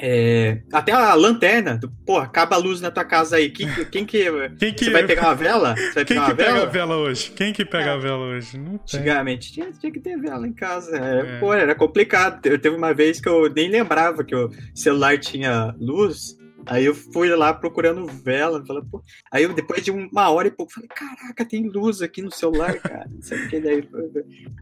é 0.00 0.58
até 0.72 0.92
a 0.92 1.14
lanterna, 1.14 1.80
porra, 2.04 2.24
acaba 2.24 2.56
a 2.56 2.58
luz 2.58 2.80
na 2.80 2.90
tua 2.90 3.04
casa 3.04 3.36
aí. 3.36 3.50
Quem, 3.50 3.68
quem 3.90 4.04
que. 4.04 4.24
Quem 4.58 4.74
que 4.74 4.84
você 4.84 4.90
vai 4.90 5.06
pegar 5.06 5.22
uma 5.22 5.34
vela? 5.34 5.74
Quem 5.94 6.04
que 6.04 6.14
vela? 6.14 6.34
pega 6.34 6.62
a 6.62 6.66
vela 6.66 6.96
hoje? 6.96 7.30
Quem 7.30 7.52
que 7.52 7.64
pega 7.64 7.90
é. 7.90 7.94
a 7.94 7.96
vela 7.96 8.26
hoje? 8.26 8.58
Não 8.58 8.78
tem. 8.78 9.00
Antigamente 9.00 9.52
tinha, 9.52 9.72
tinha 9.72 9.90
que 9.90 10.00
ter 10.00 10.18
vela 10.18 10.46
em 10.46 10.52
casa. 10.52 10.96
É, 10.96 11.36
é. 11.36 11.38
Pô, 11.38 11.54
era 11.54 11.74
complicado. 11.74 12.44
Eu, 12.46 12.58
teve 12.58 12.76
uma 12.76 12.92
vez 12.92 13.20
que 13.20 13.28
eu 13.28 13.50
nem 13.50 13.70
lembrava 13.70 14.22
que 14.22 14.34
o 14.34 14.50
celular 14.74 15.18
tinha 15.18 15.74
luz. 15.78 16.36
Aí 16.66 16.84
eu 16.84 16.94
fui 16.94 17.28
lá 17.34 17.54
procurando 17.54 18.06
vela. 18.06 18.64
Falei, 18.66 18.82
pô. 18.90 19.02
Aí 19.30 19.44
eu, 19.44 19.54
depois 19.54 19.84
de 19.84 19.90
uma 19.90 20.28
hora 20.30 20.48
e 20.48 20.50
pouco, 20.50 20.72
falei: 20.72 20.88
Caraca, 20.88 21.44
tem 21.44 21.68
luz 21.68 22.02
aqui 22.02 22.20
no 22.20 22.30
celular, 22.30 22.74
cara. 22.80 23.06
Não 23.08 23.22
sei 23.22 23.38
o 23.38 23.48
que 23.48 23.60
daí. 23.60 23.88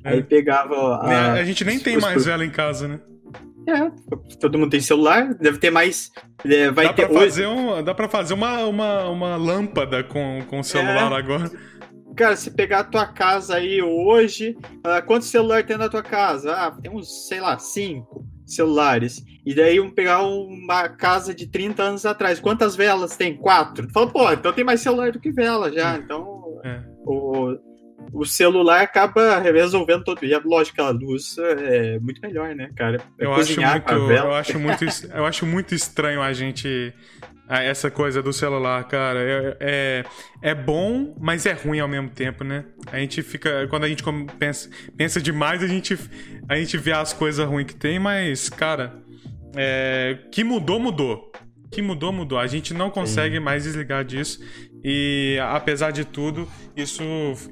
Aí 0.05 0.22
pegava. 0.22 0.96
A, 0.96 1.32
a 1.32 1.44
gente 1.44 1.64
nem 1.64 1.78
tem 1.78 1.98
mais 1.98 2.24
vela 2.24 2.44
em 2.44 2.50
casa, 2.50 2.86
né? 2.86 3.00
É, 3.66 3.90
todo 4.38 4.59
mundo 4.59 4.70
tem 4.70 4.80
celular, 4.80 5.32
deve 5.34 5.57
ter 5.57 5.70
mais. 5.70 6.12
É, 6.44 6.70
vai 6.70 6.86
dá 6.86 6.92
ter 6.92 7.09
pra 7.09 7.20
fazer 7.20 7.46
um, 7.46 7.82
Dá 7.82 7.94
pra 7.94 8.09
fazer 8.09 8.34
uma, 8.34 8.64
uma, 8.66 9.09
uma 9.09 9.36
lâmpada 9.36 10.05
com, 10.05 10.42
com 10.48 10.61
o 10.61 10.64
celular 10.64 11.11
é, 11.11 11.16
agora. 11.16 11.50
Cara, 12.14 12.36
se 12.36 12.50
pegar 12.50 12.80
a 12.80 12.84
tua 12.84 13.07
casa 13.07 13.57
aí 13.57 13.82
hoje, 13.82 14.57
uh, 14.86 15.05
quantos 15.07 15.28
celulares 15.28 15.66
tem 15.66 15.78
na 15.78 15.88
tua 15.88 16.02
casa? 16.02 16.52
Ah, 16.52 16.70
tem 16.70 16.92
uns, 16.92 17.26
sei 17.26 17.40
lá, 17.40 17.59
cinco 17.59 18.24
celulares. 18.45 19.24
E 19.45 19.55
daí 19.55 19.78
vamos 19.78 19.95
pegar 19.95 20.22
uma 20.22 20.88
casa 20.88 21.34
de 21.34 21.47
30 21.47 21.82
anos 21.82 22.07
atrás. 22.07 22.40
Quantas 22.40 22.74
velas 22.74 23.16
tem? 23.16 23.36
Quatro. 23.36 23.88
Fala, 23.90 24.07
pô, 24.07 24.32
então 24.32 24.53
tem 24.53 24.64
mais 24.64 24.80
celular 24.80 25.12
do 25.12 25.20
que 25.20 25.30
vela 25.30 25.70
já. 25.70 25.97
Então, 25.97 26.61
é. 26.64 26.80
o 27.05 27.57
o 28.12 28.24
celular 28.24 28.82
acaba 28.82 29.38
resolvendo 29.38 30.05
todo. 30.05 30.24
E 30.24 30.34
a 30.34 30.40
lógico, 30.44 30.82
a 30.82 30.90
luz 30.90 31.36
é 31.38 31.98
muito 31.98 32.20
melhor, 32.20 32.55
né, 32.55 32.70
cara? 32.76 33.00
É 33.18 33.24
eu, 33.24 33.32
acho 33.32 33.61
muito, 33.61 33.92
eu, 33.92 34.34
acho 34.34 34.59
muito, 34.59 34.84
eu 35.12 35.26
acho 35.26 35.46
muito 35.46 35.74
estranho 35.74 36.22
a 36.22 36.32
gente. 36.32 36.92
Essa 37.46 37.90
coisa 37.90 38.22
do 38.22 38.32
celular, 38.32 38.82
cara. 38.84 39.20
É, 39.20 39.57
é, 39.61 40.05
é, 40.40 40.55
bom, 40.55 41.14
mas 41.20 41.44
é 41.44 41.52
ruim 41.52 41.78
ao 41.78 41.86
mesmo 41.86 42.09
tempo, 42.09 42.42
né? 42.42 42.64
A 42.90 42.98
gente 42.98 43.22
fica. 43.22 43.66
Quando 43.68 43.84
a 43.84 43.88
gente 43.88 44.02
pensa, 44.38 44.70
pensa 44.96 45.20
demais, 45.20 45.62
a 45.62 45.66
gente, 45.66 45.98
a 46.48 46.57
gente 46.57 46.78
vê 46.78 46.92
as 46.92 47.12
coisas 47.12 47.46
ruins 47.46 47.66
que 47.66 47.74
tem, 47.74 47.98
mas, 47.98 48.48
cara. 48.48 49.02
É, 49.57 50.18
que 50.32 50.42
mudou, 50.42 50.80
mudou. 50.80 51.30
Que 51.70 51.82
mudou, 51.82 52.12
mudou. 52.12 52.38
A 52.38 52.46
gente 52.46 52.72
não 52.72 52.90
consegue 52.90 53.36
Sim. 53.36 53.42
mais 53.42 53.64
desligar 53.64 54.05
disso. 54.05 54.40
E 54.85 55.39
apesar 55.41 55.93
de 55.93 56.05
tudo, 56.05 56.47
isso, 56.76 57.03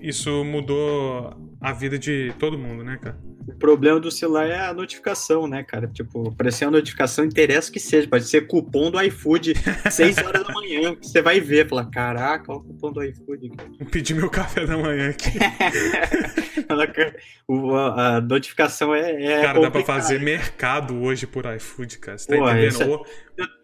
isso 0.03 0.45
mudou 0.45 1.35
a 1.59 1.73
vida 1.73 1.99
de 1.99 2.35
todo 2.39 2.59
mundo, 2.59 2.85
né, 2.85 2.99
cara? 3.01 3.17
O 3.49 3.55
problema 3.55 3.99
do 3.99 4.11
celular 4.11 4.47
é 4.47 4.67
a 4.67 4.75
notificação, 4.75 5.49
né, 5.49 5.65
cara? 5.65 5.89
Tipo, 5.89 6.29
aparecer 6.29 6.67
a 6.67 6.71
notificação, 6.71 7.25
interessa 7.25 7.73
que 7.73 7.81
seja. 7.81 8.07
Pode 8.07 8.25
ser 8.25 8.47
cupom 8.47 8.91
do 8.91 9.01
iFood, 9.01 9.55
6 9.91 10.19
horas 10.19 10.47
da 10.47 10.53
manhã, 10.53 10.95
que 10.95 11.09
você 11.09 11.23
vai 11.23 11.41
ver. 11.41 11.69
Fala, 11.69 11.91
caraca, 11.91 12.53
olha 12.53 12.61
o 12.61 12.65
cupom 12.65 12.93
do 12.93 13.03
iFood. 13.03 13.51
Vou 13.81 13.89
pedir 13.89 14.15
meu 14.15 14.29
café 14.29 14.67
da 14.67 14.77
manhã 14.77 15.11
aqui. 15.11 15.31
o, 17.49 17.75
a, 17.75 18.17
a, 18.17 18.21
notificação 18.21 18.95
é. 18.95 19.01
é 19.01 19.41
cara, 19.41 19.55
complicado. 19.55 19.63
dá 19.63 19.71
pra 19.71 19.85
fazer 19.85 20.21
mercado 20.21 21.03
hoje 21.03 21.27
por 21.27 21.47
iFood, 21.47 21.99
cara. 21.99 22.19
Você 22.19 22.29
tá 22.29 22.37
Pô, 22.37 22.49
entendendo? 22.49 23.07
É... 23.39 23.62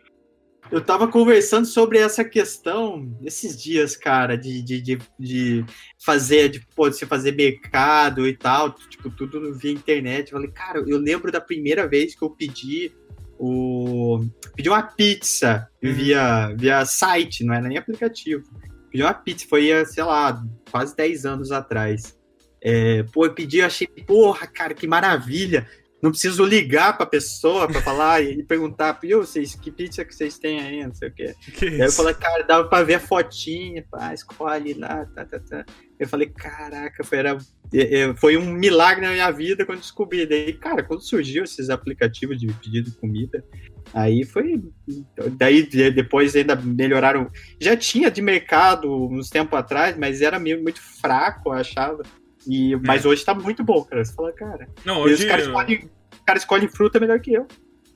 Eu, 0.70 0.80
tava 0.80 1.08
conversando 1.08 1.66
sobre 1.66 1.98
essa 1.98 2.24
questão 2.24 3.16
esses 3.22 3.60
dias, 3.60 3.96
cara, 3.96 4.36
de, 4.36 4.62
de, 4.62 4.80
de, 4.80 4.98
de 5.18 5.64
fazer, 5.98 6.48
de, 6.48 6.60
pô, 6.74 6.90
você 6.90 7.06
fazer 7.06 7.32
mercado 7.32 8.26
e 8.26 8.36
tal, 8.36 8.72
tipo, 8.72 9.10
tudo 9.10 9.54
via 9.54 9.72
internet. 9.72 10.32
Eu 10.32 10.38
falei, 10.38 10.52
cara, 10.52 10.78
eu 10.86 10.98
lembro 10.98 11.32
da 11.32 11.40
primeira 11.40 11.86
vez 11.86 12.14
que 12.14 12.22
eu 12.22 12.30
pedi 12.30 12.92
o. 13.38 14.20
Pedi 14.54 14.68
uma 14.68 14.82
pizza 14.82 15.68
uhum. 15.82 15.92
via, 15.92 16.54
via 16.56 16.84
site, 16.84 17.44
não 17.44 17.54
era 17.54 17.68
nem 17.68 17.78
aplicativo. 17.78 18.44
Pedi 18.90 19.02
uma 19.02 19.14
pizza, 19.14 19.46
foi, 19.48 19.84
sei 19.86 20.02
lá, 20.04 20.42
quase 20.70 20.94
10 20.96 21.24
anos 21.26 21.52
atrás. 21.52 22.18
É, 22.60 23.04
pô, 23.04 23.24
eu 23.24 23.34
pedi, 23.34 23.58
eu 23.58 23.66
achei, 23.66 23.86
porra, 23.86 24.46
cara, 24.46 24.74
que 24.74 24.86
maravilha 24.86 25.66
não 26.00 26.10
preciso 26.10 26.44
ligar 26.44 26.96
para 26.96 27.04
a 27.04 27.08
pessoa 27.08 27.66
para 27.66 27.82
falar 27.82 28.22
e 28.22 28.42
perguntar, 28.44 28.98
viu, 29.02 29.20
vocês, 29.20 29.54
que 29.54 29.70
pizza 29.70 30.04
que 30.04 30.14
vocês 30.14 30.38
têm 30.38 30.60
aí, 30.60 30.86
não 30.86 30.94
sei 30.94 31.08
o 31.08 31.12
quê. 31.12 31.34
Que 31.54 31.66
aí 31.66 31.80
eu 31.80 31.92
falei, 31.92 32.14
cara, 32.14 32.44
dava 32.44 32.68
para 32.68 32.84
ver 32.84 32.94
a 32.94 33.00
fotinha, 33.00 33.84
pá, 33.90 34.14
escolhe 34.14 34.74
lá, 34.74 35.04
tá, 35.06 35.24
tá, 35.24 35.40
tá. 35.40 35.64
Eu 35.98 36.08
falei, 36.08 36.28
caraca, 36.28 37.02
foi, 37.02 37.18
era, 37.18 37.36
foi 38.16 38.36
um 38.36 38.52
milagre 38.52 39.04
na 39.04 39.12
minha 39.12 39.30
vida 39.32 39.66
quando 39.66 39.80
descobri. 39.80 40.24
Daí, 40.24 40.52
cara, 40.52 40.84
quando 40.84 41.02
surgiu 41.02 41.42
esses 41.42 41.68
aplicativos 41.68 42.38
de 42.38 42.46
pedido 42.46 42.90
de 42.90 42.96
comida, 42.96 43.44
aí 43.92 44.24
foi. 44.24 44.62
Daí 45.32 45.64
depois 45.90 46.36
ainda 46.36 46.54
melhoraram. 46.54 47.28
Já 47.60 47.76
tinha 47.76 48.10
de 48.12 48.22
mercado 48.22 48.88
uns 49.08 49.28
tempos 49.28 49.58
atrás, 49.58 49.96
mas 49.98 50.22
era 50.22 50.38
meio 50.38 50.62
muito 50.62 50.80
fraco, 50.80 51.48
eu 51.48 51.54
achava. 51.54 52.04
E, 52.48 52.74
mas 52.76 53.04
é. 53.04 53.08
hoje 53.08 53.24
tá 53.24 53.34
muito 53.34 53.62
bom, 53.62 53.84
cara. 53.84 54.02
Você 54.02 54.14
fala, 54.14 54.32
cara. 54.32 54.68
Não, 54.84 55.00
hoje. 55.02 55.22
Os 55.22 55.24
caras 55.24 55.46
escolhem, 55.46 55.90
cara 56.24 56.38
escolhe 56.38 56.68
fruta 56.68 56.98
melhor 56.98 57.20
que 57.20 57.34
eu. 57.34 57.46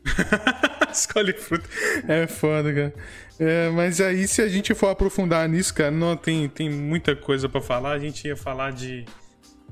escolhe 0.92 1.32
fruta. 1.32 1.68
É 2.06 2.26
foda, 2.26 2.72
cara. 2.72 2.94
É, 3.38 3.70
mas 3.70 4.00
aí, 4.00 4.28
se 4.28 4.42
a 4.42 4.48
gente 4.48 4.74
for 4.74 4.88
aprofundar 4.88 5.48
nisso, 5.48 5.72
cara, 5.74 5.90
não 5.90 6.16
tem, 6.16 6.48
tem 6.48 6.68
muita 6.68 7.16
coisa 7.16 7.48
para 7.48 7.62
falar. 7.62 7.92
A 7.92 7.98
gente 7.98 8.26
ia 8.28 8.36
falar 8.36 8.72
de. 8.72 9.06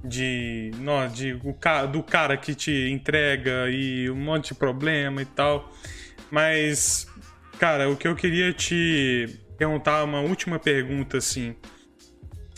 De. 0.02 0.70
Não, 0.78 1.06
de 1.08 1.34
o, 1.44 1.86
do 1.88 2.02
cara 2.02 2.36
que 2.38 2.54
te 2.54 2.88
entrega 2.90 3.68
e 3.70 4.10
um 4.10 4.16
monte 4.16 4.48
de 4.48 4.54
problema 4.54 5.20
e 5.20 5.26
tal. 5.26 5.70
Mas, 6.30 7.06
cara, 7.58 7.90
o 7.90 7.96
que 7.96 8.08
eu 8.08 8.16
queria 8.16 8.50
te 8.52 9.38
perguntar, 9.58 10.04
uma 10.04 10.20
última 10.20 10.58
pergunta, 10.58 11.18
assim. 11.18 11.54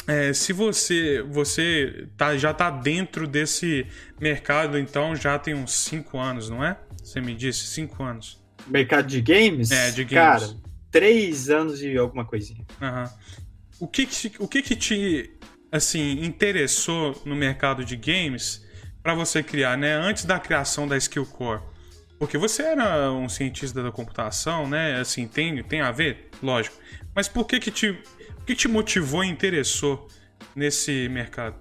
É, 0.06 0.32
se 0.32 0.52
você 0.52 1.22
você 1.22 2.08
tá, 2.16 2.36
já 2.36 2.50
está 2.50 2.70
dentro 2.70 3.26
desse 3.26 3.86
mercado, 4.20 4.78
então 4.78 5.14
já 5.14 5.38
tem 5.38 5.54
uns 5.54 5.72
5 5.72 6.18
anos, 6.18 6.50
não 6.50 6.64
é? 6.64 6.76
Você 7.02 7.20
me 7.20 7.34
disse, 7.34 7.66
5 7.66 8.02
anos. 8.02 8.42
Mercado 8.66 9.06
de 9.06 9.20
games? 9.20 9.70
É, 9.70 9.90
de 9.90 10.04
games. 10.04 10.42
Cara, 10.44 10.56
3 10.90 11.50
anos 11.50 11.82
e 11.82 11.96
alguma 11.96 12.24
coisinha. 12.24 12.64
Uhum. 12.80 13.08
O, 13.80 13.88
que, 13.88 14.06
que, 14.06 14.32
o 14.38 14.48
que, 14.48 14.62
que 14.62 14.76
te 14.76 15.30
assim, 15.70 16.24
interessou 16.24 17.20
no 17.24 17.34
mercado 17.34 17.84
de 17.84 17.96
games 17.96 18.64
para 19.02 19.14
você 19.14 19.42
criar, 19.42 19.76
né? 19.78 19.94
Antes 19.94 20.24
da 20.24 20.38
criação 20.38 20.86
da 20.86 20.96
Skill 20.96 21.26
Core? 21.26 21.62
Porque 22.18 22.38
você 22.38 22.62
era 22.62 23.10
um 23.10 23.28
cientista 23.28 23.82
da 23.82 23.90
computação, 23.90 24.68
né? 24.68 25.00
Assim, 25.00 25.26
tem, 25.26 25.62
tem 25.64 25.80
a 25.80 25.90
ver? 25.90 26.28
Lógico. 26.42 26.76
Mas 27.14 27.26
por 27.26 27.46
que 27.46 27.58
que 27.58 27.70
te 27.70 27.98
o 28.42 28.44
que 28.44 28.56
te 28.56 28.66
motivou 28.66 29.22
e 29.22 29.28
interessou 29.28 30.08
nesse 30.54 31.08
mercado? 31.08 31.54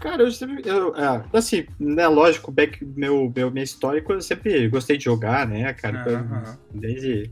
Cara, 0.00 0.22
eu 0.22 0.32
sempre. 0.32 0.62
Eu, 0.64 0.96
é, 0.96 1.22
assim, 1.32 1.66
né, 1.78 2.08
lógico, 2.08 2.50
back, 2.50 2.84
meu, 2.84 3.30
meu, 3.34 3.50
minha 3.50 3.62
história, 3.62 4.02
eu 4.08 4.20
sempre 4.20 4.68
gostei 4.68 4.96
de 4.96 5.04
jogar, 5.04 5.46
né, 5.46 5.72
cara? 5.74 6.04
Uhum. 6.08 6.80
Desde. 6.80 7.30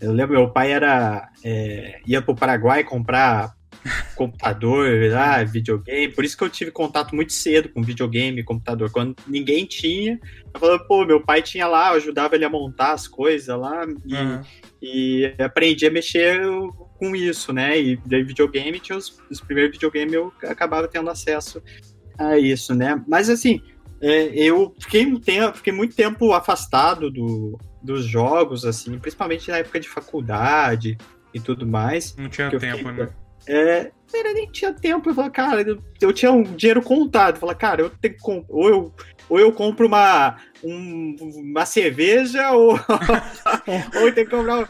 Eu 0.00 0.12
lembro, 0.12 0.34
meu 0.34 0.50
pai 0.50 0.72
era. 0.72 1.30
É, 1.42 2.00
ia 2.04 2.20
pro 2.20 2.34
Paraguai 2.34 2.82
comprar 2.82 3.54
computador, 4.16 4.88
ah, 5.16 5.42
videogame. 5.44 6.12
Por 6.12 6.24
isso 6.24 6.36
que 6.36 6.44
eu 6.44 6.50
tive 6.50 6.70
contato 6.72 7.14
muito 7.14 7.32
cedo 7.32 7.68
com 7.68 7.80
videogame, 7.80 8.42
computador. 8.42 8.90
Quando 8.90 9.16
ninguém 9.26 9.64
tinha, 9.64 10.18
eu 10.52 10.60
falava, 10.60 10.84
pô, 10.84 11.06
meu 11.06 11.24
pai 11.24 11.40
tinha 11.40 11.66
lá, 11.66 11.90
eu 11.90 11.96
ajudava 11.96 12.34
ele 12.34 12.44
a 12.44 12.50
montar 12.50 12.92
as 12.92 13.06
coisas 13.06 13.56
lá 13.56 13.86
e, 14.04 14.14
uhum. 14.14 14.40
e 14.82 15.34
aprendi 15.38 15.86
a 15.86 15.90
mexer 15.90 16.42
com 17.00 17.16
isso, 17.16 17.52
né? 17.52 17.80
E 17.80 17.96
daí 18.04 18.22
videogame 18.22 18.78
tinha 18.78 18.96
os, 18.96 19.18
os 19.30 19.40
primeiros 19.40 19.72
videogames 19.72 20.12
eu 20.12 20.32
acabava 20.42 20.86
tendo 20.86 21.08
acesso 21.08 21.62
a 22.18 22.38
isso, 22.38 22.74
né? 22.74 23.02
Mas 23.08 23.30
assim, 23.30 23.62
é, 24.00 24.26
eu 24.34 24.74
fiquei, 24.78 25.06
um 25.06 25.18
tempo, 25.18 25.56
fiquei 25.56 25.72
muito 25.72 25.96
tempo 25.96 26.32
afastado 26.34 27.10
do, 27.10 27.58
dos 27.82 28.04
jogos, 28.04 28.66
assim, 28.66 28.98
principalmente 28.98 29.50
na 29.50 29.56
época 29.56 29.80
de 29.80 29.88
faculdade 29.88 30.98
e 31.32 31.40
tudo 31.40 31.66
mais. 31.66 32.14
Não 32.16 32.28
tinha 32.28 32.50
tempo, 32.50 32.76
fiquei, 32.76 32.92
né? 32.92 33.08
É, 33.48 33.90
eu 34.12 34.34
nem 34.34 34.46
tinha 34.50 34.72
tempo. 34.72 35.10
Eu 35.10 35.14
falei, 35.14 35.30
cara, 35.30 35.62
eu, 35.62 35.82
eu 36.00 36.12
tinha 36.12 36.32
um 36.32 36.42
dinheiro 36.42 36.82
contado. 36.82 37.36
Eu 37.36 37.40
falei, 37.40 37.56
cara, 37.56 37.82
eu 37.82 37.90
tenho 37.90 38.14
que 38.14 38.44
ou 38.48 38.68
eu 38.68 38.94
ou 39.30 39.38
eu 39.38 39.52
compro 39.52 39.86
uma, 39.86 40.36
um, 40.62 41.14
uma 41.20 41.64
cerveja, 41.64 42.50
ou, 42.50 42.72
ou 43.94 44.08
eu 44.08 44.12
tenho 44.12 44.26
que 44.28 44.36
comprar. 44.36 44.68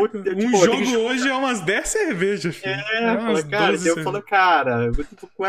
Ou, 0.00 0.08
tipo, 0.08 0.30
um 0.34 0.64
jogo 0.64 0.82
que... 0.82 0.96
hoje 0.96 1.28
é 1.28 1.34
umas 1.34 1.60
10 1.60 1.88
cervejas. 1.88 2.56
Filho. 2.56 2.72
É, 2.72 3.38
é 3.38 3.42
cara, 3.42 3.76
eu 3.76 4.02
falo, 4.02 4.22
cara, 4.22 4.86
eu 4.86 5.28
com 5.36 5.44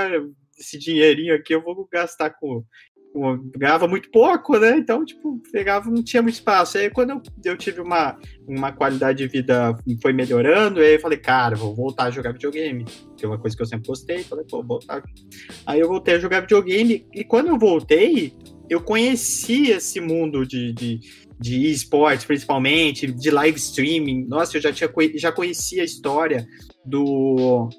esse 0.59 0.77
dinheirinho 0.77 1.33
aqui 1.33 1.55
eu 1.55 1.63
vou 1.63 1.87
gastar 1.89 2.31
com. 2.31 2.63
Ganhava 3.55 3.87
muito 3.87 4.09
pouco, 4.11 4.57
né? 4.57 4.77
Então, 4.77 5.03
tipo, 5.03 5.41
pegava, 5.51 5.89
não 5.89 6.03
tinha 6.03 6.21
muito 6.21 6.35
espaço. 6.35 6.77
Aí 6.77 6.89
quando 6.89 7.11
eu, 7.11 7.21
eu 7.43 7.57
tive 7.57 7.81
uma, 7.81 8.17
uma 8.47 8.71
qualidade 8.71 9.19
de 9.19 9.27
vida 9.27 9.75
foi 10.01 10.13
melhorando, 10.13 10.79
aí 10.79 10.95
eu 10.95 10.99
falei, 10.99 11.17
cara, 11.17 11.55
vou 11.55 11.73
voltar 11.75 12.05
a 12.05 12.11
jogar 12.11 12.33
videogame. 12.33 12.85
Que 13.17 13.25
é 13.25 13.27
uma 13.27 13.37
coisa 13.37 13.55
que 13.55 13.61
eu 13.61 13.67
sempre 13.67 13.87
gostei. 13.87 14.23
Falei, 14.23 14.45
pô, 14.49 14.63
voltar. 14.63 15.03
Aí 15.65 15.79
eu 15.79 15.87
voltei 15.87 16.15
a 16.15 16.19
jogar 16.19 16.41
videogame, 16.41 17.05
e 17.13 17.23
quando 17.23 17.47
eu 17.47 17.57
voltei, 17.57 18.33
eu 18.69 18.81
conheci 18.81 19.71
esse 19.71 19.99
mundo 19.99 20.45
de, 20.45 20.71
de, 20.73 20.99
de 21.39 21.71
esportes, 21.71 22.25
principalmente, 22.25 23.11
de 23.11 23.31
live 23.31 23.57
streaming. 23.57 24.25
Nossa, 24.27 24.57
eu 24.57 24.61
já, 24.61 24.71
tinha, 24.71 24.89
já 25.15 25.31
conhecia 25.31 25.81
a 25.81 25.85
história 25.85 26.47
do, 26.85 27.69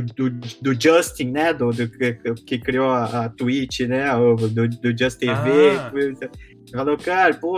do, 0.00 0.30
do, 0.30 0.30
do 0.30 0.80
Justin, 0.80 1.32
né? 1.32 1.52
Do, 1.52 1.70
do, 1.70 1.88
que 2.46 2.58
criou 2.58 2.88
a, 2.88 3.24
a 3.24 3.28
Twitch, 3.28 3.80
né? 3.80 4.06
Do, 4.14 4.68
do 4.68 4.96
Just 4.96 5.18
TV. 5.18 5.50
Ah. 5.78 5.92
Falou, 6.70 6.96
cara, 6.96 7.34
pô, 7.34 7.54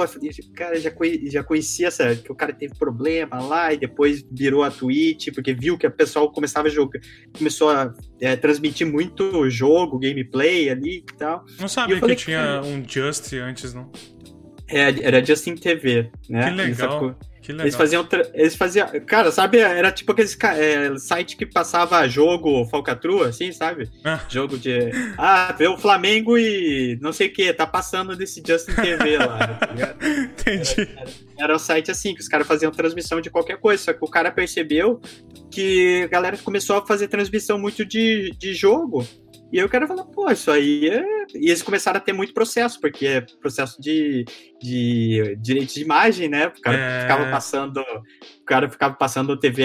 cara, 0.56 0.80
já, 0.80 0.90
conhe, 0.90 1.30
já 1.30 1.44
conhecia 1.44 1.86
essa, 1.86 2.16
que 2.16 2.32
o 2.32 2.34
cara 2.34 2.52
teve 2.52 2.74
problema 2.74 3.40
lá 3.40 3.72
e 3.72 3.76
depois 3.76 4.24
virou 4.32 4.64
a 4.64 4.70
Twitch, 4.70 5.28
porque 5.32 5.54
viu 5.54 5.78
que 5.78 5.86
o 5.86 5.90
pessoal 5.90 6.32
começava 6.32 6.66
a 6.66 6.70
jogar, 6.70 6.98
começou 7.36 7.70
a 7.70 7.92
é, 8.20 8.34
transmitir 8.34 8.86
muito 8.86 9.48
jogo, 9.48 10.00
gameplay 10.00 10.68
ali 10.68 10.96
e 10.96 11.16
tal. 11.16 11.44
Não 11.60 11.68
sabia 11.68 12.00
falei, 12.00 12.16
que 12.16 12.24
tinha 12.24 12.38
cara, 12.38 12.64
um 12.64 12.82
Just 12.88 13.32
antes, 13.34 13.72
não? 13.72 13.92
É, 14.68 15.06
era 15.06 15.24
Justin 15.24 15.54
TV, 15.54 16.10
né? 16.28 16.50
Que 16.50 16.56
legal. 16.56 17.16
Que 17.44 17.52
legal. 17.52 17.66
Eles 17.66 17.76
faziam, 17.76 18.08
eles 18.32 18.56
faziam, 18.56 18.88
cara, 19.04 19.30
sabe, 19.30 19.58
era 19.58 19.92
tipo 19.92 20.12
aqueles 20.12 20.34
é, 20.42 20.96
site 20.96 21.36
que 21.36 21.44
passava 21.44 22.08
jogo 22.08 22.64
falcatrua, 22.64 23.28
assim, 23.28 23.52
sabe? 23.52 23.90
Ah. 24.02 24.18
Jogo 24.30 24.56
de, 24.56 24.90
ah, 25.18 25.54
vê 25.56 25.68
o 25.68 25.76
Flamengo 25.76 26.38
e 26.38 26.98
não 27.02 27.12
sei 27.12 27.26
o 27.26 27.32
que, 27.34 27.52
tá 27.52 27.66
passando 27.66 28.16
desse 28.16 28.42
Justin 28.44 28.72
TV 28.72 29.18
lá, 29.18 29.46
tá? 29.46 29.68
Entendi. 30.40 30.88
Era, 30.96 31.00
era, 31.02 31.10
era 31.38 31.54
um 31.54 31.58
site 31.58 31.90
assim, 31.90 32.14
que 32.14 32.22
os 32.22 32.28
caras 32.28 32.46
faziam 32.46 32.72
transmissão 32.72 33.20
de 33.20 33.28
qualquer 33.28 33.58
coisa, 33.58 33.82
só 33.82 33.92
que 33.92 34.02
o 34.02 34.08
cara 34.08 34.32
percebeu 34.32 34.98
que 35.50 36.04
a 36.04 36.08
galera 36.08 36.38
começou 36.38 36.78
a 36.78 36.86
fazer 36.86 37.08
transmissão 37.08 37.58
muito 37.58 37.84
de, 37.84 38.30
de 38.38 38.54
jogo, 38.54 39.06
e 39.54 39.58
eu 39.58 39.68
quero 39.68 39.86
falar, 39.86 40.02
pô, 40.06 40.28
isso 40.28 40.50
aí 40.50 40.88
é. 40.88 41.04
E 41.32 41.46
eles 41.46 41.62
começaram 41.62 41.98
a 41.98 42.00
ter 42.00 42.12
muito 42.12 42.34
processo, 42.34 42.80
porque 42.80 43.06
é 43.06 43.20
processo 43.20 43.80
de, 43.80 44.24
de 44.60 45.36
direito 45.40 45.74
de 45.74 45.82
imagem, 45.82 46.28
né? 46.28 46.48
O 46.48 46.60
cara 46.60 46.76
é... 46.76 47.00
ficava 47.02 47.30
passando. 47.30 47.78
O 47.78 48.44
cara 48.44 48.68
ficava 48.68 48.94
passando 48.94 49.38
TV, 49.38 49.62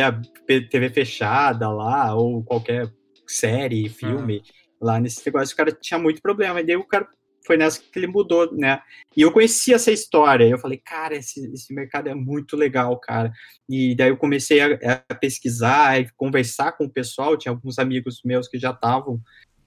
TV 0.70 0.92
fechada 0.92 1.72
lá, 1.72 2.14
ou 2.14 2.44
qualquer 2.44 2.88
série, 3.28 3.90
filme, 3.90 4.38
uhum. 4.38 4.88
lá 4.88 5.00
nesse 5.00 5.26
negócio, 5.26 5.56
o 5.56 5.58
cara 5.58 5.72
tinha 5.72 6.00
muito 6.00 6.22
problema. 6.22 6.62
E 6.62 6.68
daí 6.68 6.76
o 6.76 6.86
cara 6.86 7.08
foi 7.44 7.58
nessa 7.58 7.82
que 7.82 7.98
ele 7.98 8.06
mudou, 8.06 8.56
né? 8.56 8.80
E 9.18 9.24
eu 9.24 9.32
conheci 9.32 9.74
essa 9.74 9.92
história, 9.92 10.48
eu 10.48 10.60
falei, 10.60 10.80
cara, 10.86 11.16
esse, 11.16 11.52
esse 11.52 11.74
mercado 11.74 12.10
é 12.10 12.14
muito 12.14 12.56
legal, 12.56 12.96
cara. 13.00 13.32
E 13.68 13.96
daí 13.96 14.10
eu 14.10 14.18
comecei 14.18 14.62
a, 14.62 15.04
a 15.10 15.16
pesquisar 15.16 16.00
e 16.00 16.08
conversar 16.16 16.74
com 16.74 16.86
o 16.86 16.92
pessoal, 16.92 17.36
tinha 17.36 17.52
alguns 17.52 17.80
amigos 17.80 18.22
meus 18.24 18.48
que 18.48 18.60
já 18.60 18.70
estavam 18.70 19.20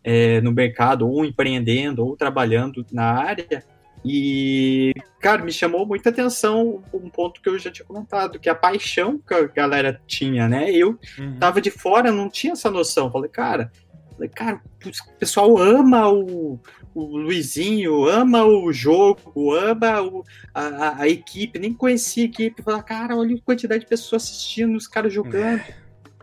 é, 0.05 0.40
no 0.40 0.53
mercado, 0.53 1.09
ou 1.09 1.24
empreendendo, 1.24 2.05
ou 2.05 2.16
trabalhando 2.16 2.84
na 2.92 3.12
área, 3.12 3.64
e, 4.05 4.92
cara, 5.20 5.44
me 5.44 5.53
chamou 5.53 5.86
muita 5.86 6.11
atenção 6.11 6.82
um 6.92 7.09
ponto 7.09 7.40
que 7.40 7.48
eu 7.48 7.59
já 7.59 7.70
tinha 7.70 7.86
comentado, 7.86 8.38
que 8.38 8.48
é 8.48 8.53
a 8.53 8.57
paixão 8.57 9.18
que 9.18 9.32
a 9.32 9.46
galera 9.46 10.00
tinha, 10.07 10.48
né? 10.48 10.70
Eu 10.72 10.98
uhum. 11.18 11.38
tava 11.38 11.61
de 11.61 11.70
fora, 11.70 12.11
não 12.11 12.28
tinha 12.28 12.55
essa 12.55 12.70
noção. 12.70 13.12
Falei, 13.12 13.30
cara, 13.30 13.70
falei, 14.12 14.28
cara, 14.28 14.61
o 14.84 15.18
pessoal 15.18 15.57
ama 15.57 16.11
o, 16.11 16.59
o 16.92 17.16
Luizinho, 17.16 18.09
ama 18.09 18.44
o 18.44 18.72
jogo, 18.72 19.55
ama 19.55 20.03
o, 20.03 20.24
a, 20.53 21.03
a, 21.03 21.09
equipe, 21.09 21.61
nem 21.61 21.72
conhecia 21.72 22.24
a 22.24 22.26
equipe. 22.26 22.61
Falei, 22.61 22.82
cara, 22.82 23.16
olha 23.16 23.36
a 23.36 23.40
quantidade 23.40 23.84
de 23.84 23.88
pessoas 23.88 24.24
assistindo, 24.24 24.76
os 24.76 24.88
caras 24.88 25.12
jogando. 25.12 25.61
É. 25.61 25.76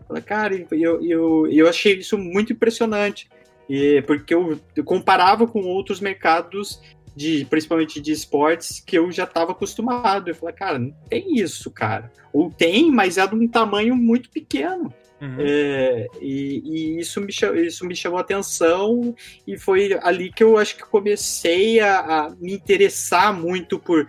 Falei, 0.06 0.22
cara, 0.22 0.66
eu, 0.70 1.02
eu, 1.02 1.46
eu 1.46 1.66
achei 1.66 1.94
isso 1.94 2.18
muito 2.18 2.52
impressionante. 2.52 3.26
E, 3.70 4.02
porque 4.02 4.34
eu, 4.34 4.60
eu 4.74 4.82
comparava 4.82 5.46
com 5.46 5.60
outros 5.60 6.00
mercados 6.00 6.82
de 7.14 7.44
principalmente 7.44 8.00
de 8.00 8.10
esportes 8.10 8.80
que 8.80 8.98
eu 8.98 9.12
já 9.12 9.22
estava 9.22 9.52
acostumado. 9.52 10.28
Eu 10.28 10.34
falei, 10.34 10.54
cara, 10.56 10.76
não 10.76 10.90
tem 11.08 11.36
isso, 11.36 11.70
cara. 11.70 12.10
Ou 12.32 12.50
tem, 12.50 12.90
mas 12.90 13.16
é 13.16 13.24
de 13.24 13.36
um 13.36 13.46
tamanho 13.46 13.94
muito 13.94 14.28
pequeno. 14.28 14.92
Uhum. 15.20 15.36
É, 15.38 16.08
e, 16.20 16.62
e 16.64 16.98
isso, 16.98 17.20
me, 17.20 17.32
isso 17.64 17.86
me 17.86 17.94
chamou 17.94 18.18
a 18.18 18.22
atenção 18.22 19.14
e 19.46 19.56
foi 19.56 19.96
ali 20.02 20.32
que 20.32 20.42
eu 20.42 20.58
acho 20.58 20.76
que 20.76 20.82
comecei 20.82 21.78
a, 21.78 22.00
a 22.00 22.30
me 22.40 22.54
interessar 22.54 23.32
muito 23.32 23.78
por, 23.78 24.08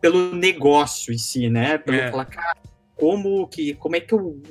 pelo 0.00 0.34
negócio 0.34 1.12
em 1.12 1.18
si, 1.18 1.48
né? 1.48 1.78
Pelo 1.78 1.98
é. 1.98 2.10
falar, 2.10 2.24
cara, 2.24 2.56
como 2.98 3.46
que 3.46 3.74
como 3.74 3.94
é 3.94 4.00
que 4.00 4.12
eu, 4.12 4.42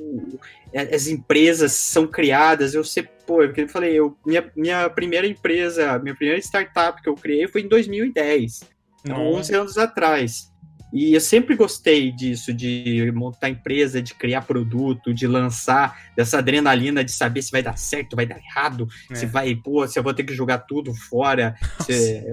as 0.74 1.08
empresas 1.08 1.72
são 1.72 2.08
criadas 2.08 2.74
eu 2.74 2.84
sei 2.84 3.08
pô 3.26 3.42
eu 3.44 3.70
falei 3.70 3.94
eu 3.94 4.18
minha, 4.26 4.52
minha 4.56 4.90
primeira 4.90 5.28
empresa 5.28 6.00
minha 6.00 6.16
primeira 6.16 6.40
startup 6.40 7.02
que 7.02 7.10
eu 7.10 7.16
criei 7.16 7.48
foi 7.48 7.62
em 7.62 7.68
2010 7.68 8.62
então, 9.04 9.34
11 9.34 9.56
anos 9.56 9.78
atrás 9.78 10.52
e 10.92 11.14
eu 11.14 11.20
sempre 11.20 11.54
gostei 11.56 12.14
disso, 12.14 12.54
de 12.54 13.12
montar 13.14 13.50
empresa, 13.50 14.02
de 14.02 14.14
criar 14.14 14.44
produto, 14.44 15.14
de 15.14 15.28
lançar, 15.28 16.12
dessa 16.16 16.38
adrenalina 16.38 17.04
de 17.04 17.12
saber 17.12 17.42
se 17.42 17.52
vai 17.52 17.62
dar 17.62 17.78
certo, 17.78 18.16
vai 18.16 18.26
dar 18.26 18.38
errado, 18.38 18.88
é. 19.12 19.16
se 19.16 19.26
vai, 19.26 19.54
pô, 19.54 19.86
se 19.86 20.00
eu 20.00 20.04
vou 20.04 20.14
ter 20.14 20.24
que 20.24 20.34
jogar 20.34 20.60
tudo 20.60 20.94
fora, 20.96 21.56
se, 21.82 22.24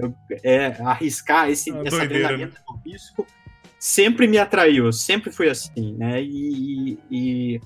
é, 0.41 0.67
arriscar 0.79 1.49
esse, 1.49 1.69
é 1.69 1.81
essa 1.85 1.97
doideira, 1.97 2.27
adrenalina 2.27 2.51
né? 2.51 2.57
do 2.65 2.89
risco 2.89 3.27
sempre 3.77 4.25
me 4.25 4.39
atraiu, 4.39 4.91
sempre 4.91 5.31
fui 5.31 5.47
assim, 5.47 5.93
né? 5.93 6.19
E, 6.23 6.97
e, 7.11 7.61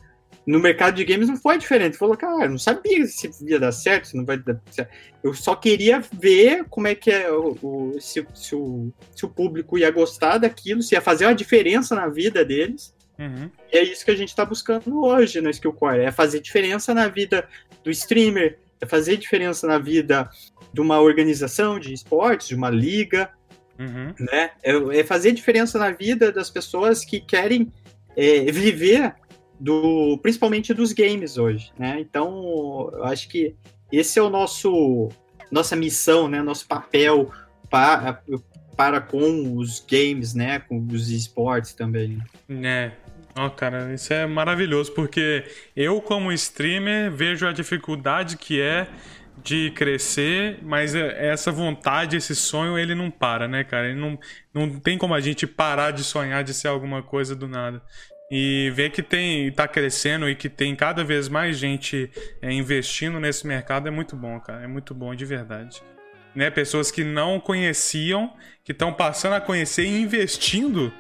no 0.45 0.59
mercado 0.59 0.95
de 0.95 1.05
games 1.05 1.27
não 1.27 1.37
foi 1.37 1.57
diferente. 1.57 1.97
Falou, 1.97 2.17
cara, 2.17 2.49
não 2.49 2.57
sabia 2.57 3.05
se 3.05 3.29
ia 3.41 3.59
dar 3.59 3.71
certo, 3.71 4.07
se 4.07 4.17
não 4.17 4.25
vai 4.25 4.37
dar 4.37 4.59
certo. 4.71 4.91
Eu 5.23 5.33
só 5.33 5.55
queria 5.55 6.01
ver 6.13 6.65
como 6.69 6.87
é 6.87 6.95
que 6.95 7.11
é 7.11 7.31
o, 7.31 7.57
o 7.61 8.01
se, 8.01 8.25
se, 8.33 8.55
o, 8.55 8.91
se 9.15 9.25
o 9.25 9.29
público 9.29 9.77
ia 9.77 9.91
gostar 9.91 10.37
daquilo, 10.37 10.81
se 10.81 10.95
ia 10.95 11.01
fazer 11.01 11.25
uma 11.25 11.35
diferença 11.35 11.95
na 11.95 12.07
vida 12.07 12.43
deles. 12.43 12.93
Uhum. 13.17 13.49
E 13.71 13.77
é 13.77 13.83
isso 13.83 14.05
que 14.05 14.11
a 14.11 14.15
gente 14.15 14.29
está 14.29 14.45
buscando 14.45 15.03
hoje 15.03 15.41
no 15.41 15.49
Skillcore, 15.49 15.99
é 15.99 16.11
fazer 16.11 16.39
diferença 16.39 16.93
na 16.93 17.07
vida 17.07 17.47
do 17.83 17.91
streamer, 17.91 18.57
é 18.79 18.85
fazer 18.85 19.17
diferença 19.17 19.67
na 19.67 19.77
vida 19.77 20.29
de 20.71 20.79
uma 20.79 21.01
organização 21.01 21.79
de 21.79 21.93
esportes, 21.93 22.47
de 22.47 22.55
uma 22.55 22.69
liga, 22.69 23.29
Uhum. 23.79 24.13
Né? 24.19 24.51
É, 24.61 24.99
é, 24.99 25.03
fazer 25.05 25.31
diferença 25.31 25.79
na 25.79 25.89
vida 25.89 26.33
das 26.33 26.49
pessoas 26.49 27.05
que 27.05 27.21
querem 27.21 27.71
é, 28.15 28.51
viver 28.51 29.15
do, 29.59 30.17
principalmente 30.21 30.73
dos 30.73 30.93
games 30.93 31.37
hoje, 31.37 31.71
né? 31.77 31.99
Então, 31.99 32.89
eu 32.93 33.03
acho 33.05 33.27
que 33.27 33.55
esse 33.91 34.17
é 34.17 34.21
o 34.21 34.29
nosso 34.29 35.09
nossa 35.51 35.75
missão, 35.75 36.27
né? 36.27 36.41
Nosso 36.41 36.67
papel 36.67 37.31
para, 37.69 38.21
para 38.77 39.01
com 39.01 39.57
os 39.57 39.79
games, 39.79 40.33
né? 40.33 40.59
Com 40.59 40.85
os 40.91 41.09
esportes 41.09 41.73
também. 41.73 42.19
É. 42.49 42.91
Ó, 43.35 43.45
oh, 43.45 43.51
cara, 43.51 43.93
isso 43.93 44.11
é 44.11 44.25
maravilhoso, 44.25 44.91
porque 44.93 45.45
eu, 45.75 46.01
como 46.01 46.31
streamer, 46.31 47.11
vejo 47.11 47.47
a 47.47 47.51
dificuldade 47.51 48.37
que 48.37 48.59
é 48.59 48.87
de 49.43 49.71
crescer, 49.71 50.59
mas 50.61 50.93
é, 50.95 51.29
essa 51.29 51.51
vontade, 51.51 52.17
esse 52.17 52.35
sonho, 52.35 52.77
ele 52.77 52.93
não 52.93 53.09
para, 53.09 53.47
né, 53.47 53.63
cara? 53.63 53.87
Ele 53.87 53.99
não, 53.99 54.19
não 54.53 54.79
tem 54.79 54.97
como 54.97 55.13
a 55.13 55.19
gente 55.21 55.47
parar 55.47 55.91
de 55.91 56.03
sonhar 56.03 56.43
de 56.43 56.53
ser 56.53 56.67
alguma 56.67 57.01
coisa 57.01 57.35
do 57.35 57.47
nada. 57.47 57.81
E 58.31 58.71
ver 58.75 58.91
que 58.91 59.01
tem 59.01 59.51
tá 59.51 59.67
crescendo 59.67 60.29
e 60.29 60.35
que 60.35 60.49
tem 60.49 60.75
cada 60.75 61.03
vez 61.03 61.27
mais 61.27 61.57
gente 61.57 62.11
é, 62.41 62.51
investindo 62.51 63.19
nesse 63.19 63.47
mercado 63.47 63.87
é 63.87 63.91
muito 63.91 64.15
bom, 64.15 64.39
cara. 64.39 64.63
É 64.63 64.67
muito 64.67 64.93
bom 64.93 65.15
de 65.15 65.25
verdade. 65.25 65.81
Né? 66.35 66.51
Pessoas 66.51 66.91
que 66.91 67.03
não 67.03 67.39
conheciam, 67.39 68.33
que 68.63 68.71
estão 68.71 68.93
passando 68.93 69.33
a 69.33 69.41
conhecer 69.41 69.83
e 69.83 70.01
investindo. 70.01 70.93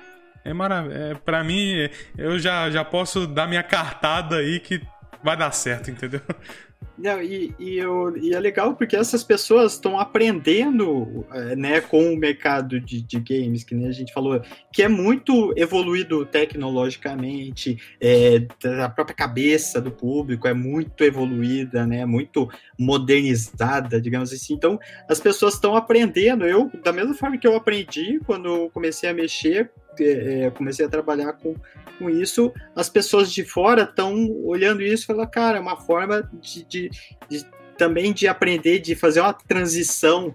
É 0.43 0.53
maravilha. 0.53 0.95
É, 0.95 1.13
para 1.13 1.43
mim, 1.43 1.89
eu 2.17 2.39
já, 2.39 2.69
já 2.71 2.83
posso 2.83 3.27
dar 3.27 3.47
minha 3.47 3.61
cartada 3.61 4.37
aí 4.37 4.59
que 4.59 4.81
vai 5.23 5.37
dar 5.37 5.51
certo, 5.51 5.91
entendeu? 5.91 6.21
Não, 6.99 7.21
e, 7.21 7.55
e, 7.57 7.77
eu, 7.77 8.15
e 8.17 8.33
é 8.33 8.39
legal 8.39 8.75
porque 8.75 8.93
essas 8.93 9.23
pessoas 9.23 9.73
estão 9.73 9.97
aprendendo 9.97 11.25
é, 11.31 11.55
né, 11.55 11.79
com 11.79 12.13
o 12.13 12.17
mercado 12.17 12.77
de, 12.77 13.01
de, 13.01 13.19
games, 13.21 13.63
que 13.63 13.73
nem 13.73 13.87
a 13.87 13.91
gente 13.91 14.11
falou, 14.11 14.41
que 14.73 14.83
é 14.83 14.89
muito 14.89 15.53
evoluído 15.55 16.25
tecnologicamente, 16.25 17.77
é, 18.01 18.45
a 18.83 18.89
própria 18.89 19.15
cabeça 19.15 19.79
do 19.79 19.91
público 19.91 20.45
é 20.45 20.53
muito 20.53 21.01
evoluída, 21.05 21.87
né, 21.87 22.05
muito 22.05 22.49
modernizada, 22.77 24.01
digamos 24.01 24.33
assim. 24.33 24.53
Então, 24.53 24.77
as 25.07 25.21
pessoas 25.21 25.53
estão 25.53 25.77
aprendendo. 25.77 26.45
Eu, 26.45 26.69
da 26.83 26.91
mesma 26.91 27.13
forma 27.13 27.37
que 27.37 27.47
eu 27.47 27.55
aprendi 27.55 28.19
quando 28.25 28.69
comecei 28.71 29.09
a 29.09 29.13
mexer, 29.13 29.71
é, 30.03 30.51
comecei 30.51 30.85
a 30.85 30.89
trabalhar 30.89 31.33
com 31.33 31.55
com 31.99 32.09
isso, 32.09 32.53
as 32.73 32.89
pessoas 32.89 33.31
de 33.31 33.43
fora 33.43 33.83
estão 33.83 34.31
olhando 34.45 34.81
isso 34.81 35.03
e 35.03 35.07
falando, 35.07 35.29
cara, 35.29 35.57
é 35.57 35.61
uma 35.61 35.75
forma 35.75 36.27
de, 36.33 36.63
de, 36.63 36.89
de, 37.29 37.45
também 37.77 38.13
de 38.13 38.27
aprender, 38.27 38.79
de 38.79 38.95
fazer 38.95 39.19
uma 39.19 39.33
transição 39.33 40.33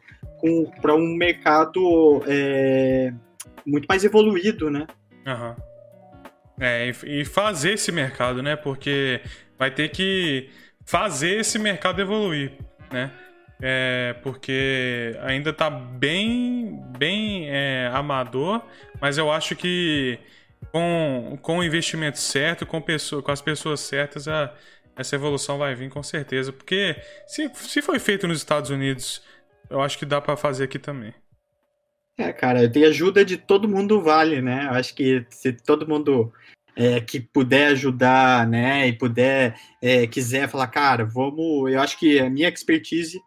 para 0.82 0.94
um 0.94 1.16
mercado 1.16 2.22
é, 2.26 3.12
muito 3.66 3.86
mais 3.86 4.04
evoluído, 4.04 4.70
né? 4.70 4.86
Uhum. 5.26 5.56
É, 6.60 6.92
e 7.06 7.24
fazer 7.24 7.72
esse 7.72 7.90
mercado, 7.90 8.42
né? 8.42 8.54
Porque 8.54 9.22
vai 9.58 9.70
ter 9.70 9.88
que 9.88 10.50
fazer 10.84 11.40
esse 11.40 11.58
mercado 11.58 12.00
evoluir, 12.02 12.52
né? 12.92 13.10
É, 13.66 14.14
porque 14.22 15.16
ainda 15.22 15.48
está 15.48 15.70
bem, 15.70 16.82
bem 16.98 17.48
é, 17.48 17.90
amador, 17.94 18.62
mas 19.00 19.16
eu 19.16 19.30
acho 19.30 19.56
que 19.56 20.18
com, 20.70 21.38
com 21.40 21.58
o 21.60 21.64
investimento 21.64 22.18
certo, 22.18 22.66
com, 22.66 22.78
pessoa, 22.78 23.22
com 23.22 23.30
as 23.30 23.40
pessoas 23.40 23.80
certas, 23.80 24.28
a, 24.28 24.54
essa 24.94 25.14
evolução 25.14 25.56
vai 25.56 25.74
vir 25.74 25.88
com 25.88 26.02
certeza. 26.02 26.52
Porque 26.52 26.94
se, 27.26 27.50
se 27.54 27.80
foi 27.80 27.98
feito 27.98 28.28
nos 28.28 28.36
Estados 28.36 28.68
Unidos, 28.68 29.22
eu 29.70 29.80
acho 29.80 29.98
que 29.98 30.04
dá 30.04 30.20
para 30.20 30.36
fazer 30.36 30.64
aqui 30.64 30.78
também. 30.78 31.14
É, 32.18 32.34
cara, 32.34 32.68
tem 32.68 32.84
ajuda 32.84 33.24
de 33.24 33.38
todo 33.38 33.66
mundo 33.66 34.02
vale, 34.02 34.42
né? 34.42 34.66
Eu 34.66 34.74
acho 34.74 34.94
que 34.94 35.24
se 35.30 35.54
todo 35.54 35.88
mundo 35.88 36.30
é, 36.76 37.00
que 37.00 37.18
puder 37.18 37.68
ajudar, 37.68 38.46
né, 38.46 38.86
e 38.88 38.92
puder, 38.92 39.58
é, 39.80 40.06
quiser 40.06 40.50
falar, 40.50 40.66
cara, 40.66 41.06
vamos. 41.06 41.72
Eu 41.72 41.80
acho 41.80 41.98
que 41.98 42.20
a 42.20 42.28
minha 42.28 42.50
expertise 42.50 43.18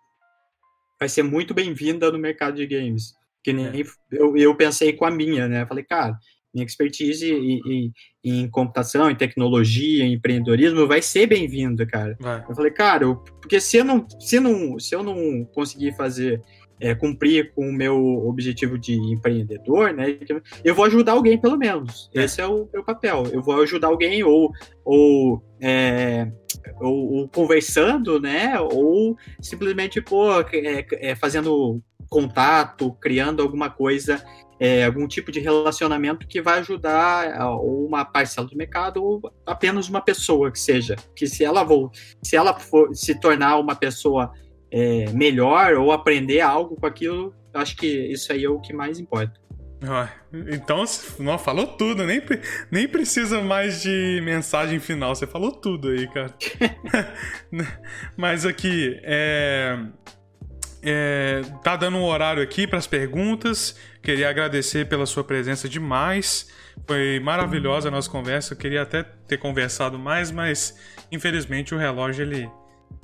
vai 0.99 1.09
ser 1.09 1.23
muito 1.23 1.53
bem-vinda 1.53 2.11
no 2.11 2.19
mercado 2.19 2.55
de 2.55 2.65
games. 2.65 3.13
Que 3.43 3.53
nem 3.53 3.67
é. 3.67 3.83
eu, 4.11 4.35
eu 4.35 4.55
pensei 4.55 4.93
com 4.93 5.05
a 5.05 5.11
minha, 5.11 5.47
né? 5.47 5.65
Falei, 5.65 5.83
cara, 5.83 6.17
minha 6.53 6.65
expertise 6.65 7.31
em, 7.31 7.59
em, 7.65 7.93
em, 8.23 8.49
computação, 8.49 9.09
em 9.09 9.15
tecnologia, 9.15 10.03
em 10.03 10.13
empreendedorismo 10.13 10.87
vai 10.87 11.01
ser 11.01 11.27
bem-vinda, 11.27 11.85
cara. 11.85 12.17
Vai. 12.19 12.43
Eu 12.47 12.55
falei, 12.55 12.71
cara, 12.71 13.03
eu, 13.03 13.15
porque 13.15 13.59
se 13.61 13.77
eu 13.77 13.85
não, 13.85 14.05
se 14.19 14.39
não, 14.39 14.79
se 14.79 14.95
eu 14.95 15.03
não 15.03 15.45
conseguir 15.45 15.95
fazer 15.95 16.41
é, 16.79 16.93
cumprir 16.93 17.53
com 17.53 17.67
o 17.67 17.73
meu 17.73 17.97
objetivo 18.27 18.77
de 18.77 18.93
empreendedor, 18.93 19.93
né? 19.93 20.17
Eu 20.63 20.75
vou 20.75 20.85
ajudar 20.85 21.13
alguém, 21.13 21.39
pelo 21.39 21.57
menos. 21.57 22.09
É. 22.15 22.23
Esse 22.23 22.41
é 22.41 22.45
o 22.45 22.67
meu 22.71 22.83
papel. 22.83 23.23
Eu 23.31 23.41
vou 23.41 23.61
ajudar 23.61 23.87
alguém 23.87 24.23
ou, 24.23 24.51
ou, 24.85 25.41
é, 25.61 26.31
ou, 26.80 27.13
ou 27.13 27.28
conversando, 27.28 28.20
né? 28.20 28.59
Ou 28.59 29.18
simplesmente, 29.41 30.01
pô, 30.01 30.39
é, 30.41 30.86
é, 30.91 31.15
fazendo 31.15 31.82
contato, 32.09 32.91
criando 33.01 33.41
alguma 33.41 33.70
coisa 33.70 34.24
é, 34.59 34.86
algum 34.86 35.07
tipo 35.07 35.32
de 35.32 35.39
relacionamento 35.39 36.28
que 36.28 36.41
vai 36.41 36.59
ajudar 36.59 37.39
ou 37.51 37.86
uma 37.86 38.03
parcela 38.03 38.47
do 38.47 38.57
mercado 38.57 39.03
ou 39.03 39.22
apenas 39.45 39.88
uma 39.88 40.01
pessoa 40.01 40.51
que 40.51 40.59
seja 40.59 40.95
que 41.15 41.28
se 41.28 41.43
ela 41.43 41.63
vou 41.63 41.91
se 42.24 42.36
ela 42.36 42.57
for 42.57 42.93
se 42.95 43.20
tornar 43.20 43.57
uma 43.59 43.76
pessoa 43.76 44.32
é, 44.72 45.11
melhor 45.11 45.76
ou 45.76 45.91
aprender 45.91 46.41
algo 46.41 46.76
com 46.76 46.86
aquilo, 46.86 47.34
acho 47.53 47.78
que 47.78 47.88
isso 47.88 48.32
aí 48.34 48.43
é 48.43 48.49
o 48.49 48.59
que 48.59 48.74
mais 48.74 48.99
importa. 48.99 49.39
Então, 50.51 50.84
não, 51.19 51.38
falou 51.38 51.67
tudo, 51.67 52.03
nem, 52.03 52.21
nem 52.71 52.88
precisa 52.88 53.41
mais 53.41 53.82
de 53.82 54.21
mensagem 54.23 54.80
final, 54.80 55.15
você 55.15 55.28
falou 55.28 55.51
tudo 55.51 55.89
aí, 55.89 56.07
cara. 56.07 56.34
Mas 58.17 58.45
aqui, 58.45 58.99
é, 59.03 59.78
é, 60.82 61.41
tá 61.63 61.75
dando 61.75 61.97
um 61.97 62.03
horário 62.03 62.41
aqui 62.41 62.65
para 62.65 62.80
as 62.80 62.88
perguntas. 62.88 63.75
Queria 64.01 64.30
agradecer 64.30 64.88
pela 64.88 65.05
sua 65.05 65.23
presença 65.23 65.67
demais. 65.69 66.49
Foi 66.88 67.19
maravilhosa 67.19 67.89
a 67.89 67.91
nossa 67.91 68.09
conversa. 68.09 68.53
Eu 68.53 68.57
queria 68.57 68.82
até 68.82 69.03
ter 69.03 69.38
conversado 69.38 69.99
mais, 69.99 70.32
mas 70.32 70.78
infelizmente 71.11 71.75
o 71.75 71.78
relógio 71.78 72.23
ele 72.23 72.49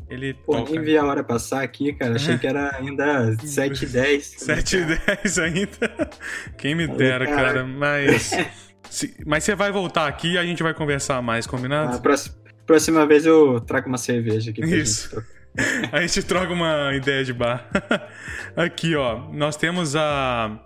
ele 0.10 0.34
Pô, 0.34 0.58
toca. 0.58 0.72
nem 0.72 0.82
vi 0.82 0.98
a 0.98 1.04
hora 1.04 1.24
passar 1.24 1.64
aqui, 1.64 1.94
cara. 1.94 2.16
Achei 2.16 2.38
que 2.38 2.46
era 2.46 2.76
ainda 2.78 3.36
7 3.44 3.84
e 3.84 3.88
10. 3.88 4.26
7 4.26 4.78
e 4.78 4.86
10 4.86 5.40
ainda. 5.40 6.10
Quem 6.58 6.76
me 6.76 6.88
dera, 6.88 7.26
cara. 7.26 7.54
cara. 7.54 7.64
Mas. 7.64 8.32
se, 8.90 9.16
mas 9.26 9.44
você 9.44 9.56
vai 9.56 9.72
voltar 9.72 10.08
aqui 10.08 10.34
e 10.34 10.38
a 10.38 10.44
gente 10.44 10.62
vai 10.62 10.74
conversar 10.74 11.22
mais, 11.22 11.48
combinado? 11.48 11.96
A 11.96 12.00
próxima, 12.00 12.36
próxima 12.66 13.06
vez 13.06 13.26
eu 13.26 13.60
trago 13.62 13.88
uma 13.88 13.98
cerveja 13.98 14.52
aqui. 14.52 14.62
Isso. 14.64 15.10
Gente 15.10 15.44
a 15.92 16.02
gente 16.02 16.24
troca 16.24 16.52
uma 16.52 16.94
ideia 16.96 17.24
de 17.24 17.34
bar. 17.34 17.68
aqui, 18.56 18.96
ó. 18.96 19.30
Nós 19.32 19.56
temos 19.56 19.96
a. 19.96 20.60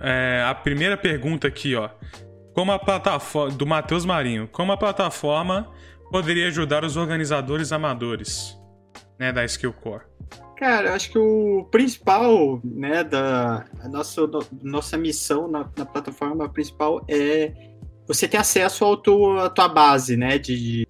É, 0.00 0.44
a 0.48 0.54
primeira 0.54 0.96
pergunta 0.96 1.48
aqui, 1.48 1.74
ó. 1.74 1.90
Como 2.54 2.72
a 2.72 2.78
plataforma. 2.78 3.54
Do 3.54 3.66
Matheus 3.66 4.04
Marinho. 4.04 4.48
Como 4.50 4.72
a 4.72 4.76
plataforma 4.76 5.70
poderia 6.12 6.48
ajudar 6.48 6.84
os 6.84 6.96
organizadores 6.96 7.72
amadores 7.72 8.56
né, 9.18 9.32
da 9.32 9.44
Skill 9.46 9.72
Core? 9.72 10.04
Cara, 10.58 10.90
eu 10.90 10.94
acho 10.94 11.10
que 11.10 11.18
o 11.18 11.66
principal, 11.72 12.60
né, 12.62 13.02
da 13.02 13.64
nossa, 13.90 14.20
nossa 14.62 14.96
missão 14.96 15.48
na, 15.48 15.68
na 15.76 15.86
plataforma 15.86 16.48
principal 16.48 17.04
é 17.08 17.52
você 18.06 18.28
ter 18.28 18.36
acesso 18.36 18.84
ao 18.84 18.96
tua, 18.96 19.46
à 19.46 19.50
tua 19.50 19.68
base, 19.68 20.16
né, 20.16 20.38
de, 20.38 20.86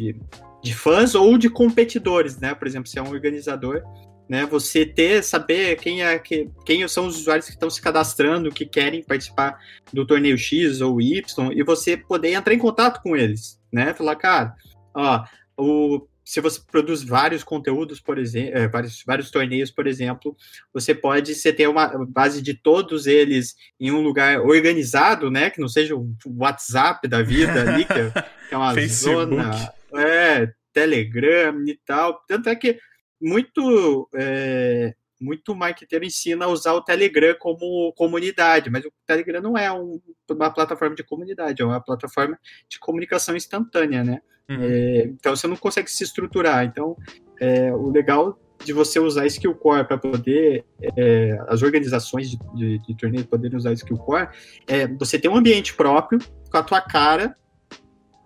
de 0.62 0.74
fãs 0.74 1.14
ou 1.14 1.38
de 1.38 1.48
competidores, 1.48 2.38
né, 2.38 2.54
por 2.54 2.66
exemplo, 2.66 2.88
se 2.88 2.98
é 2.98 3.02
um 3.02 3.10
organizador, 3.10 3.82
né, 4.28 4.44
você 4.44 4.84
ter, 4.84 5.22
saber 5.22 5.76
quem, 5.76 6.02
é, 6.02 6.18
quem 6.18 6.86
são 6.88 7.06
os 7.06 7.20
usuários 7.20 7.46
que 7.46 7.52
estão 7.52 7.70
se 7.70 7.80
cadastrando, 7.80 8.50
que 8.50 8.66
querem 8.66 9.02
participar 9.02 9.58
do 9.92 10.04
torneio 10.04 10.36
X 10.36 10.80
ou 10.80 11.00
Y, 11.00 11.52
e 11.54 11.62
você 11.62 11.96
poder 11.96 12.32
entrar 12.32 12.52
em 12.52 12.58
contato 12.58 13.00
com 13.02 13.16
eles, 13.16 13.60
né, 13.72 13.94
falar, 13.94 14.16
cara, 14.16 14.54
Ó, 14.94 15.24
o, 15.56 16.06
se 16.24 16.40
você 16.40 16.60
produz 16.70 17.02
vários 17.02 17.42
conteúdos, 17.42 18.00
por 18.00 18.18
exemplo, 18.18 18.56
é, 18.56 18.68
vários, 18.68 19.02
vários 19.04 19.30
torneios, 19.30 19.70
por 19.70 19.86
exemplo, 19.86 20.36
você 20.72 20.94
pode 20.94 21.34
você 21.34 21.52
ter 21.52 21.66
uma 21.66 22.06
base 22.06 22.40
de 22.40 22.54
todos 22.54 23.06
eles 23.06 23.56
em 23.78 23.90
um 23.90 24.00
lugar 24.00 24.40
organizado, 24.40 25.30
né? 25.30 25.50
Que 25.50 25.60
não 25.60 25.68
seja 25.68 25.96
o 25.96 26.14
WhatsApp 26.26 27.06
da 27.08 27.22
vida 27.22 27.60
ali, 27.60 27.84
que 27.84 27.92
é, 27.92 28.10
que 28.48 28.54
é 28.54 28.56
uma 28.56 28.74
zona. 28.86 29.72
É, 29.94 30.52
Telegram 30.72 31.64
e 31.66 31.78
tal. 31.84 32.22
Tanto 32.26 32.48
é 32.48 32.56
que 32.56 32.78
muito. 33.20 34.08
É, 34.14 34.94
muito 35.20 35.54
marketeiro 35.54 36.04
ensina 36.04 36.46
a 36.46 36.48
usar 36.48 36.72
o 36.72 36.82
Telegram 36.82 37.36
como 37.38 37.92
comunidade, 37.92 38.68
mas 38.68 38.84
o 38.84 38.92
Telegram 39.06 39.40
não 39.40 39.56
é 39.56 39.70
um, 39.70 40.00
uma 40.28 40.50
plataforma 40.50 40.96
de 40.96 41.04
comunidade, 41.04 41.62
é 41.62 41.64
uma 41.64 41.80
plataforma 41.80 42.36
de 42.68 42.80
comunicação 42.80 43.36
instantânea, 43.36 44.02
né? 44.02 44.20
Uhum. 44.48 44.58
É, 44.60 45.04
então 45.04 45.34
você 45.34 45.46
não 45.46 45.56
consegue 45.56 45.90
se 45.90 46.04
estruturar. 46.04 46.64
Então, 46.64 46.96
é, 47.40 47.72
o 47.72 47.90
legal 47.90 48.38
de 48.64 48.72
você 48.72 48.98
usar 49.00 49.26
Skill 49.26 49.54
Core 49.54 49.84
para 49.84 49.98
poder 49.98 50.64
é, 50.96 51.38
as 51.48 51.62
organizações 51.62 52.30
de, 52.30 52.38
de, 52.54 52.78
de 52.78 52.96
torneio 52.96 53.24
poderem 53.24 53.56
usar 53.56 53.72
Skill 53.72 53.98
Core 53.98 54.28
é 54.66 54.86
você 54.86 55.18
ter 55.18 55.28
um 55.28 55.36
ambiente 55.36 55.74
próprio 55.74 56.18
com 56.50 56.56
a 56.56 56.62
tua 56.62 56.80
cara, 56.80 57.36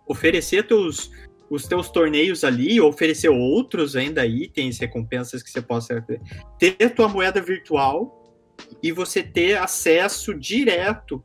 oferecer 0.06 0.66
teus 0.66 1.10
os 1.48 1.66
teus 1.66 1.88
torneios 1.88 2.42
ali, 2.42 2.80
oferecer 2.80 3.28
outros 3.28 3.94
ainda 3.94 4.26
itens, 4.26 4.80
recompensas 4.80 5.44
que 5.44 5.50
você 5.50 5.62
possa 5.62 6.04
ter 6.58 6.76
a 6.84 6.90
tua 6.90 7.08
moeda 7.08 7.40
virtual 7.40 8.24
e 8.82 8.90
você 8.90 9.22
ter 9.22 9.56
acesso 9.56 10.34
direto 10.34 11.22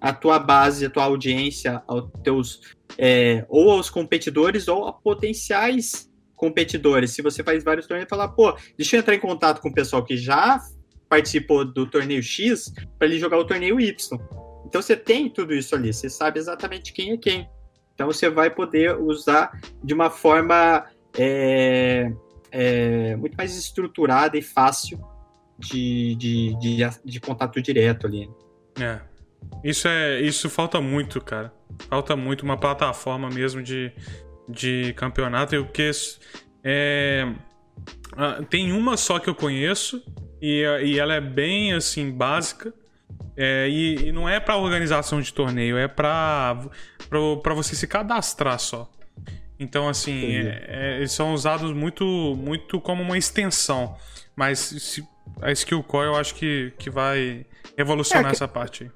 à 0.00 0.12
tua 0.12 0.38
base, 0.38 0.86
à 0.86 0.90
tua 0.90 1.04
audiência, 1.04 1.82
aos 1.86 2.10
teus 2.22 2.60
é, 2.96 3.44
ou 3.48 3.70
aos 3.70 3.90
competidores 3.90 4.68
ou 4.68 4.86
a 4.86 4.92
potenciais 4.92 6.08
competidores. 6.34 7.10
Se 7.10 7.22
você 7.22 7.42
faz 7.42 7.64
vários 7.64 7.86
torneios, 7.86 8.08
falar, 8.08 8.28
pô, 8.28 8.56
deixa 8.76 8.96
eu 8.96 9.00
entrar 9.00 9.14
em 9.14 9.20
contato 9.20 9.60
com 9.60 9.68
o 9.68 9.74
pessoal 9.74 10.04
que 10.04 10.16
já 10.16 10.60
participou 11.08 11.64
do 11.64 11.86
torneio 11.86 12.22
X 12.22 12.72
para 12.98 13.08
ele 13.08 13.18
jogar 13.18 13.38
o 13.38 13.44
torneio 13.44 13.80
Y. 13.80 14.18
Então 14.66 14.80
você 14.80 14.96
tem 14.96 15.28
tudo 15.28 15.54
isso 15.54 15.74
ali, 15.74 15.92
você 15.92 16.08
sabe 16.08 16.38
exatamente 16.38 16.92
quem 16.92 17.12
é 17.12 17.16
quem. 17.16 17.48
Então 17.94 18.06
você 18.06 18.30
vai 18.30 18.50
poder 18.50 18.96
usar 18.96 19.50
de 19.82 19.92
uma 19.92 20.10
forma 20.10 20.86
é, 21.16 22.12
é, 22.52 23.16
muito 23.16 23.34
mais 23.36 23.56
estruturada 23.56 24.38
e 24.38 24.42
fácil 24.42 25.00
de, 25.58 26.14
de, 26.14 26.54
de, 26.58 26.76
de 27.04 27.20
contato 27.20 27.60
direto 27.60 28.06
ali. 28.06 28.30
É. 28.78 29.00
Isso 29.62 29.88
é. 29.88 30.20
Isso 30.20 30.48
falta 30.48 30.80
muito, 30.80 31.20
cara. 31.20 31.52
Falta 31.88 32.16
muito 32.16 32.42
uma 32.42 32.56
plataforma 32.56 33.28
mesmo 33.30 33.62
de, 33.62 33.92
de 34.48 34.92
campeonato. 34.94 35.54
Eu 35.54 35.66
que 35.66 35.90
é, 36.64 37.26
tem 38.50 38.72
uma 38.72 38.96
só 38.96 39.18
que 39.18 39.28
eu 39.28 39.34
conheço 39.34 40.02
e, 40.40 40.62
e 40.84 40.98
ela 40.98 41.14
é 41.14 41.20
bem 41.20 41.72
assim 41.72 42.10
básica. 42.10 42.72
É, 43.36 43.68
e, 43.68 44.08
e, 44.08 44.12
não 44.12 44.28
é 44.28 44.40
para 44.40 44.56
organização 44.56 45.20
de 45.20 45.32
torneio, 45.32 45.78
é 45.78 45.86
para 45.86 46.60
para 47.08 47.54
você 47.54 47.76
se 47.76 47.86
cadastrar 47.86 48.58
só. 48.58 48.90
Então 49.60 49.88
assim, 49.88 50.36
é, 50.36 50.64
é, 50.66 50.96
eles 50.96 51.12
são 51.12 51.32
usados 51.32 51.72
muito 51.72 52.04
muito 52.36 52.80
como 52.80 53.00
uma 53.00 53.16
extensão, 53.16 53.96
mas 54.34 54.58
se, 54.58 55.06
a 55.40 55.52
Skill 55.52 55.82
Core 55.84 56.08
eu 56.08 56.16
acho 56.16 56.34
que, 56.34 56.72
que 56.78 56.90
vai 56.90 57.46
revolucionar 57.76 58.26
é, 58.26 58.30
que, 58.30 58.36
essa 58.36 58.48
parte 58.48 58.84
aí. 58.84 58.90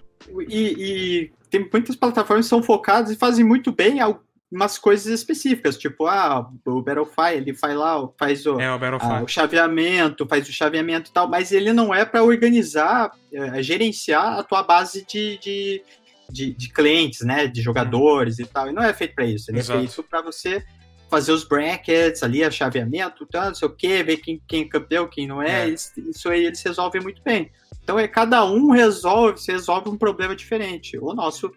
E, 0.49 0.75
e, 0.79 1.33
tem 1.51 1.69
muitas 1.71 1.97
plataformas 1.97 2.47
que 2.47 2.51
são 2.51 2.63
focadas 2.63 3.11
e 3.11 3.17
fazem 3.17 3.45
muito 3.45 3.71
bem 3.71 4.01
algumas 4.01 4.79
coisas 4.79 5.07
específicas, 5.07 5.77
tipo, 5.77 6.07
ah, 6.07 6.51
o 6.65 6.83
Battlefy, 6.83 7.37
ele 7.37 7.55
faz 7.55 7.77
lá, 7.77 8.09
faz 8.19 8.47
o, 8.47 8.61
é, 8.61 8.75
o, 8.75 8.81
ah, 9.01 9.23
o 9.23 9.29
chaveamento, 9.29 10.27
faz 10.27 10.49
o 10.49 10.53
chaveamento 10.53 11.11
e 11.11 11.13
tal, 11.13 11.29
mas 11.29 11.53
ele 11.53 11.73
não 11.73 11.95
é 11.95 12.05
para 12.05 12.23
organizar, 12.23 13.11
é, 13.33 13.63
gerenciar 13.63 14.39
a 14.39 14.43
tua 14.43 14.63
base 14.63 15.05
de, 15.07 15.39
de, 15.39 15.83
de, 16.31 16.55
de, 16.55 16.69
clientes, 16.73 17.21
né, 17.21 17.47
de 17.47 17.61
jogadores 17.61 18.39
e 18.39 18.47
tal, 18.47 18.69
e 18.69 18.73
não 18.73 18.83
é 18.83 18.93
feito 18.95 19.15
para 19.15 19.27
isso, 19.27 19.51
ele 19.51 19.59
é 19.59 19.61
Exato. 19.61 19.79
é 19.79 19.87
feito 19.87 20.03
para 20.09 20.23
você 20.23 20.65
fazer 21.13 21.33
os 21.33 21.45
brackets 21.45 22.23
ali, 22.23 22.43
a 22.43 22.51
chaveamento, 22.51 23.27
tá, 23.27 23.49
não 23.49 23.55
sei 23.55 23.69
o 23.69 23.71
que, 23.71 24.03
ver 24.03 24.17
quem, 24.17 24.43
quem 24.49 24.63
é 24.63 24.65
campeão, 24.65 25.07
quem 25.07 25.27
não 25.27 25.43
é, 25.43 25.65
é. 25.65 25.69
Isso, 25.69 25.93
isso 25.99 26.27
aí 26.31 26.47
eles 26.47 26.63
resolvem 26.63 27.03
muito 27.03 27.21
bem. 27.23 27.53
Então 27.83 27.99
é 27.99 28.09
cada 28.09 28.47
um 28.47 28.71
resolve, 28.71 29.39
resolve 29.47 29.91
um 29.91 29.99
problema 29.99 30.35
diferente. 30.35 30.97
O 30.97 31.13
nosso, 31.13 31.53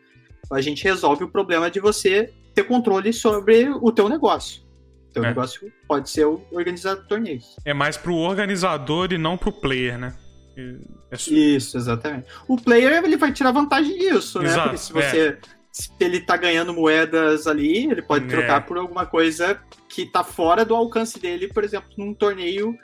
a 0.51 0.59
gente 0.59 0.83
resolve 0.83 1.23
o 1.23 1.29
problema 1.29 1.71
de 1.71 1.79
você 1.79 2.33
ter 2.53 2.65
controle 2.65 3.13
sobre 3.13 3.69
o 3.69 3.93
teu 3.93 4.09
negócio. 4.09 4.61
O 5.09 5.13
teu 5.13 5.23
é. 5.23 5.27
negócio 5.27 5.71
pode 5.87 6.09
ser 6.09 6.25
o 6.25 6.45
organizar 6.51 6.97
torneios. 7.07 7.55
É 7.63 7.73
mais 7.73 7.95
pro 7.95 8.13
organizador 8.13 9.13
e 9.13 9.17
não 9.17 9.37
pro 9.37 9.53
player, 9.53 9.97
né? 9.97 10.17
É... 10.57 11.15
Isso, 11.31 11.77
exatamente. 11.77 12.27
O 12.45 12.57
player 12.57 13.05
ele 13.05 13.15
vai 13.15 13.31
tirar 13.31 13.51
vantagem 13.51 13.97
disso, 13.97 14.39
né? 14.39 14.49
Exato, 14.49 14.63
Porque 14.63 14.77
se 14.77 14.91
você 14.91 15.27
é. 15.29 15.37
Se 15.75 15.91
ele 15.99 16.21
tá 16.21 16.37
ganhando 16.37 16.73
moedas 16.73 17.47
ali, 17.47 17.91
ele 17.91 18.01
pode 18.01 18.27
trocar 18.29 18.57
é. 18.57 18.59
por 18.61 18.77
alguma 18.77 19.05
coisa 19.05 19.59
que 19.89 20.05
tá 20.05 20.23
fora 20.23 20.63
do 20.63 20.73
alcance 20.73 21.19
dele, 21.19 21.49
por 21.49 21.65
exemplo, 21.65 21.89
num 21.97 22.13
torneio 22.13 22.77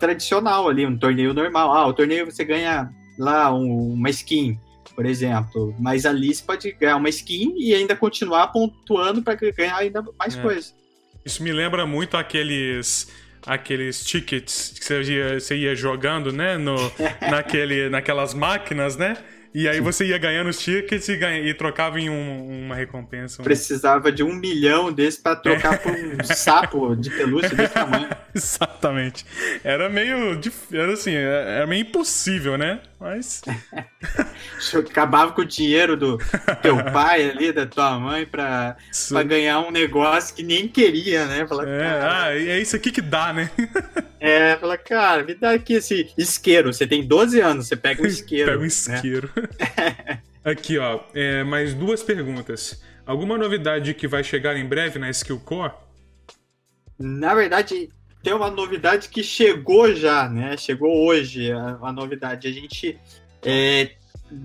tradicional 0.00 0.66
ali, 0.66 0.86
um 0.86 0.96
torneio 0.96 1.34
normal. 1.34 1.70
Ah, 1.74 1.86
o 1.86 1.92
torneio 1.92 2.24
você 2.24 2.42
ganha 2.42 2.90
lá 3.18 3.54
um, 3.54 3.92
uma 3.92 4.08
skin, 4.08 4.58
por 4.96 5.04
exemplo. 5.04 5.76
Mas 5.78 6.06
ali 6.06 6.34
você 6.34 6.42
pode 6.42 6.72
ganhar 6.72 6.96
uma 6.96 7.10
skin 7.10 7.52
e 7.58 7.74
ainda 7.74 7.94
continuar 7.94 8.46
pontuando 8.46 9.22
para 9.22 9.34
ganhar 9.34 9.76
ainda 9.76 10.02
mais 10.18 10.34
é. 10.34 10.40
coisa. 10.40 10.72
Isso 11.22 11.42
me 11.42 11.52
lembra 11.52 11.86
muito 11.86 12.16
aqueles 12.16 13.12
aqueles 13.44 14.04
tickets 14.04 14.78
que 14.78 14.84
você 14.86 15.02
ia, 15.02 15.38
você 15.38 15.56
ia 15.56 15.74
jogando, 15.74 16.32
né, 16.32 16.56
no, 16.56 16.76
naquele, 17.30 17.90
naquelas 17.90 18.32
máquinas, 18.32 18.96
né? 18.96 19.18
E 19.54 19.68
aí 19.68 19.80
você 19.80 20.06
ia 20.06 20.16
ganhando 20.16 20.48
os 20.48 20.58
tickets 20.58 21.08
e, 21.08 21.16
ganha, 21.16 21.40
e 21.40 21.52
trocava 21.52 22.00
em 22.00 22.08
um, 22.08 22.64
uma 22.64 22.74
recompensa. 22.74 23.42
Um... 23.42 23.44
Precisava 23.44 24.10
de 24.10 24.22
um 24.22 24.34
milhão 24.34 24.90
desse 24.90 25.20
para 25.20 25.36
trocar 25.36 25.74
é. 25.74 25.76
por 25.76 25.92
um 25.92 26.24
sapo 26.24 26.96
de 26.96 27.10
pelúcia 27.10 27.50
desse 27.50 27.74
tamanho. 27.74 28.08
Exatamente. 28.34 29.26
Era 29.62 29.90
meio. 29.90 30.40
Era 30.72 30.92
assim, 30.94 31.12
era 31.14 31.66
meio 31.66 31.82
impossível, 31.82 32.56
né? 32.56 32.80
Mas. 32.98 33.42
Acabava 34.74 35.32
com 35.32 35.42
o 35.42 35.44
dinheiro 35.44 35.96
do 35.96 36.18
teu 36.62 36.76
pai 36.90 37.28
ali, 37.28 37.52
da 37.52 37.66
tua 37.66 37.98
mãe, 37.98 38.24
pra, 38.24 38.76
pra 39.08 39.22
ganhar 39.22 39.60
um 39.60 39.70
negócio 39.70 40.34
que 40.34 40.42
nem 40.42 40.66
queria, 40.66 41.26
né? 41.26 41.46
Falar, 41.46 41.68
é, 41.68 42.00
ah, 42.00 42.34
é 42.34 42.58
isso 42.58 42.74
aqui 42.74 42.90
que 42.90 43.02
dá, 43.02 43.32
né? 43.32 43.50
É, 44.24 44.56
fala, 44.56 44.78
cara, 44.78 45.24
me 45.24 45.34
dá 45.34 45.50
aqui 45.50 45.72
esse 45.72 46.12
isqueiro. 46.16 46.72
Você 46.72 46.86
tem 46.86 47.04
12 47.04 47.40
anos, 47.40 47.66
você 47.66 47.74
pega 47.74 48.00
um 48.00 48.06
isqueiro. 48.06 48.52
Pega 48.52 48.58
um 48.58 48.62
né? 48.62 48.66
isqueiro. 48.68 49.30
aqui, 50.44 50.78
ó, 50.78 51.00
é, 51.12 51.42
mais 51.42 51.74
duas 51.74 52.04
perguntas. 52.04 52.80
Alguma 53.04 53.36
novidade 53.36 53.92
que 53.94 54.06
vai 54.06 54.22
chegar 54.22 54.56
em 54.56 54.64
breve 54.64 54.96
na 55.00 55.10
Skill 55.10 55.40
Core? 55.40 55.72
Na 56.96 57.34
verdade, 57.34 57.88
tem 58.22 58.32
uma 58.32 58.48
novidade 58.48 59.08
que 59.08 59.24
chegou 59.24 59.92
já, 59.92 60.28
né? 60.28 60.56
Chegou 60.56 61.04
hoje 61.04 61.50
a, 61.50 61.80
a 61.82 61.92
novidade. 61.92 62.46
A 62.46 62.52
gente 62.52 62.96
é, 63.44 63.90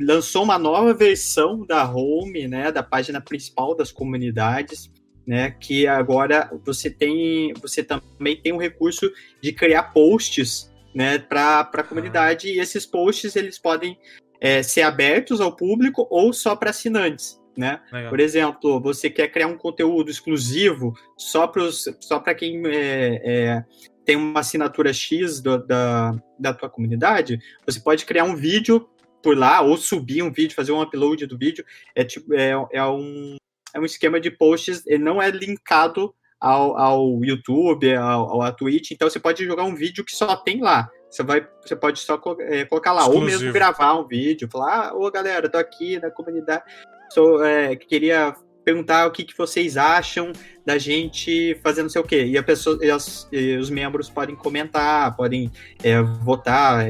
lançou 0.01 0.43
uma 0.43 0.57
nova 0.57 0.91
versão 0.95 1.63
da 1.63 1.88
home, 1.88 2.47
né? 2.47 2.71
Da 2.71 2.82
página 2.82 3.21
principal 3.21 3.75
das 3.75 3.91
comunidades, 3.91 4.89
né? 5.28 5.51
Que 5.51 5.86
agora 5.86 6.49
você 6.65 6.89
tem, 6.89 7.53
você 7.61 7.84
também 7.84 8.39
tem 8.41 8.53
o 8.53 8.57
recurso 8.57 9.11
de 9.41 9.51
criar 9.51 9.84
posts, 9.91 10.73
né? 10.95 11.19
Para 11.19 11.69
a 11.73 11.84
comunidade 11.84 12.47
e 12.47 12.59
esses 12.59 12.86
posts 12.86 13.36
eles 13.36 13.59
podem 13.59 13.99
é, 14.39 14.63
ser 14.63 14.84
abertos 14.84 15.41
ao 15.41 15.55
público 15.55 16.07
ou 16.09 16.32
só 16.32 16.55
para 16.55 16.69
assinantes. 16.69 17.39
Né? 17.57 17.82
Legal. 17.91 18.11
Por 18.11 18.19
exemplo, 18.19 18.80
você 18.80 19.09
quer 19.09 19.30
criar 19.30 19.47
um 19.47 19.57
conteúdo 19.57 20.11
exclusivo 20.11 20.95
só 21.17 21.47
para 21.47 21.71
só 21.71 22.19
quem 22.19 22.61
é, 22.67 23.21
é, 23.25 23.65
tem 24.05 24.15
uma 24.15 24.41
assinatura 24.41 24.93
X 24.93 25.41
do, 25.41 25.57
da, 25.57 26.15
da 26.39 26.53
tua 26.53 26.69
comunidade, 26.69 27.39
você 27.65 27.80
pode 27.80 28.05
criar 28.05 28.25
um 28.25 28.36
vídeo 28.36 28.88
por 29.23 29.38
lá, 29.38 29.59
ou 29.61 29.75
subir 29.75 30.21
um 30.23 30.32
vídeo, 30.32 30.55
fazer 30.55 30.71
um 30.71 30.82
upload 30.82 31.25
do 31.25 31.38
vídeo. 31.38 31.65
É, 31.95 32.03
tipo, 32.03 32.34
é, 32.34 32.51
é, 32.71 32.86
um, 32.86 33.36
é 33.74 33.80
um 33.80 33.86
esquema 33.86 34.20
de 34.20 34.32
posts, 34.32 34.84
ele 34.86 35.03
não 35.03 35.22
é 35.22 35.30
linkado 35.30 36.13
ao, 36.39 36.78
ao 36.78 37.24
YouTube, 37.24 37.93
ao, 37.95 38.41
ao 38.41 38.53
Twitch, 38.53 38.91
então 38.91 39.09
você 39.09 39.20
pode 39.20 39.43
jogar 39.45 39.63
um 39.63 39.76
vídeo 39.76 40.05
que 40.05 40.15
só 40.15 40.36
tem 40.36 40.61
lá. 40.61 40.89
Você, 41.09 41.24
vai, 41.24 41.47
você 41.61 41.76
pode 41.76 41.99
só 41.99 42.22
é, 42.41 42.65
colocar 42.65 42.91
lá, 42.91 43.01
Exclusivo. 43.01 43.26
ou 43.26 43.32
mesmo 43.32 43.53
gravar 43.53 43.97
um 43.97 44.07
vídeo, 44.07 44.49
falar, 44.51 44.89
ah, 44.89 44.93
ô 44.93 45.09
galera, 45.09 45.49
tô 45.49 45.57
aqui 45.57 45.99
na 45.99 46.11
comunidade, 46.11 46.63
sou, 47.09 47.43
é, 47.43 47.76
queria 47.76 48.36
perguntar 48.65 49.07
o 49.07 49.11
que, 49.11 49.24
que 49.24 49.38
vocês 49.38 49.78
acham 49.78 50.34
da 50.65 50.78
gente 50.78 51.57
fazer 51.63 51.82
não 51.82 51.89
sei 51.89 52.01
o 52.01 52.03
quê. 52.03 52.26
E, 52.26 52.38
a 52.38 52.43
pessoa, 52.43 52.78
e, 52.82 52.91
as, 52.91 53.26
e 53.32 53.55
os 53.55 53.70
membros 53.70 54.09
podem 54.09 54.36
comentar, 54.36 55.15
podem 55.15 55.49
é, 55.82 56.01
votar 56.01 56.86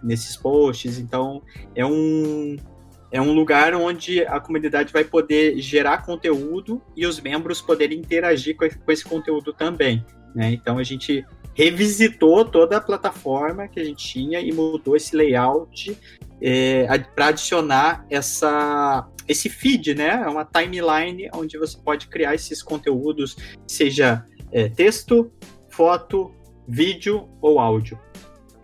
nesses 0.00 0.36
posts. 0.36 1.00
Então, 1.00 1.42
é 1.74 1.84
um, 1.84 2.56
é 3.12 3.20
um 3.20 3.32
lugar 3.32 3.74
onde 3.74 4.24
a 4.24 4.40
comunidade 4.40 4.90
vai 4.90 5.04
poder 5.04 5.60
gerar 5.60 6.04
conteúdo 6.04 6.80
e 6.96 7.06
os 7.06 7.20
membros 7.20 7.60
poderem 7.60 7.98
interagir 7.98 8.56
com, 8.56 8.64
esse 8.90 9.04
conteúdo 9.04 9.52
também. 9.52 10.04
Né? 10.34 10.52
Então, 10.52 10.78
a 10.78 10.82
gente 10.82 11.24
revisitou 11.54 12.42
toda 12.46 12.78
a 12.78 12.80
plataforma 12.80 13.68
que 13.68 13.78
a 13.78 13.84
gente 13.84 14.02
tinha 14.02 14.40
e 14.40 14.50
mudou 14.50 14.96
esse 14.96 15.14
layout 15.14 15.94
é, 16.40 16.86
para 17.14 17.26
adicionar 17.26 18.06
essa, 18.08 19.06
esse 19.28 19.50
feed, 19.50 19.94
né? 19.94 20.22
É 20.24 20.28
uma 20.28 20.46
timeline 20.46 21.28
onde 21.34 21.58
você 21.58 21.76
pode 21.78 22.08
criar 22.08 22.34
esses 22.34 22.62
conteúdos, 22.62 23.36
seja 23.66 24.24
é, 24.50 24.70
texto, 24.70 25.30
foto, 25.68 26.34
vídeo 26.66 27.28
ou 27.42 27.60
áudio. 27.60 28.00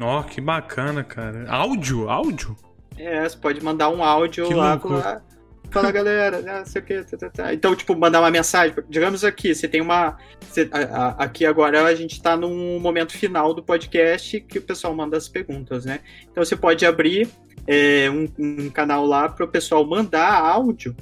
Ó, 0.00 0.20
oh, 0.20 0.24
que 0.24 0.40
bacana, 0.40 1.04
cara. 1.04 1.44
Áudio? 1.50 2.08
Áudio? 2.08 2.56
É, 2.98 3.28
você 3.28 3.36
pode 3.36 3.62
mandar 3.62 3.88
um 3.90 4.02
áudio 4.02 4.46
Que 4.48 4.54
lá, 4.54 4.78
falar, 4.78 5.22
fala 5.70 5.90
galera, 5.92 6.40
né, 6.40 6.58
não 6.58 6.66
sei 6.66 6.82
o 6.82 6.84
que, 6.84 7.02
tá, 7.04 7.16
tá, 7.16 7.30
tá. 7.30 7.54
então 7.54 7.74
tipo 7.76 7.94
mandar 7.96 8.20
uma 8.20 8.30
mensagem, 8.30 8.74
digamos 8.88 9.22
aqui, 9.24 9.54
você 9.54 9.68
tem 9.68 9.80
uma, 9.80 10.16
você- 10.40 10.68
a- 10.72 10.78
a- 10.78 11.24
aqui 11.24 11.44
agora 11.46 11.84
a 11.84 11.94
gente 11.94 12.20
tá 12.20 12.36
num 12.36 12.80
momento 12.80 13.12
final 13.12 13.52
do 13.54 13.62
podcast 13.62 14.40
que 14.40 14.58
o 14.58 14.62
pessoal 14.62 14.94
manda 14.94 15.16
as 15.16 15.28
perguntas, 15.28 15.84
né? 15.84 16.00
Então 16.30 16.44
você 16.44 16.56
pode 16.56 16.84
abrir 16.86 17.28
é, 17.66 18.08
um, 18.10 18.26
um 18.38 18.70
canal 18.70 19.04
lá 19.04 19.28
para 19.28 19.44
o 19.44 19.48
pessoal 19.48 19.86
mandar 19.86 20.32
áudio 20.32 20.96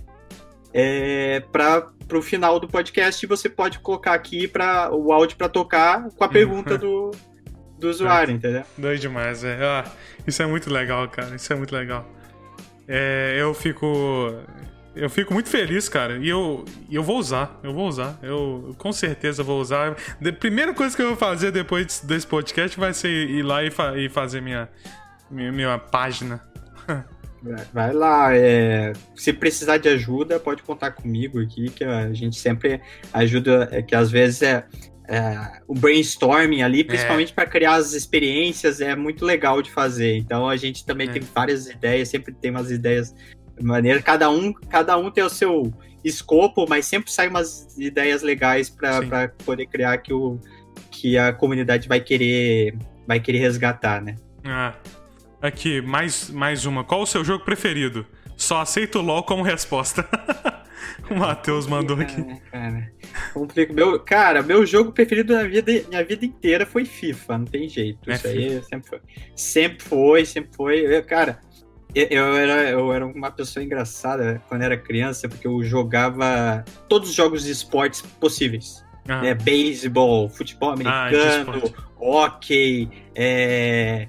é, 0.74 1.40
para 1.52 1.86
o 2.12 2.20
final 2.22 2.58
do 2.60 2.68
podcast 2.68 3.24
e 3.24 3.28
você 3.28 3.48
pode 3.48 3.78
colocar 3.78 4.12
aqui 4.14 4.46
para 4.48 4.94
o 4.94 5.12
áudio 5.12 5.36
para 5.36 5.48
tocar 5.48 6.10
com 6.10 6.24
a 6.24 6.28
pergunta 6.28 6.76
do, 6.76 7.12
do 7.78 7.88
usuário, 7.88 8.34
entendeu? 8.34 8.62
Doido 8.76 9.00
demais, 9.00 9.44
é. 9.44 9.58
Ah, 9.62 9.84
isso 10.26 10.42
é 10.42 10.46
muito 10.46 10.72
legal, 10.72 11.08
cara. 11.08 11.34
Isso 11.36 11.52
é 11.52 11.56
muito 11.56 11.74
legal. 11.74 12.08
É, 12.88 13.36
eu 13.38 13.52
fico. 13.54 13.86
Eu 14.94 15.10
fico 15.10 15.34
muito 15.34 15.50
feliz, 15.50 15.88
cara. 15.90 16.16
E 16.16 16.28
eu, 16.28 16.64
eu 16.90 17.02
vou 17.02 17.18
usar. 17.18 17.60
Eu 17.62 17.74
vou 17.74 17.86
usar. 17.86 18.18
Eu 18.22 18.74
com 18.78 18.90
certeza 18.92 19.42
vou 19.42 19.60
usar. 19.60 19.94
A 20.24 20.32
primeira 20.32 20.72
coisa 20.72 20.96
que 20.96 21.02
eu 21.02 21.08
vou 21.08 21.16
fazer 21.16 21.50
depois 21.50 22.00
desse 22.00 22.26
podcast 22.26 22.78
vai 22.80 22.94
ser 22.94 23.10
ir 23.10 23.42
lá 23.42 23.62
e, 23.62 23.70
fa- 23.70 23.96
e 23.98 24.08
fazer 24.08 24.40
minha, 24.40 24.68
minha, 25.30 25.52
minha 25.52 25.78
página. 25.78 26.42
Vai- 27.42 27.66
Vai 27.72 27.92
lá, 27.92 28.34
é, 28.34 28.92
se 29.14 29.32
precisar 29.32 29.76
de 29.76 29.88
ajuda, 29.88 30.40
pode 30.40 30.62
contar 30.64 30.90
comigo 30.92 31.40
aqui, 31.40 31.68
que 31.68 31.84
a 31.84 32.12
gente 32.12 32.36
sempre 32.40 32.80
ajuda, 33.12 33.68
é, 33.70 33.82
que 33.82 33.94
às 33.94 34.10
vezes 34.10 34.42
é, 34.42 34.64
é, 35.08 35.60
o 35.66 35.74
brainstorming 35.74 36.62
ali, 36.62 36.82
principalmente 36.84 37.32
para 37.32 37.46
criar 37.46 37.74
as 37.74 37.92
experiências, 37.92 38.80
é 38.80 38.94
muito 38.96 39.24
legal 39.24 39.62
de 39.62 39.70
fazer. 39.70 40.16
Então 40.16 40.48
a 40.48 40.56
gente 40.56 40.84
também 40.84 41.08
É. 41.08 41.12
tem 41.12 41.22
várias 41.34 41.66
ideias, 41.68 42.08
sempre 42.08 42.34
tem 42.34 42.50
umas 42.50 42.70
ideias 42.70 43.14
maneiras, 43.60 44.02
cada 44.02 44.28
um, 44.30 44.52
cada 44.52 44.96
um 44.98 45.10
tem 45.10 45.24
o 45.24 45.30
seu 45.30 45.72
escopo, 46.04 46.66
mas 46.68 46.86
sempre 46.86 47.10
sai 47.10 47.28
umas 47.28 47.76
ideias 47.78 48.22
legais 48.22 48.68
para 48.70 49.28
poder 49.44 49.66
criar 49.66 49.98
que, 49.98 50.12
o, 50.12 50.38
que 50.90 51.16
a 51.18 51.32
comunidade 51.32 51.88
vai 51.88 52.00
querer, 52.00 52.76
vai 53.06 53.18
querer 53.18 53.38
resgatar, 53.38 54.02
né? 54.02 54.16
Ah. 54.44 54.74
Aqui, 55.40 55.82
mais, 55.82 56.30
mais 56.30 56.64
uma. 56.64 56.82
Qual 56.82 57.02
o 57.02 57.06
seu 57.06 57.22
jogo 57.22 57.44
preferido? 57.44 58.06
Só 58.36 58.60
aceito 58.62 58.98
o 58.98 59.02
LOL 59.02 59.22
como 59.22 59.42
resposta. 59.42 60.08
o 61.10 61.18
Matheus 61.18 61.66
mandou 61.66 61.98
aqui. 62.00 62.22
Cara. 62.50 62.90
Complica. 63.32 63.72
Meu, 63.72 63.98
cara, 64.00 64.42
meu 64.42 64.64
jogo 64.66 64.92
preferido 64.92 65.34
na 65.34 65.44
vida, 65.44 65.72
minha 65.88 66.04
vida 66.04 66.24
inteira 66.24 66.64
foi 66.66 66.84
FIFA, 66.84 67.38
não 67.38 67.44
tem 67.44 67.68
jeito. 67.68 68.10
É 68.10 68.14
Isso 68.14 68.26
aí 68.26 68.62
sempre 68.64 68.88
foi. 68.88 69.00
Sempre 69.34 69.84
foi, 69.84 70.24
sempre 70.24 70.50
foi. 70.56 70.96
Eu, 70.96 71.02
cara, 71.04 71.38
eu, 71.94 72.36
era, 72.36 72.70
eu 72.70 72.92
era 72.92 73.06
uma 73.06 73.30
pessoa 73.30 73.62
engraçada 73.64 74.42
quando 74.48 74.62
era 74.62 74.76
criança, 74.76 75.28
porque 75.28 75.46
eu 75.46 75.62
jogava 75.62 76.64
todos 76.88 77.08
os 77.10 77.14
jogos 77.14 77.44
de 77.44 77.50
esportes 77.52 78.02
possíveis. 78.02 78.84
Ah, 79.08 79.22
né? 79.22 79.34
Beisebol, 79.34 80.28
futebol 80.28 80.70
Ah, 80.70 80.72
americano, 80.72 81.56
esporte. 81.58 81.74
hockey, 81.96 82.88
é... 83.14 84.08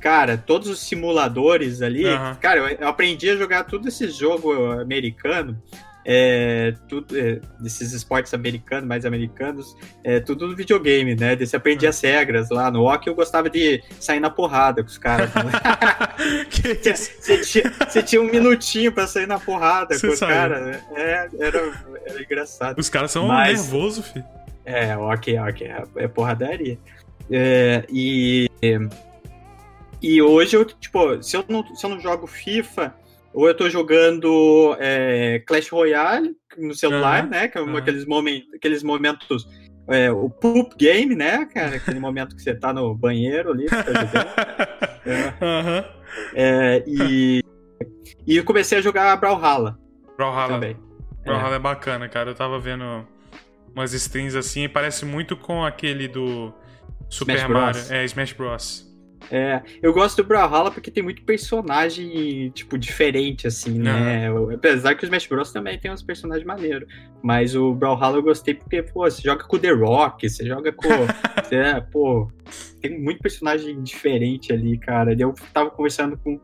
Cara, 0.00 0.38
todos 0.38 0.68
os 0.68 0.78
simuladores 0.80 1.82
ali. 1.82 2.04
Cara, 2.40 2.60
eu- 2.60 2.68
eu 2.80 2.88
aprendi 2.88 3.28
a 3.30 3.36
jogar 3.36 3.64
tudo 3.64 3.88
esse 3.88 4.08
jogo 4.10 4.54
americano. 4.80 5.60
É, 6.10 6.72
tudo, 6.88 7.18
é, 7.18 7.38
desses 7.60 7.92
esportes 7.92 8.32
americanos, 8.32 8.88
mais 8.88 9.04
americanos, 9.04 9.76
é 10.02 10.18
tudo 10.18 10.46
no 10.48 10.56
videogame, 10.56 11.14
né? 11.14 11.36
Desse 11.36 11.54
aprendi 11.54 11.84
Uhum. 11.84 11.90
as 11.90 12.00
regras 12.00 12.48
lá 12.48 12.70
no 12.70 12.84
hockey. 12.88 13.10
Eu 13.10 13.14
gostava 13.14 13.50
de 13.50 13.82
sair 14.00 14.18
na 14.18 14.30
porrada 14.30 14.82
com 14.82 14.88
os 14.88 14.96
caras. 14.96 15.28
né? 15.34 15.42
Você 16.96 17.38
tinha, 17.42 17.72
você 17.86 18.02
tinha 18.02 18.22
um 18.22 18.24
minutinho 18.30 18.90
pra 18.90 19.06
sair 19.06 19.26
na 19.26 19.38
porrada 19.38 19.94
Você 19.98 20.06
com 20.06 20.12
os 20.14 20.20
caras. 20.20 20.64
né? 20.66 20.80
É, 20.96 21.28
era, 21.40 21.72
era 22.06 22.22
engraçado. 22.22 22.78
Os 22.78 22.88
caras 22.88 23.10
são 23.10 23.26
Mas- 23.28 23.70
nervosos, 23.70 24.08
filho. 24.08 24.24
É, 24.64 24.96
ok, 24.96 25.38
ok, 25.38 25.66
é- 25.66 25.84
é 26.04 26.08
porradaria. 26.08 26.78
É, 27.30 27.84
e, 27.90 28.48
e 30.02 30.22
hoje 30.22 30.56
eu, 30.56 30.64
tipo, 30.64 31.22
se 31.22 31.36
eu 31.36 31.44
não, 31.48 31.64
se 31.76 31.84
eu 31.84 31.90
não 31.90 32.00
jogo 32.00 32.26
FIFA, 32.26 32.94
ou 33.32 33.46
eu 33.48 33.54
tô 33.56 33.68
jogando 33.68 34.76
é, 34.80 35.40
Clash 35.46 35.68
Royale 35.68 36.34
no 36.56 36.74
celular, 36.74 37.20
Aham, 37.22 37.28
né? 37.30 37.48
Que 37.48 37.58
é 37.58 37.62
um- 37.62 37.68
aham. 37.68 37.78
aqueles, 37.78 38.04
momentos, 38.06 38.54
aqueles 38.54 38.82
momentos. 38.82 39.46
é, 39.88 40.10
o 40.10 40.28
poop 40.28 40.74
game, 40.76 41.14
né, 41.14 41.46
cara? 41.46 41.76
Aquele 41.76 41.98
momento 42.00 42.36
que 42.36 42.42
você 42.42 42.54
tá 42.54 42.72
no 42.72 42.94
banheiro 42.94 43.52
ali, 43.52 43.66
tá 43.66 43.82
jogando. 43.84 44.28
É, 46.34 46.78
é, 46.78 46.84
e, 46.86 47.42
e 48.26 48.42
comecei 48.42 48.78
a 48.78 48.80
jogar 48.82 49.16
Brawlhalla 49.16 49.78
Brawlhalla. 50.16 50.54
também. 50.54 50.76
Brawlhalla 51.24 51.56
é. 51.56 51.58
bacana, 51.58 52.08
cara. 52.08 52.30
Eu 52.30 52.34
tava 52.34 52.58
vendo 52.58 53.06
umas 53.74 53.92
strings 53.94 54.34
assim 54.34 54.68
parece 54.68 55.04
muito 55.04 55.36
com 55.36 55.64
aquele 55.64 56.08
do 56.08 56.52
Super 57.08 57.36
Smash 57.36 57.50
Mario. 57.50 57.72
Bros. 57.80 57.90
É, 57.90 58.04
Smash 58.04 58.32
Bros. 58.32 58.87
É, 59.30 59.62
eu 59.82 59.92
gosto 59.92 60.22
do 60.22 60.28
Brawlhalla 60.28 60.70
porque 60.70 60.90
tem 60.90 61.02
muito 61.02 61.22
personagem, 61.22 62.50
tipo, 62.50 62.78
diferente, 62.78 63.46
assim, 63.46 63.78
né? 63.78 64.28
Apesar 64.54 64.94
que 64.94 65.04
o 65.04 65.06
Smash 65.06 65.26
Bros. 65.26 65.52
também 65.52 65.78
tem 65.78 65.90
uns 65.90 66.02
personagens 66.02 66.46
maneiros. 66.46 66.88
Mas 67.22 67.54
o 67.54 67.74
Brawlhalla 67.74 68.18
eu 68.18 68.22
gostei 68.22 68.54
porque, 68.54 68.82
pô, 68.82 69.08
você 69.08 69.20
joga 69.22 69.44
com 69.44 69.56
o 69.56 69.58
The 69.58 69.70
Rock, 69.70 70.28
você 70.28 70.46
joga 70.46 70.72
com... 70.72 70.88
é, 71.54 71.80
pô, 71.80 72.30
tem 72.80 72.98
muito 72.98 73.20
personagem 73.20 73.82
diferente 73.82 74.52
ali, 74.52 74.78
cara. 74.78 75.14
Eu 75.18 75.34
tava 75.52 75.70
conversando 75.70 76.16
com, 76.16 76.40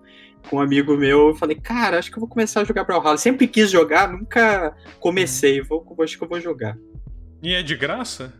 com 0.49 0.57
um 0.57 0.61
amigo 0.61 0.97
meu, 0.97 1.29
eu 1.29 1.35
falei, 1.35 1.57
cara, 1.57 1.99
acho 1.99 2.11
que 2.11 2.19
eu 2.19 2.21
vou 2.21 2.29
começar 2.29 2.61
a 2.61 2.65
jogar 2.65 2.85
Brawlhalla. 2.85 3.17
Sempre 3.17 3.47
quis 3.47 3.71
jogar, 3.71 4.11
nunca 4.11 4.77
comecei. 5.01 5.61
Uhum. 5.61 5.67
Vou, 5.67 5.97
acho 6.03 6.19
que 6.19 6.25
eu 6.25 6.29
vou 6.29 6.41
jogar. 6.41 6.77
E 7.43 7.55
é 7.55 7.63
de 7.63 7.77
graça? 7.77 8.35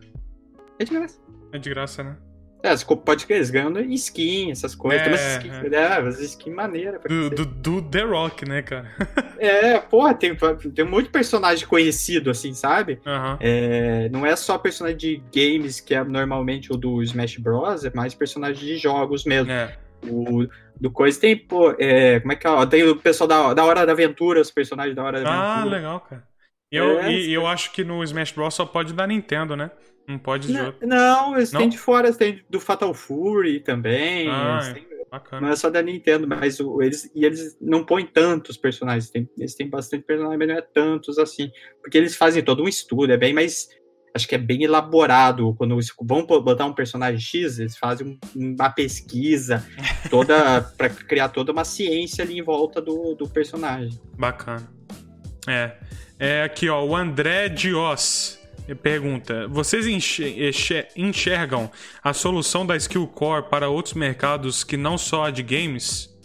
É 0.77 0.83
de 0.83 0.91
graça. 0.91 1.19
É 1.51 1.57
de 1.57 1.69
graça, 1.69 2.03
né? 2.03 2.17
É, 2.65 2.95
pode 2.95 3.25
crer, 3.25 3.37
eles 3.37 3.49
ganham 3.49 3.79
skin, 3.91 4.51
essas 4.51 4.73
coisas. 4.73 5.01
É, 5.01 5.03
tem 5.03 5.13
umas 5.13 5.35
skins, 5.35 5.73
é. 5.73 6.23
é 6.23 6.25
skin 6.25 6.49
maneiras. 6.51 7.01
Do, 7.03 7.29
do, 7.29 7.45
do, 7.45 7.81
The 7.81 8.01
Rock, 8.01 8.47
né, 8.47 8.61
cara? 8.61 8.91
é, 9.37 9.79
porra, 9.79 10.13
tem, 10.13 10.35
tem 10.35 10.85
um 10.85 10.89
monte 10.89 11.05
de 11.05 11.11
personagem 11.11 11.67
conhecido, 11.67 12.29
assim, 12.29 12.53
sabe? 12.53 12.99
Uhum. 13.05 13.37
É, 13.39 14.09
não 14.09 14.25
é 14.25 14.35
só 14.35 14.57
personagem 14.57 14.97
de 14.97 15.23
games, 15.33 15.79
que 15.79 15.93
é 15.93 16.03
normalmente 16.03 16.73
o 16.73 16.77
do 16.77 17.03
Smash 17.03 17.37
Bros, 17.37 17.85
é 17.85 17.91
mais 17.93 18.13
personagem 18.13 18.65
de 18.65 18.77
jogos 18.77 19.25
mesmo. 19.25 19.51
É. 19.51 19.77
O, 20.07 20.47
do 20.79 20.91
coisa 20.91 21.19
tem, 21.19 21.37
pô, 21.37 21.75
é, 21.79 22.19
como 22.19 22.33
é 22.33 22.35
que 22.35 22.47
é? 22.47 22.65
Tem 22.65 22.83
o 22.83 22.95
pessoal 22.95 23.27
da, 23.27 23.53
da 23.53 23.65
Hora 23.65 23.85
da 23.85 23.91
Aventura, 23.91 24.41
os 24.41 24.51
personagens 24.51 24.95
da 24.95 25.03
Hora 25.03 25.21
da 25.21 25.29
ah, 25.29 25.53
Aventura. 25.53 25.75
Ah, 25.75 25.79
legal, 25.79 25.99
cara. 26.01 26.23
E 26.71 26.77
eu, 26.77 26.99
é, 26.99 27.11
e, 27.11 27.33
eu 27.33 27.47
acho 27.47 27.71
que 27.71 27.83
no 27.83 28.03
Smash 28.03 28.31
Bros 28.31 28.53
só 28.53 28.65
pode 28.65 28.93
dar 28.93 29.07
Nintendo, 29.07 29.55
né? 29.55 29.71
Não 30.07 30.19
pode 30.19 30.51
não, 30.51 30.73
Não, 30.81 31.35
eles 31.35 31.51
não? 31.51 31.61
têm 31.61 31.69
de 31.69 31.77
fora, 31.77 32.07
eles 32.07 32.17
têm 32.17 32.43
do 32.49 32.59
Fatal 32.59 32.93
Fury 32.93 33.59
também. 33.59 34.29
Ah, 34.29 34.71
têm, 34.73 34.85
bacana. 35.09 35.41
Não 35.41 35.53
é 35.53 35.55
só 35.55 35.69
da 35.69 35.81
Nintendo, 35.81 36.27
mas 36.27 36.59
o, 36.59 36.81
eles, 36.81 37.09
e 37.15 37.25
eles 37.25 37.57
não 37.59 37.83
põem 37.83 38.05
tantos 38.05 38.55
personagens. 38.55 39.09
Tem, 39.09 39.27
eles 39.37 39.55
têm 39.55 39.67
bastante 39.67 40.03
personagens, 40.03 40.37
mas 40.37 40.47
não 40.47 40.55
é 40.55 40.61
tantos 40.61 41.17
assim. 41.17 41.51
Porque 41.81 41.97
eles 41.97 42.15
fazem 42.15 42.43
todo 42.43 42.63
um 42.63 42.67
estudo, 42.67 43.13
é 43.13 43.17
bem 43.17 43.33
mais. 43.33 43.67
Acho 44.13 44.27
que 44.27 44.35
é 44.35 44.37
bem 44.37 44.63
elaborado. 44.63 45.53
Quando 45.55 45.73
eles 45.73 45.91
vão 45.99 46.25
botar 46.25 46.65
um 46.65 46.73
personagem 46.73 47.19
X, 47.19 47.59
eles 47.59 47.77
fazem 47.77 48.17
uma 48.35 48.69
pesquisa 48.69 49.65
toda 50.09 50.61
para 50.77 50.89
criar 50.89 51.29
toda 51.29 51.51
uma 51.51 51.65
ciência 51.65 52.23
ali 52.23 52.37
em 52.37 52.43
volta 52.43 52.79
do, 52.79 53.15
do 53.15 53.27
personagem. 53.27 53.99
Bacana. 54.17 54.71
É. 55.47 55.73
É 56.17 56.43
aqui, 56.43 56.69
ó, 56.69 56.81
o 56.85 56.95
André 56.95 57.49
Dios 57.49 58.39
pergunta: 58.73 59.47
vocês 59.47 59.85
enxergam 60.95 61.69
a 62.03 62.13
solução 62.13 62.65
da 62.65 62.75
Skill 62.75 63.07
Core 63.07 63.49
para 63.49 63.69
outros 63.69 63.93
mercados 63.93 64.63
que 64.63 64.77
não 64.77 64.97
só 64.97 65.25
a 65.25 65.31
de 65.31 65.43
games? 65.43 66.15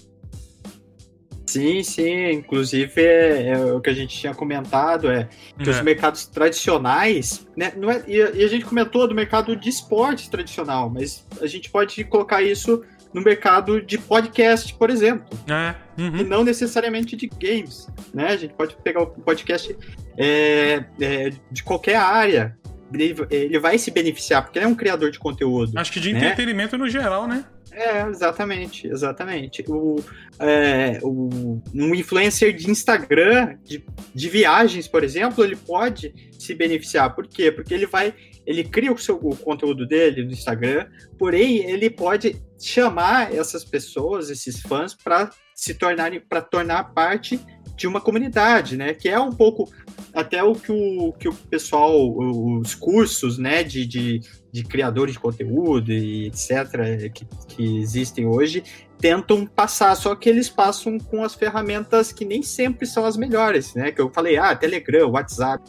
Sim, 1.51 1.83
sim. 1.83 2.31
Inclusive, 2.31 3.03
é, 3.03 3.49
é, 3.49 3.73
o 3.73 3.81
que 3.81 3.91
a 3.91 3.93
gente 3.93 4.17
tinha 4.17 4.33
comentado 4.33 5.11
é 5.11 5.29
que 5.59 5.69
é. 5.69 5.73
os 5.73 5.81
mercados 5.81 6.27
tradicionais, 6.27 7.45
né? 7.57 7.73
Não 7.77 7.91
é, 7.91 8.05
e, 8.07 8.23
a 8.23 8.47
gente 8.47 8.65
comentou 8.65 9.09
do 9.09 9.15
mercado 9.15 9.57
de 9.57 9.69
esporte 9.69 10.31
tradicional, 10.31 10.89
mas 10.89 11.27
a 11.41 11.47
gente 11.49 11.69
pode 11.69 12.05
colocar 12.05 12.41
isso 12.41 12.85
no 13.13 13.21
mercado 13.21 13.83
de 13.83 13.99
podcast, 13.99 14.73
por 14.75 14.91
exemplo. 14.91 15.27
É. 15.49 15.75
Uhum. 16.01 16.19
E 16.19 16.25
não 16.25 16.45
necessariamente 16.45 17.17
de 17.17 17.27
games. 17.27 17.89
Né? 18.15 18.29
A 18.29 18.37
gente 18.37 18.55
pode 18.55 18.77
pegar 18.77 19.03
o 19.03 19.07
podcast 19.09 19.77
é, 20.21 20.85
é, 21.01 21.31
de 21.51 21.63
qualquer 21.63 21.97
área. 21.97 22.57
Ele, 22.93 23.59
vai 23.61 23.79
se 23.79 23.91
beneficiar, 23.91 24.43
porque 24.43 24.59
ele 24.59 24.67
é 24.67 24.69
um 24.69 24.75
criador 24.75 25.13
de 25.13 25.19
conteúdo. 25.19 25.79
Acho 25.79 25.93
que 25.93 26.01
de 26.01 26.13
né? 26.13 26.19
entretenimento 26.19 26.77
no 26.77 26.89
geral, 26.89 27.27
né? 27.27 27.45
É, 27.71 28.03
exatamente, 28.09 28.89
exatamente. 28.89 29.65
O, 29.69 30.03
é, 30.41 30.99
o, 31.01 31.63
um 31.73 31.95
influencer 31.95 32.53
de 32.53 32.69
Instagram, 32.69 33.57
de, 33.65 33.85
de 34.13 34.29
viagens, 34.29 34.89
por 34.89 35.05
exemplo, 35.05 35.45
ele 35.45 35.55
pode 35.55 36.13
se 36.37 36.53
beneficiar. 36.53 37.15
Por 37.15 37.29
quê? 37.29 37.53
Porque 37.53 37.73
ele 37.73 37.87
vai 37.87 38.13
ele 38.45 38.65
cria 38.65 38.93
o 38.93 38.99
seu 38.99 39.17
o 39.17 39.37
conteúdo 39.37 39.87
dele 39.87 40.25
no 40.25 40.33
Instagram, 40.33 40.89
porém 41.17 41.59
ele 41.71 41.89
pode 41.89 42.43
chamar 42.59 43.33
essas 43.33 43.65
pessoas, 43.65 44.29
esses 44.31 44.61
fãs, 44.61 44.93
para 44.93 45.31
se 45.55 45.75
tornarem, 45.75 46.21
para 46.21 46.41
tornar 46.41 46.93
parte 46.93 47.39
de 47.81 47.87
uma 47.87 47.99
comunidade, 47.99 48.77
né? 48.77 48.93
Que 48.93 49.09
é 49.09 49.19
um 49.19 49.33
pouco 49.33 49.73
até 50.13 50.45
o 50.45 50.55
que 50.55 50.71
o, 50.71 51.15
que 51.15 51.31
o 51.31 51.33
pessoal, 51.33 52.15
os 52.15 52.75
cursos, 52.75 53.39
né, 53.39 53.65
de, 53.65 53.87
de, 53.87 54.21
de 54.53 54.63
criadores 54.65 55.15
de 55.15 55.19
conteúdo 55.19 55.91
e 55.91 56.27
etc., 56.27 57.11
que, 57.11 57.25
que 57.49 57.79
existem 57.79 58.27
hoje, 58.27 58.63
tentam 58.99 59.47
passar, 59.47 59.95
só 59.95 60.15
que 60.15 60.29
eles 60.29 60.51
passam 60.51 60.99
com 60.99 61.25
as 61.25 61.35
ferramentas 61.35 62.13
que 62.13 62.27
nem 62.27 62.43
sempre 62.43 62.87
são 62.87 63.07
as 63.07 63.17
melhores, 63.17 63.75
né? 63.75 63.91
Que 63.91 64.03
eu 64.03 64.11
falei, 64.11 64.37
ah, 64.37 64.55
Telegram, 64.55 65.09
WhatsApp, 65.13 65.65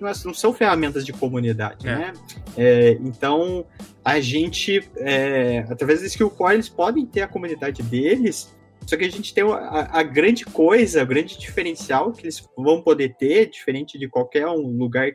não 0.00 0.08
é, 0.08 0.14
são 0.14 0.52
ferramentas 0.52 1.06
de 1.06 1.12
comunidade, 1.12 1.86
é. 1.86 1.94
né? 1.96 2.12
É, 2.56 2.90
então, 3.02 3.64
a 4.04 4.18
gente, 4.18 4.82
é, 4.96 5.64
através 5.70 6.00
do 6.00 6.06
Skillcore, 6.06 6.54
eles 6.54 6.68
podem 6.68 7.06
ter 7.06 7.20
a 7.20 7.28
comunidade 7.28 7.84
deles, 7.84 8.52
só 8.86 8.96
que 8.96 9.04
a 9.04 9.10
gente 9.10 9.32
tem 9.32 9.44
a, 9.44 9.98
a, 9.98 10.02
grande 10.02 10.44
coisa, 10.44 11.02
o 11.02 11.06
grande 11.06 11.38
diferencial 11.38 12.12
que 12.12 12.22
eles 12.22 12.46
vão 12.56 12.82
poder 12.82 13.14
ter, 13.16 13.48
diferente 13.48 13.98
de 13.98 14.08
qualquer 14.08 14.46
um 14.48 14.76
lugar, 14.76 15.08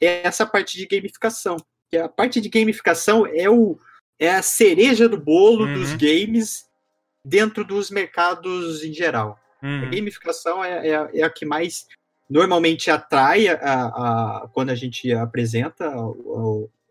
é 0.00 0.26
essa 0.26 0.46
parte 0.46 0.76
de 0.76 0.86
gamificação. 0.86 1.56
Que 1.90 1.96
a 1.96 2.08
parte 2.08 2.40
de 2.40 2.48
gamificação 2.48 3.26
é, 3.26 3.48
o, 3.48 3.78
é 4.18 4.30
a 4.30 4.42
cereja 4.42 5.08
do 5.08 5.18
bolo 5.18 5.64
uhum. 5.64 5.74
dos 5.74 5.92
games 5.94 6.66
dentro 7.24 7.64
dos 7.64 7.90
mercados 7.90 8.84
em 8.84 8.92
geral. 8.92 9.38
Uhum. 9.62 9.84
A 9.84 9.86
gamificação 9.86 10.64
é, 10.64 10.88
é, 10.88 11.10
é, 11.14 11.22
a 11.22 11.30
que 11.30 11.44
mais 11.44 11.86
normalmente 12.28 12.90
atrai 12.90 13.48
a, 13.48 13.54
a, 13.54 14.48
quando 14.52 14.70
a 14.70 14.74
gente 14.74 15.12
apresenta 15.12 15.90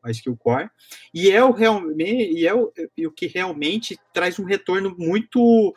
a 0.04 0.12
Skill 0.12 0.38
Core, 0.38 0.70
e 1.14 1.30
é 1.30 1.44
o, 1.44 1.52
realmente, 1.52 2.32
e 2.32 2.48
é 2.48 2.54
o, 2.54 2.72
e 2.96 3.06
o 3.06 3.12
que 3.12 3.28
realmente 3.28 4.00
traz 4.14 4.40
um 4.40 4.46
retorno 4.46 4.96
muito 4.98 5.76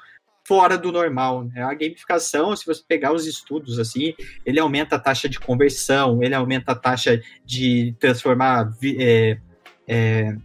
fora 0.50 0.76
do 0.76 0.90
normal. 0.90 1.44
Né? 1.44 1.62
A 1.62 1.72
gamificação, 1.72 2.56
se 2.56 2.66
você 2.66 2.82
pegar 2.82 3.12
os 3.12 3.24
estudos 3.24 3.78
assim, 3.78 4.12
ele 4.44 4.58
aumenta 4.58 4.96
a 4.96 4.98
taxa 4.98 5.28
de 5.28 5.38
conversão, 5.38 6.24
ele 6.24 6.34
aumenta 6.34 6.72
a 6.72 6.74
taxa 6.74 7.22
de 7.46 7.94
transformar 8.00 8.68
é, 8.98 9.38
é, 9.86 10.36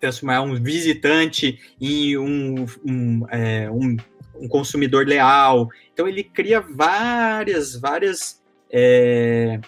transformar 0.00 0.42
um 0.42 0.54
visitante 0.54 1.58
em 1.80 2.16
um, 2.16 2.64
um, 2.86 3.26
é, 3.28 3.68
um, 3.68 3.96
um, 4.36 4.46
consumidor 4.46 5.04
leal. 5.04 5.68
Então 5.92 6.06
ele 6.06 6.22
cria 6.22 6.60
várias, 6.60 7.74
várias, 7.74 8.40
é, 8.70 9.58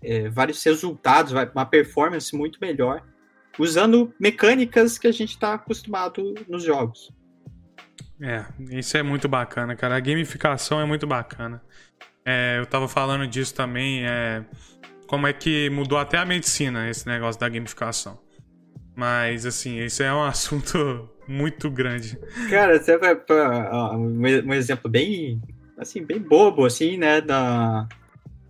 é, 0.00 0.28
vários 0.28 0.62
resultados, 0.62 1.32
uma 1.32 1.66
performance 1.66 2.36
muito 2.36 2.60
melhor, 2.60 3.02
usando 3.58 4.14
mecânicas 4.16 4.96
que 4.96 5.08
a 5.08 5.12
gente 5.12 5.30
está 5.30 5.54
acostumado 5.54 6.36
nos 6.46 6.62
jogos. 6.62 7.15
É, 8.20 8.44
isso 8.70 8.96
é 8.96 9.02
muito 9.02 9.28
bacana, 9.28 9.76
cara. 9.76 9.96
A 9.96 10.00
gamificação 10.00 10.80
é 10.80 10.84
muito 10.84 11.06
bacana. 11.06 11.62
É, 12.24 12.58
eu 12.58 12.66
tava 12.66 12.88
falando 12.88 13.26
disso 13.26 13.54
também, 13.54 14.04
é, 14.04 14.44
como 15.06 15.26
é 15.26 15.32
que 15.32 15.70
mudou 15.70 15.98
até 15.98 16.18
a 16.18 16.24
medicina 16.24 16.88
esse 16.88 17.06
negócio 17.06 17.40
da 17.40 17.48
gamificação. 17.48 18.18
Mas, 18.96 19.44
assim, 19.44 19.78
isso 19.78 20.02
é 20.02 20.12
um 20.12 20.22
assunto 20.24 21.08
muito 21.28 21.70
grande. 21.70 22.18
Cara, 22.50 22.80
você 22.80 22.96
vai 22.96 23.14
pra, 23.14 23.92
um 23.96 24.52
exemplo 24.54 24.90
bem, 24.90 25.40
assim, 25.78 26.02
bem 26.02 26.18
bobo, 26.18 26.64
assim, 26.64 26.96
né, 26.96 27.20
da, 27.20 27.86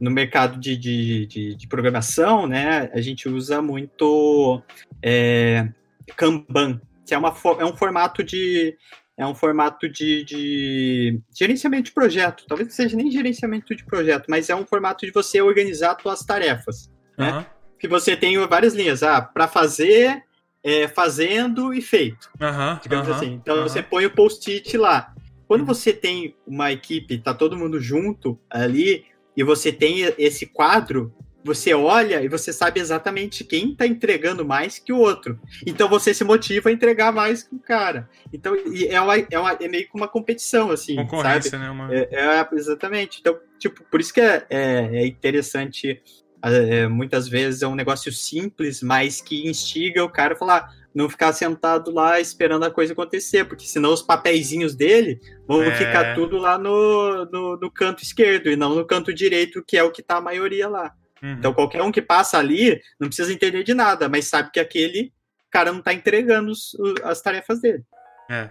no 0.01 0.11
mercado 0.11 0.59
de, 0.59 0.77
de, 0.77 1.27
de, 1.27 1.55
de 1.55 1.67
programação, 1.67 2.47
né, 2.47 2.91
a 2.93 3.01
gente 3.01 3.29
usa 3.29 3.63
muito 3.63 4.63
é, 5.03 5.69
Kanban, 6.17 6.81
que 7.07 7.15
é, 7.15 7.19
uma, 7.19 7.35
é 7.59 7.65
um 7.65 7.77
formato 7.77 8.23
de, 8.23 8.77
é 9.17 9.27
um 9.27 9.35
formato 9.35 9.89
de, 9.89 10.25
de, 10.25 11.21
gerenciamento 11.35 11.85
de 11.85 11.93
projeto. 11.93 12.45
Talvez 12.47 12.69
não 12.69 12.77
seja 12.77 12.97
nem 12.97 13.11
gerenciamento 13.11 13.75
de 13.75 13.85
projeto, 13.85 14.27
mas 14.29 14.51
é 14.51 14.55
um 14.55 14.67
formato 14.67 15.07
de 15.07 15.13
você 15.13 15.41
organizar 15.41 15.97
suas 16.01 16.21
tarefas. 16.21 16.93
Né? 17.17 17.33
Uhum. 17.33 17.45
Que 17.79 17.89
você 17.89 18.15
tem 18.15 18.39
várias 18.47 18.75
linhas. 18.75 19.03
Ah, 19.03 19.23
para 19.23 19.49
fazer, 19.49 20.23
é, 20.63 20.87
fazendo 20.87 21.73
e 21.73 21.81
feito. 21.81 22.29
Uhum, 22.41 22.79
digamos 22.83 23.09
uhum, 23.09 23.15
assim. 23.15 23.33
Então 23.33 23.63
você 23.63 23.83
põe 23.83 24.05
o 24.05 24.11
post-it 24.11 24.77
lá. 24.77 25.15
Quando 25.49 25.61
uhum. 25.61 25.67
você 25.67 25.93
tem 25.93 26.37
uma 26.47 26.71
equipe, 26.71 27.19
tá 27.19 27.33
todo 27.33 27.57
mundo 27.57 27.81
junto 27.81 28.39
ali, 28.51 29.07
e 29.37 29.43
você 29.43 29.73
tem 29.73 30.01
esse 30.19 30.47
quadro, 30.47 31.15
você 31.47 31.73
olha 31.73 32.23
e 32.23 32.29
você 32.29 32.53
sabe 32.53 32.81
exatamente 32.81 33.45
quem 33.45 33.71
está 33.71 33.87
entregando 33.87 34.45
mais 34.45 34.79
que 34.79 34.93
o 34.93 34.99
outro. 34.99 35.39
Então 35.65 35.89
você 35.89 36.13
se 36.13 36.25
motiva 36.25 36.69
a 36.69 36.73
entregar 36.73 37.13
mais 37.13 37.45
que 37.45 37.55
o 37.55 37.59
cara. 37.59 38.11
Então 38.33 38.55
é, 38.55 39.01
uma, 39.01 39.17
é, 39.19 39.39
uma, 39.39 39.53
é 39.53 39.69
meio 39.69 39.89
que 39.89 39.95
uma 39.95 40.09
competição, 40.09 40.71
assim. 40.71 40.97
Concorrência, 40.97 41.53
sabe? 41.53 41.63
né? 41.63 41.71
Uma... 41.71 41.95
É, 41.95 42.09
é, 42.11 42.49
exatamente. 42.53 43.21
Então, 43.21 43.39
tipo, 43.59 43.85
por 43.85 44.01
isso 44.01 44.13
que 44.13 44.21
é, 44.21 44.45
é, 44.51 44.91
é 44.93 45.07
interessante. 45.07 46.03
É, 46.43 46.87
muitas 46.87 47.27
vezes 47.27 47.63
é 47.63 47.67
um 47.67 47.75
negócio 47.75 48.13
simples, 48.13 48.83
mas 48.83 49.21
que 49.21 49.49
instiga 49.49 50.05
o 50.05 50.11
cara 50.11 50.35
a 50.35 50.37
falar, 50.37 50.71
não 50.95 51.09
ficar 51.09 51.33
sentado 51.33 51.91
lá 51.91 52.21
esperando 52.21 52.65
a 52.65 52.71
coisa 52.71 52.93
acontecer, 52.93 53.45
porque 53.47 53.67
senão 53.67 53.93
os 53.93 54.03
papeizinhos 54.03 54.75
dele 54.75 55.21
vão 55.47 55.63
é. 55.63 55.75
ficar 55.75 56.15
tudo 56.15 56.37
lá 56.37 56.57
no, 56.57 57.25
no, 57.27 57.57
no, 57.57 57.71
canto 57.71 58.03
esquerdo 58.03 58.49
e 58.49 58.57
não 58.57 58.75
no 58.75 58.85
canto 58.87 59.13
direito, 59.13 59.65
que 59.67 59.77
é 59.77 59.83
o 59.83 59.91
que 59.91 60.03
tá 60.03 60.17
a 60.17 60.21
maioria 60.21 60.69
lá. 60.69 60.95
Uhum. 61.23 61.33
Então, 61.33 61.55
qualquer 61.55 61.83
um 61.83 61.93
que 61.93 62.03
passa 62.03 62.39
ali 62.39 62.81
não 63.01 63.09
precisa 63.09 63.33
entender 63.33 63.63
de 63.63 63.75
nada, 63.75 64.09
mas 64.09 64.27
sabe 64.27 64.51
que 64.51 64.61
aquele 64.61 65.13
cara 65.51 65.73
não 65.73 65.81
tá 65.81 65.93
entregando 65.93 66.51
os, 66.51 66.77
as 67.03 67.21
tarefas 67.21 67.61
dele. 67.61 67.83
É. 68.29 68.51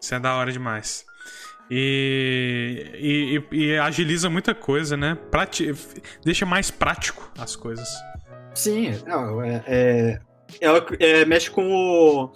Isso 0.00 0.14
é 0.14 0.20
da 0.20 0.34
hora 0.36 0.52
demais. 0.52 1.04
E, 1.70 3.42
e, 3.52 3.56
e 3.56 3.78
agiliza 3.78 4.28
muita 4.28 4.54
coisa, 4.54 4.96
né? 4.96 5.16
Prati 5.30 5.72
deixa 6.24 6.44
mais 6.44 6.70
prático 6.70 7.30
as 7.38 7.56
coisas. 7.56 7.88
Sim, 8.54 9.02
não, 9.06 9.42
é, 9.42 9.64
é, 9.66 10.20
ela 10.60 10.84
é, 11.00 11.24
mexe 11.24 11.50
com 11.50 11.72
o, 11.72 12.32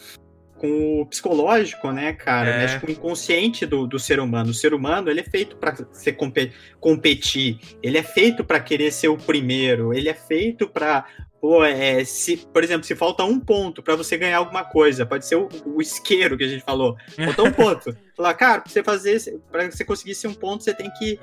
com 0.59 1.01
o 1.01 1.07
psicológico, 1.07 1.91
né, 1.93 2.13
cara? 2.13 2.49
É. 2.51 2.59
Mexe 2.59 2.81
com 2.81 2.87
o 2.87 2.91
inconsciente 2.91 3.67
do, 3.67 3.87
do 3.87 3.99
ser 3.99 4.21
humano. 4.21 4.51
O 4.51 4.55
ser 4.55 4.75
humano, 4.75 5.11
ele 5.11 5.21
é 5.21 5.25
feito 5.25 5.57
para 5.57 5.75
ser 5.93 6.13
compe- 6.13 6.53
competir. 6.81 7.59
Ele 7.83 7.99
é 7.99 8.03
feito 8.03 8.45
para 8.45 8.61
querer 8.61 8.93
ser 8.93 9.09
o 9.09 9.17
primeiro. 9.17 9.93
Ele 9.93 10.09
é 10.09 10.15
feito 10.15 10.69
para 10.69 11.05
Pô, 11.41 11.63
é, 11.63 12.03
se, 12.05 12.39
por 12.39 12.65
exemplo, 12.65 12.85
se 12.85 12.97
falta 12.97 13.23
um 13.23 13.39
ponto 13.39 13.83
para 13.83 13.95
você 13.95 14.17
ganhar 14.17 14.39
alguma 14.39 14.65
coisa, 14.65 15.05
pode 15.05 15.27
ser 15.27 15.37
o, 15.37 15.49
o 15.67 15.81
isqueiro 15.83 16.37
que 16.37 16.43
a 16.43 16.49
gente 16.49 16.65
falou. 16.65 16.97
Falta 17.25 17.43
um 17.43 17.53
ponto. 17.53 17.97
Falar, 18.17 18.35
cara, 18.35 18.63
pra 18.63 18.73
você 18.73 18.83
fazer, 18.83 19.41
para 19.53 19.71
você 19.71 19.85
conseguir 19.85 20.15
ser 20.15 20.29
um 20.29 20.35
ponto, 20.35 20.65
você 20.65 20.75
tem 20.75 20.91
que 20.99 21.21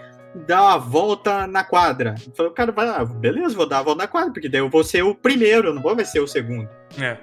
dar 0.47 0.61
uma 0.61 0.77
volta 0.77 1.47
na 1.47 1.63
quadra. 1.63 2.15
Falei, 2.35 2.51
cara, 2.53 2.73
lá, 2.75 3.03
beleza, 3.03 3.55
vou 3.55 3.67
dar 3.67 3.79
a 3.79 3.83
volta 3.83 4.03
na 4.03 4.07
quadra, 4.07 4.31
porque 4.31 4.47
daí 4.47 4.61
eu 4.61 4.69
vou 4.69 4.83
ser 4.83 5.03
o 5.03 5.15
primeiro, 5.15 5.69
eu 5.69 5.73
não 5.73 5.81
vou 5.81 5.97
ser 6.05 6.19
o 6.19 6.27
segundo. 6.27 6.69
É. 6.97 7.17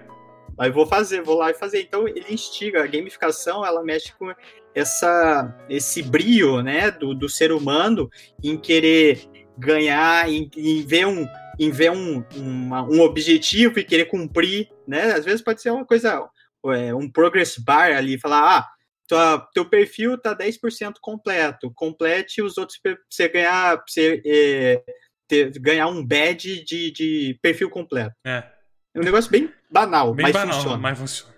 Aí 0.61 0.71
vou 0.71 0.87
fazer, 0.87 1.23
vou 1.23 1.39
lá 1.39 1.51
e 1.51 1.55
fazer. 1.55 1.81
Então 1.81 2.07
ele 2.07 2.27
instiga, 2.29 2.85
a 2.85 2.87
gamificação, 2.87 3.65
ela 3.65 3.83
mexe 3.83 4.13
com 4.13 4.31
essa, 4.75 5.57
esse 5.71 6.03
brio, 6.03 6.63
né, 6.63 6.91
do, 6.91 7.15
do 7.15 7.31
ser 7.31 7.51
humano 7.51 8.11
em 8.45 8.59
querer 8.59 9.27
ganhar, 9.59 10.29
em, 10.29 10.51
em 10.57 10.85
ver 10.87 11.07
um 11.07 11.27
em 11.59 11.71
ver 11.71 11.91
um, 11.91 12.25
uma, 12.37 12.83
um 12.83 13.01
objetivo 13.01 13.79
e 13.79 13.85
querer 13.85 14.07
cumprir, 14.07 14.71
né? 14.89 15.13
Às 15.13 15.27
vezes 15.27 15.43
pode 15.43 15.61
ser 15.61 15.71
uma 15.71 15.85
coisa, 15.85 16.27
é, 16.69 16.95
um 16.95 17.11
progress 17.11 17.59
bar 17.63 17.95
ali, 17.95 18.19
falar, 18.19 18.59
ah, 18.59 18.69
tua, 19.07 19.47
teu 19.53 19.69
perfil 19.69 20.17
tá 20.17 20.35
10% 20.35 20.95
completo, 21.03 21.71
complete 21.75 22.41
os 22.41 22.57
outros 22.57 22.79
pra 22.79 22.97
você 23.11 23.29
ganhar, 23.29 23.83
você 23.87 24.23
é, 24.25 24.83
ter, 25.29 25.51
ganhar 25.61 25.89
um 25.89 26.03
badge 26.03 26.65
de, 26.65 26.91
de 26.91 27.39
perfil 27.43 27.69
completo. 27.69 28.15
É. 28.27 28.60
É 28.95 29.01
um 29.01 29.05
negócio 29.05 29.31
bem 29.31 29.53
banal, 29.71 30.15
Bem 30.15 30.25
mas 30.25 30.33
banal, 30.33 30.55
funciona. 30.55 30.79
mas 30.79 30.99
funciona. 30.99 31.35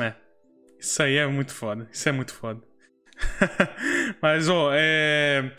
É. 0.00 0.14
Isso 0.78 1.02
aí 1.02 1.16
é 1.16 1.26
muito 1.26 1.52
foda. 1.52 1.88
Isso 1.92 2.08
é 2.08 2.12
muito 2.12 2.32
foda. 2.32 2.60
mas, 4.20 4.48
ó, 4.48 4.70
é. 4.72 5.52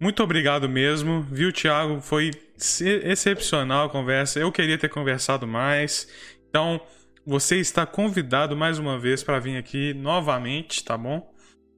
Muito 0.00 0.22
obrigado 0.22 0.68
mesmo, 0.68 1.22
viu, 1.22 1.52
Thiago? 1.52 2.00
Foi 2.00 2.30
excepcional 2.56 3.86
a 3.86 3.90
conversa. 3.90 4.38
Eu 4.38 4.52
queria 4.52 4.78
ter 4.78 4.88
conversado 4.88 5.46
mais. 5.46 6.08
Então, 6.48 6.80
você 7.26 7.56
está 7.56 7.84
convidado 7.84 8.56
mais 8.56 8.78
uma 8.78 8.98
vez 8.98 9.24
para 9.24 9.40
vir 9.40 9.56
aqui 9.56 9.92
novamente, 9.94 10.84
tá 10.84 10.96
bom? 10.96 11.28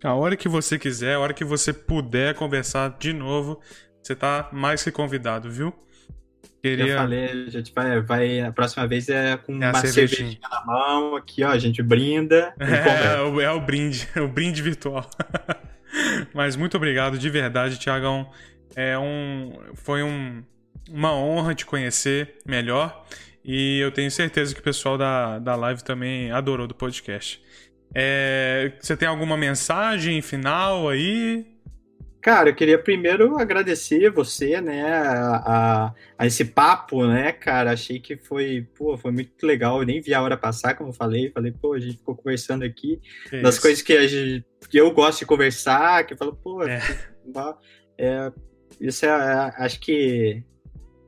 A 0.05 0.15
hora 0.15 0.37
que 0.37 0.49
você 0.49 0.79
quiser, 0.79 1.15
a 1.15 1.21
hora 1.21 1.33
que 1.33 1.45
você 1.45 1.73
puder 1.73 2.35
conversar 2.35 2.97
de 2.99 3.13
novo, 3.15 3.61
você 4.03 4.15
tá 4.15 4.51
mais 4.53 4.83
que 4.83 4.91
convidado, 4.91 5.51
viu? 5.51 5.75
Já 6.63 6.77
Queria. 6.77 6.97
falei, 6.99 7.25
a 7.47 7.51
gente 7.51 7.73
vai, 7.75 8.01
vai, 8.03 8.41
a 8.43 8.53
próxima 8.53 8.87
vez 8.87 9.09
é 9.09 9.37
com 9.39 9.53
É 9.63 9.71
uma 9.71 9.81
cervejinha. 9.81 10.09
cervejinha 10.09 10.41
na 10.51 10.65
mão, 10.67 11.17
aqui, 11.17 11.43
ó, 11.43 11.49
a 11.51 11.59
gente 11.59 11.83
brinda 11.83 12.53
É, 12.61 12.77
conversa. 12.79 13.23
o- 13.25 13.41
é 13.41 13.51
o 13.51 13.61
brinde, 13.61 14.07
o 14.17 14.29
brinde 14.29 14.61
virtual. 14.63 15.09
Mas 16.35 16.57
muito 16.57 16.77
obrigado 16.77 17.19
de 17.19 17.29
verdade, 17.31 17.79
Tiagão. 17.79 18.31
É 18.77 18.97
um, 18.99 19.53
foi 19.75 20.03
um, 20.03 20.43
uma 20.89 21.15
honra 21.15 21.55
te 21.55 21.65
conhecer 21.67 22.35
melhor 22.47 23.05
e 23.45 23.79
eu 23.81 23.91
tenho 23.91 24.11
certeza 24.11 24.55
que 24.55 24.61
o 24.61 24.63
pessoal 24.65 24.97
da, 24.99 25.39
da 25.39 25.57
live 25.57 25.83
também 25.83 26.31
adorou 26.31 26.67
do 26.67 26.75
podcast. 26.75 27.43
É, 27.95 28.73
você 28.81 28.97
tem 28.97 29.09
alguma 29.09 29.37
mensagem 29.37 30.21
final 30.23 30.89
aí? 30.89 31.45
Cara, 32.21 32.51
eu 32.51 32.55
queria 32.55 32.79
primeiro 32.79 33.39
agradecer 33.39 34.11
você, 34.11 34.61
né, 34.61 34.83
a, 34.93 35.37
a- 35.37 35.95
a 36.19 36.27
esse 36.27 36.45
papo, 36.45 37.07
né, 37.07 37.33
cara, 37.33 37.73
achei 37.73 37.99
que 37.99 38.17
foi, 38.17 38.67
pô, 38.77 38.97
foi 38.99 39.11
muito 39.11 39.47
legal, 39.47 39.81
eu 39.81 39.87
nem 39.87 40.03
vi 40.03 40.13
a 40.13 40.21
hora 40.23 40.37
passar, 40.37 40.75
como 40.75 40.91
eu 40.91 40.95
falei, 40.95 41.31
falei, 41.31 41.51
pô, 41.51 41.73
a 41.73 41.81
gente 41.81 41.97
ficou 41.97 42.15
conversando 42.15 42.63
aqui, 42.63 43.01
Que 43.31 43.41
das 43.41 43.55
isso. 43.55 43.63
coisas 43.63 43.83
que, 43.83 43.95
a 43.97 44.07
gente, 44.07 44.45
que 44.69 44.79
eu 44.79 44.91
gosto 44.93 45.21
de 45.21 45.27
conversar, 45.27 46.05
que 46.05 46.13
eu 46.13 46.19
falo, 46.19 46.37
pô, 46.37 46.63
É. 46.63 46.79
é, 47.97 48.33
isso 48.81 49.07
é, 49.07 49.09
é, 49.09 49.65
acho 49.65 49.81
que 49.81 50.43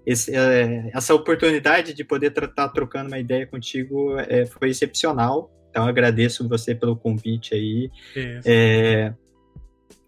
esse, 0.06 0.34
é, 0.34 0.90
essa 0.94 1.14
oportunidade 1.14 1.92
de 1.94 2.04
poder 2.04 2.32
estar 2.32 2.68
trocando 2.70 3.08
uma 3.08 3.18
ideia 3.18 3.46
contigo 3.46 4.18
é, 4.18 4.46
foi 4.46 4.70
excepcional, 4.70 5.50
então 5.68 5.84
eu 5.84 5.88
agradeço 5.90 6.48
você 6.48 6.74
pelo 6.74 6.96
convite 6.96 7.54
aí, 7.54 7.90
é... 8.46 9.12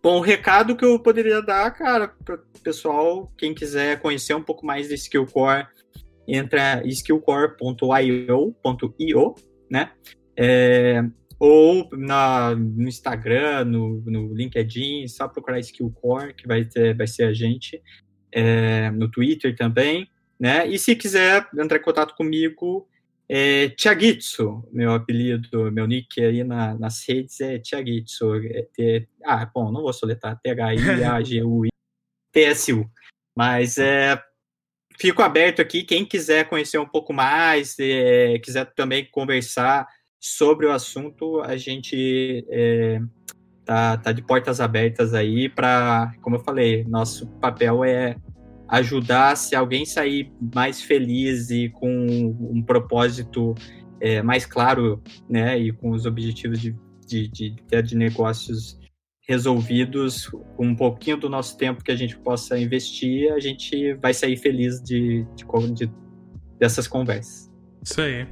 Bom, 0.04 0.18
o 0.18 0.20
recado 0.20 0.76
que 0.76 0.84
eu 0.84 0.98
poderia 0.98 1.40
dar, 1.40 1.70
cara, 1.70 2.08
para 2.26 2.36
pessoal, 2.62 3.32
quem 3.38 3.54
quiser 3.54 3.98
conhecer 4.02 4.34
um 4.34 4.42
pouco 4.42 4.66
mais 4.66 4.88
do 4.88 4.92
Skillcore, 4.92 5.66
entra 6.28 6.82
em 6.84 6.90
skillcore.io.io, 6.90 7.74
né? 9.70 9.92
É, 10.36 11.02
Ou 11.38 11.88
na, 11.92 12.54
no 12.54 12.86
Instagram, 12.86 13.64
no, 13.64 14.02
no 14.04 14.34
LinkedIn, 14.34 15.08
só 15.08 15.26
procurar 15.26 15.58
Skillcore, 15.60 16.34
que 16.34 16.46
vai, 16.46 16.66
ter, 16.66 16.94
vai 16.94 17.06
ser 17.06 17.22
a 17.22 17.32
gente. 17.32 17.80
É, 18.30 18.90
no 18.90 19.10
Twitter 19.10 19.56
também, 19.56 20.06
né? 20.38 20.68
E 20.68 20.78
se 20.78 20.94
quiser 20.94 21.48
entrar 21.58 21.78
em 21.78 21.82
contato 21.82 22.14
comigo, 22.14 22.86
é 23.28 23.68
Tiagitsu, 23.70 24.62
meu 24.72 24.92
apelido, 24.92 25.70
meu 25.72 25.86
nick 25.86 26.20
aí 26.22 26.44
na- 26.44 26.74
nas 26.78 27.04
redes 27.08 27.40
é 27.40 27.58
Tiagitsu. 27.58 28.34
É 28.36 28.62
T- 28.74 29.08
ah, 29.24 29.44
bom, 29.52 29.72
não 29.72 29.82
vou 29.82 29.92
soletrar, 29.92 30.38
T-H-I-A-G-U-I-T-S-U. 30.42 32.88
Mas 33.36 33.78
é, 33.78 34.20
fico 34.98 35.22
aberto 35.22 35.60
aqui, 35.60 35.82
quem 35.82 36.04
quiser 36.04 36.48
conhecer 36.48 36.78
um 36.78 36.86
pouco 36.86 37.12
mais, 37.12 37.76
é, 37.80 38.38
quiser 38.38 38.72
também 38.74 39.04
conversar 39.10 39.86
sobre 40.20 40.66
o 40.66 40.72
assunto, 40.72 41.40
a 41.42 41.56
gente 41.56 42.46
é, 42.48 43.00
tá, 43.64 43.96
tá 43.96 44.12
de 44.12 44.22
portas 44.22 44.60
abertas 44.60 45.14
aí 45.14 45.48
para, 45.48 46.14
como 46.22 46.36
eu 46.36 46.40
falei, 46.40 46.84
nosso 46.84 47.26
papel 47.40 47.84
é 47.84 48.16
ajudar 48.68 49.36
se 49.36 49.54
alguém 49.54 49.84
sair 49.84 50.32
mais 50.54 50.82
feliz 50.82 51.50
e 51.50 51.68
com 51.68 51.88
um 51.88 52.62
propósito 52.62 53.54
é, 54.00 54.22
mais 54.22 54.44
claro, 54.46 55.02
né, 55.28 55.58
e 55.58 55.72
com 55.72 55.90
os 55.90 56.06
objetivos 56.06 56.60
de, 56.60 56.76
de, 57.06 57.28
de 57.28 57.82
de 57.82 57.96
negócios 57.96 58.78
resolvidos, 59.26 60.30
um 60.58 60.74
pouquinho 60.74 61.16
do 61.16 61.28
nosso 61.28 61.56
tempo 61.56 61.82
que 61.82 61.90
a 61.90 61.96
gente 61.96 62.16
possa 62.18 62.58
investir, 62.58 63.32
a 63.32 63.40
gente 63.40 63.94
vai 63.94 64.12
sair 64.12 64.36
feliz 64.36 64.82
de, 64.82 65.26
de, 65.34 65.44
de 65.72 65.90
dessas 66.58 66.86
conversas. 66.86 67.50
Isso 67.82 68.00
aí. 68.00 68.26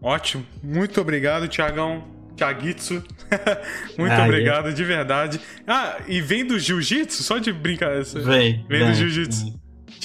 Ótimo. 0.00 0.46
Muito 0.62 1.00
obrigado, 1.00 1.48
Tiagão. 1.48 2.15
Tiagitsu. 2.36 3.02
Muito 3.98 4.12
Ah, 4.12 4.24
obrigado, 4.24 4.72
de 4.72 4.84
verdade. 4.84 5.40
Ah, 5.66 5.96
e 6.06 6.20
vem 6.20 6.44
do 6.46 6.58
jiu-jitsu? 6.58 7.22
Só 7.22 7.38
de 7.38 7.52
brincadeira. 7.52 8.04
Vem, 8.04 8.64
Vem 8.68 8.86
do 8.86 8.94
jiu-jitsu. 8.94 9.56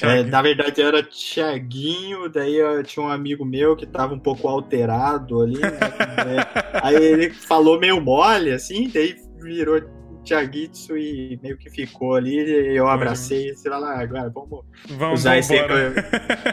É, 0.02 0.24
na 0.24 0.42
verdade 0.42 0.82
era 0.82 1.04
Tiaguinho, 1.04 2.28
daí 2.28 2.56
eu 2.56 2.82
tinha 2.84 3.06
um 3.06 3.10
amigo 3.10 3.46
meu 3.46 3.76
que 3.76 3.86
tava 3.86 4.16
um 4.16 4.20
pouco 4.20 4.48
alterado 4.48 5.42
ali, 5.42 5.60
né? 5.60 5.70
Aí 6.82 6.96
ele 6.96 7.30
falou 7.30 7.80
meio 7.80 8.02
mole, 8.02 8.52
assim, 8.52 8.90
daí 8.92 9.16
virou 9.44 9.80
Tiagitsu 10.24 10.98
e 10.98 11.40
meio 11.44 11.56
que 11.58 11.70
ficou 11.70 12.16
ali, 12.16 12.36
e 12.36 12.76
eu 12.78 12.88
abracei 12.88 13.50
e 13.50 13.56
sei 13.56 13.70
lá, 13.70 14.00
agora 14.02 14.32
vamos 14.34 14.66
Vamos 14.90 15.20
usar 15.20 15.38
esse 15.38 15.54
aí. 15.54 15.94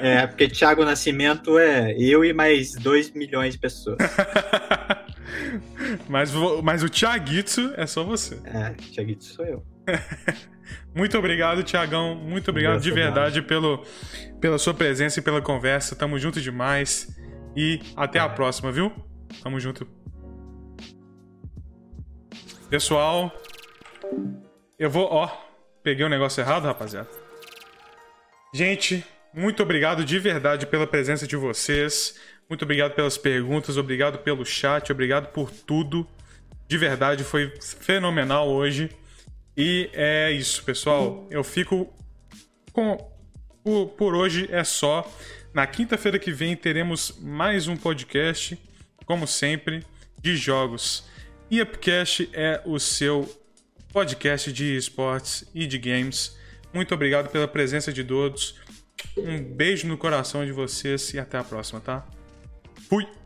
É, 0.02 0.26
porque 0.26 0.48
Thiago 0.48 0.84
Nascimento 0.84 1.58
é 1.58 1.94
eu 1.98 2.22
e 2.24 2.34
mais 2.34 2.74
2 2.74 3.12
milhões 3.14 3.54
de 3.54 3.60
pessoas. 3.60 3.96
mas, 6.08 6.32
mas 6.62 6.82
o 6.82 6.88
Tiagitsu 6.88 7.72
é 7.76 7.86
só 7.86 8.04
você. 8.04 8.40
É, 8.44 8.70
Tiagitsu 8.74 9.34
sou 9.34 9.44
eu. 9.44 9.66
Muito 10.94 11.16
obrigado, 11.16 11.62
Tiagão. 11.62 12.14
Muito 12.14 12.50
obrigado 12.50 12.80
de 12.80 12.90
verdade 12.90 13.42
pelo, 13.42 13.84
pela 14.40 14.58
sua 14.58 14.74
presença 14.74 15.20
e 15.20 15.22
pela 15.22 15.40
conversa. 15.40 15.96
Tamo 15.96 16.18
junto 16.18 16.40
demais. 16.40 17.16
E 17.56 17.80
até 17.96 18.18
a 18.18 18.28
próxima, 18.28 18.70
viu? 18.70 18.92
Tamo 19.42 19.58
junto. 19.58 19.86
Pessoal, 22.68 23.32
eu 24.78 24.90
vou. 24.90 25.08
Ó, 25.10 25.28
peguei 25.82 26.04
o 26.04 26.08
negócio 26.08 26.40
errado, 26.40 26.64
rapaziada. 26.64 27.08
Gente, 28.54 29.04
muito 29.32 29.62
obrigado 29.62 30.04
de 30.04 30.18
verdade 30.18 30.66
pela 30.66 30.86
presença 30.86 31.26
de 31.26 31.36
vocês. 31.36 32.18
Muito 32.48 32.62
obrigado 32.62 32.94
pelas 32.94 33.18
perguntas, 33.18 33.76
obrigado 33.76 34.18
pelo 34.20 34.44
chat, 34.44 34.90
obrigado 34.90 35.32
por 35.32 35.50
tudo. 35.50 36.08
De 36.66 36.78
verdade, 36.78 37.22
foi 37.22 37.52
fenomenal 37.60 38.48
hoje. 38.48 38.90
E 39.56 39.90
é 39.92 40.32
isso, 40.32 40.64
pessoal. 40.64 41.26
Eu 41.30 41.44
fico 41.44 41.92
com. 42.72 42.96
Por, 43.62 43.88
por 43.88 44.14
hoje 44.14 44.48
é 44.50 44.64
só. 44.64 45.10
Na 45.52 45.66
quinta-feira 45.66 46.18
que 46.18 46.30
vem 46.30 46.54
teremos 46.56 47.18
mais 47.20 47.68
um 47.68 47.76
podcast, 47.76 48.58
como 49.04 49.26
sempre, 49.26 49.84
de 50.22 50.36
jogos. 50.36 51.04
E 51.50 51.60
Upcast 51.60 52.30
é 52.32 52.62
o 52.64 52.78
seu 52.78 53.28
podcast 53.92 54.52
de 54.52 54.76
esportes 54.76 55.44
e 55.54 55.66
de 55.66 55.78
games. 55.78 56.36
Muito 56.72 56.94
obrigado 56.94 57.30
pela 57.30 57.48
presença 57.48 57.92
de 57.92 58.04
todos. 58.04 58.54
Um 59.16 59.42
beijo 59.42 59.86
no 59.86 59.98
coração 59.98 60.44
de 60.44 60.52
vocês 60.52 61.12
e 61.14 61.18
até 61.18 61.38
a 61.38 61.44
próxima, 61.44 61.80
tá? 61.80 62.06
Fui! 62.88 63.17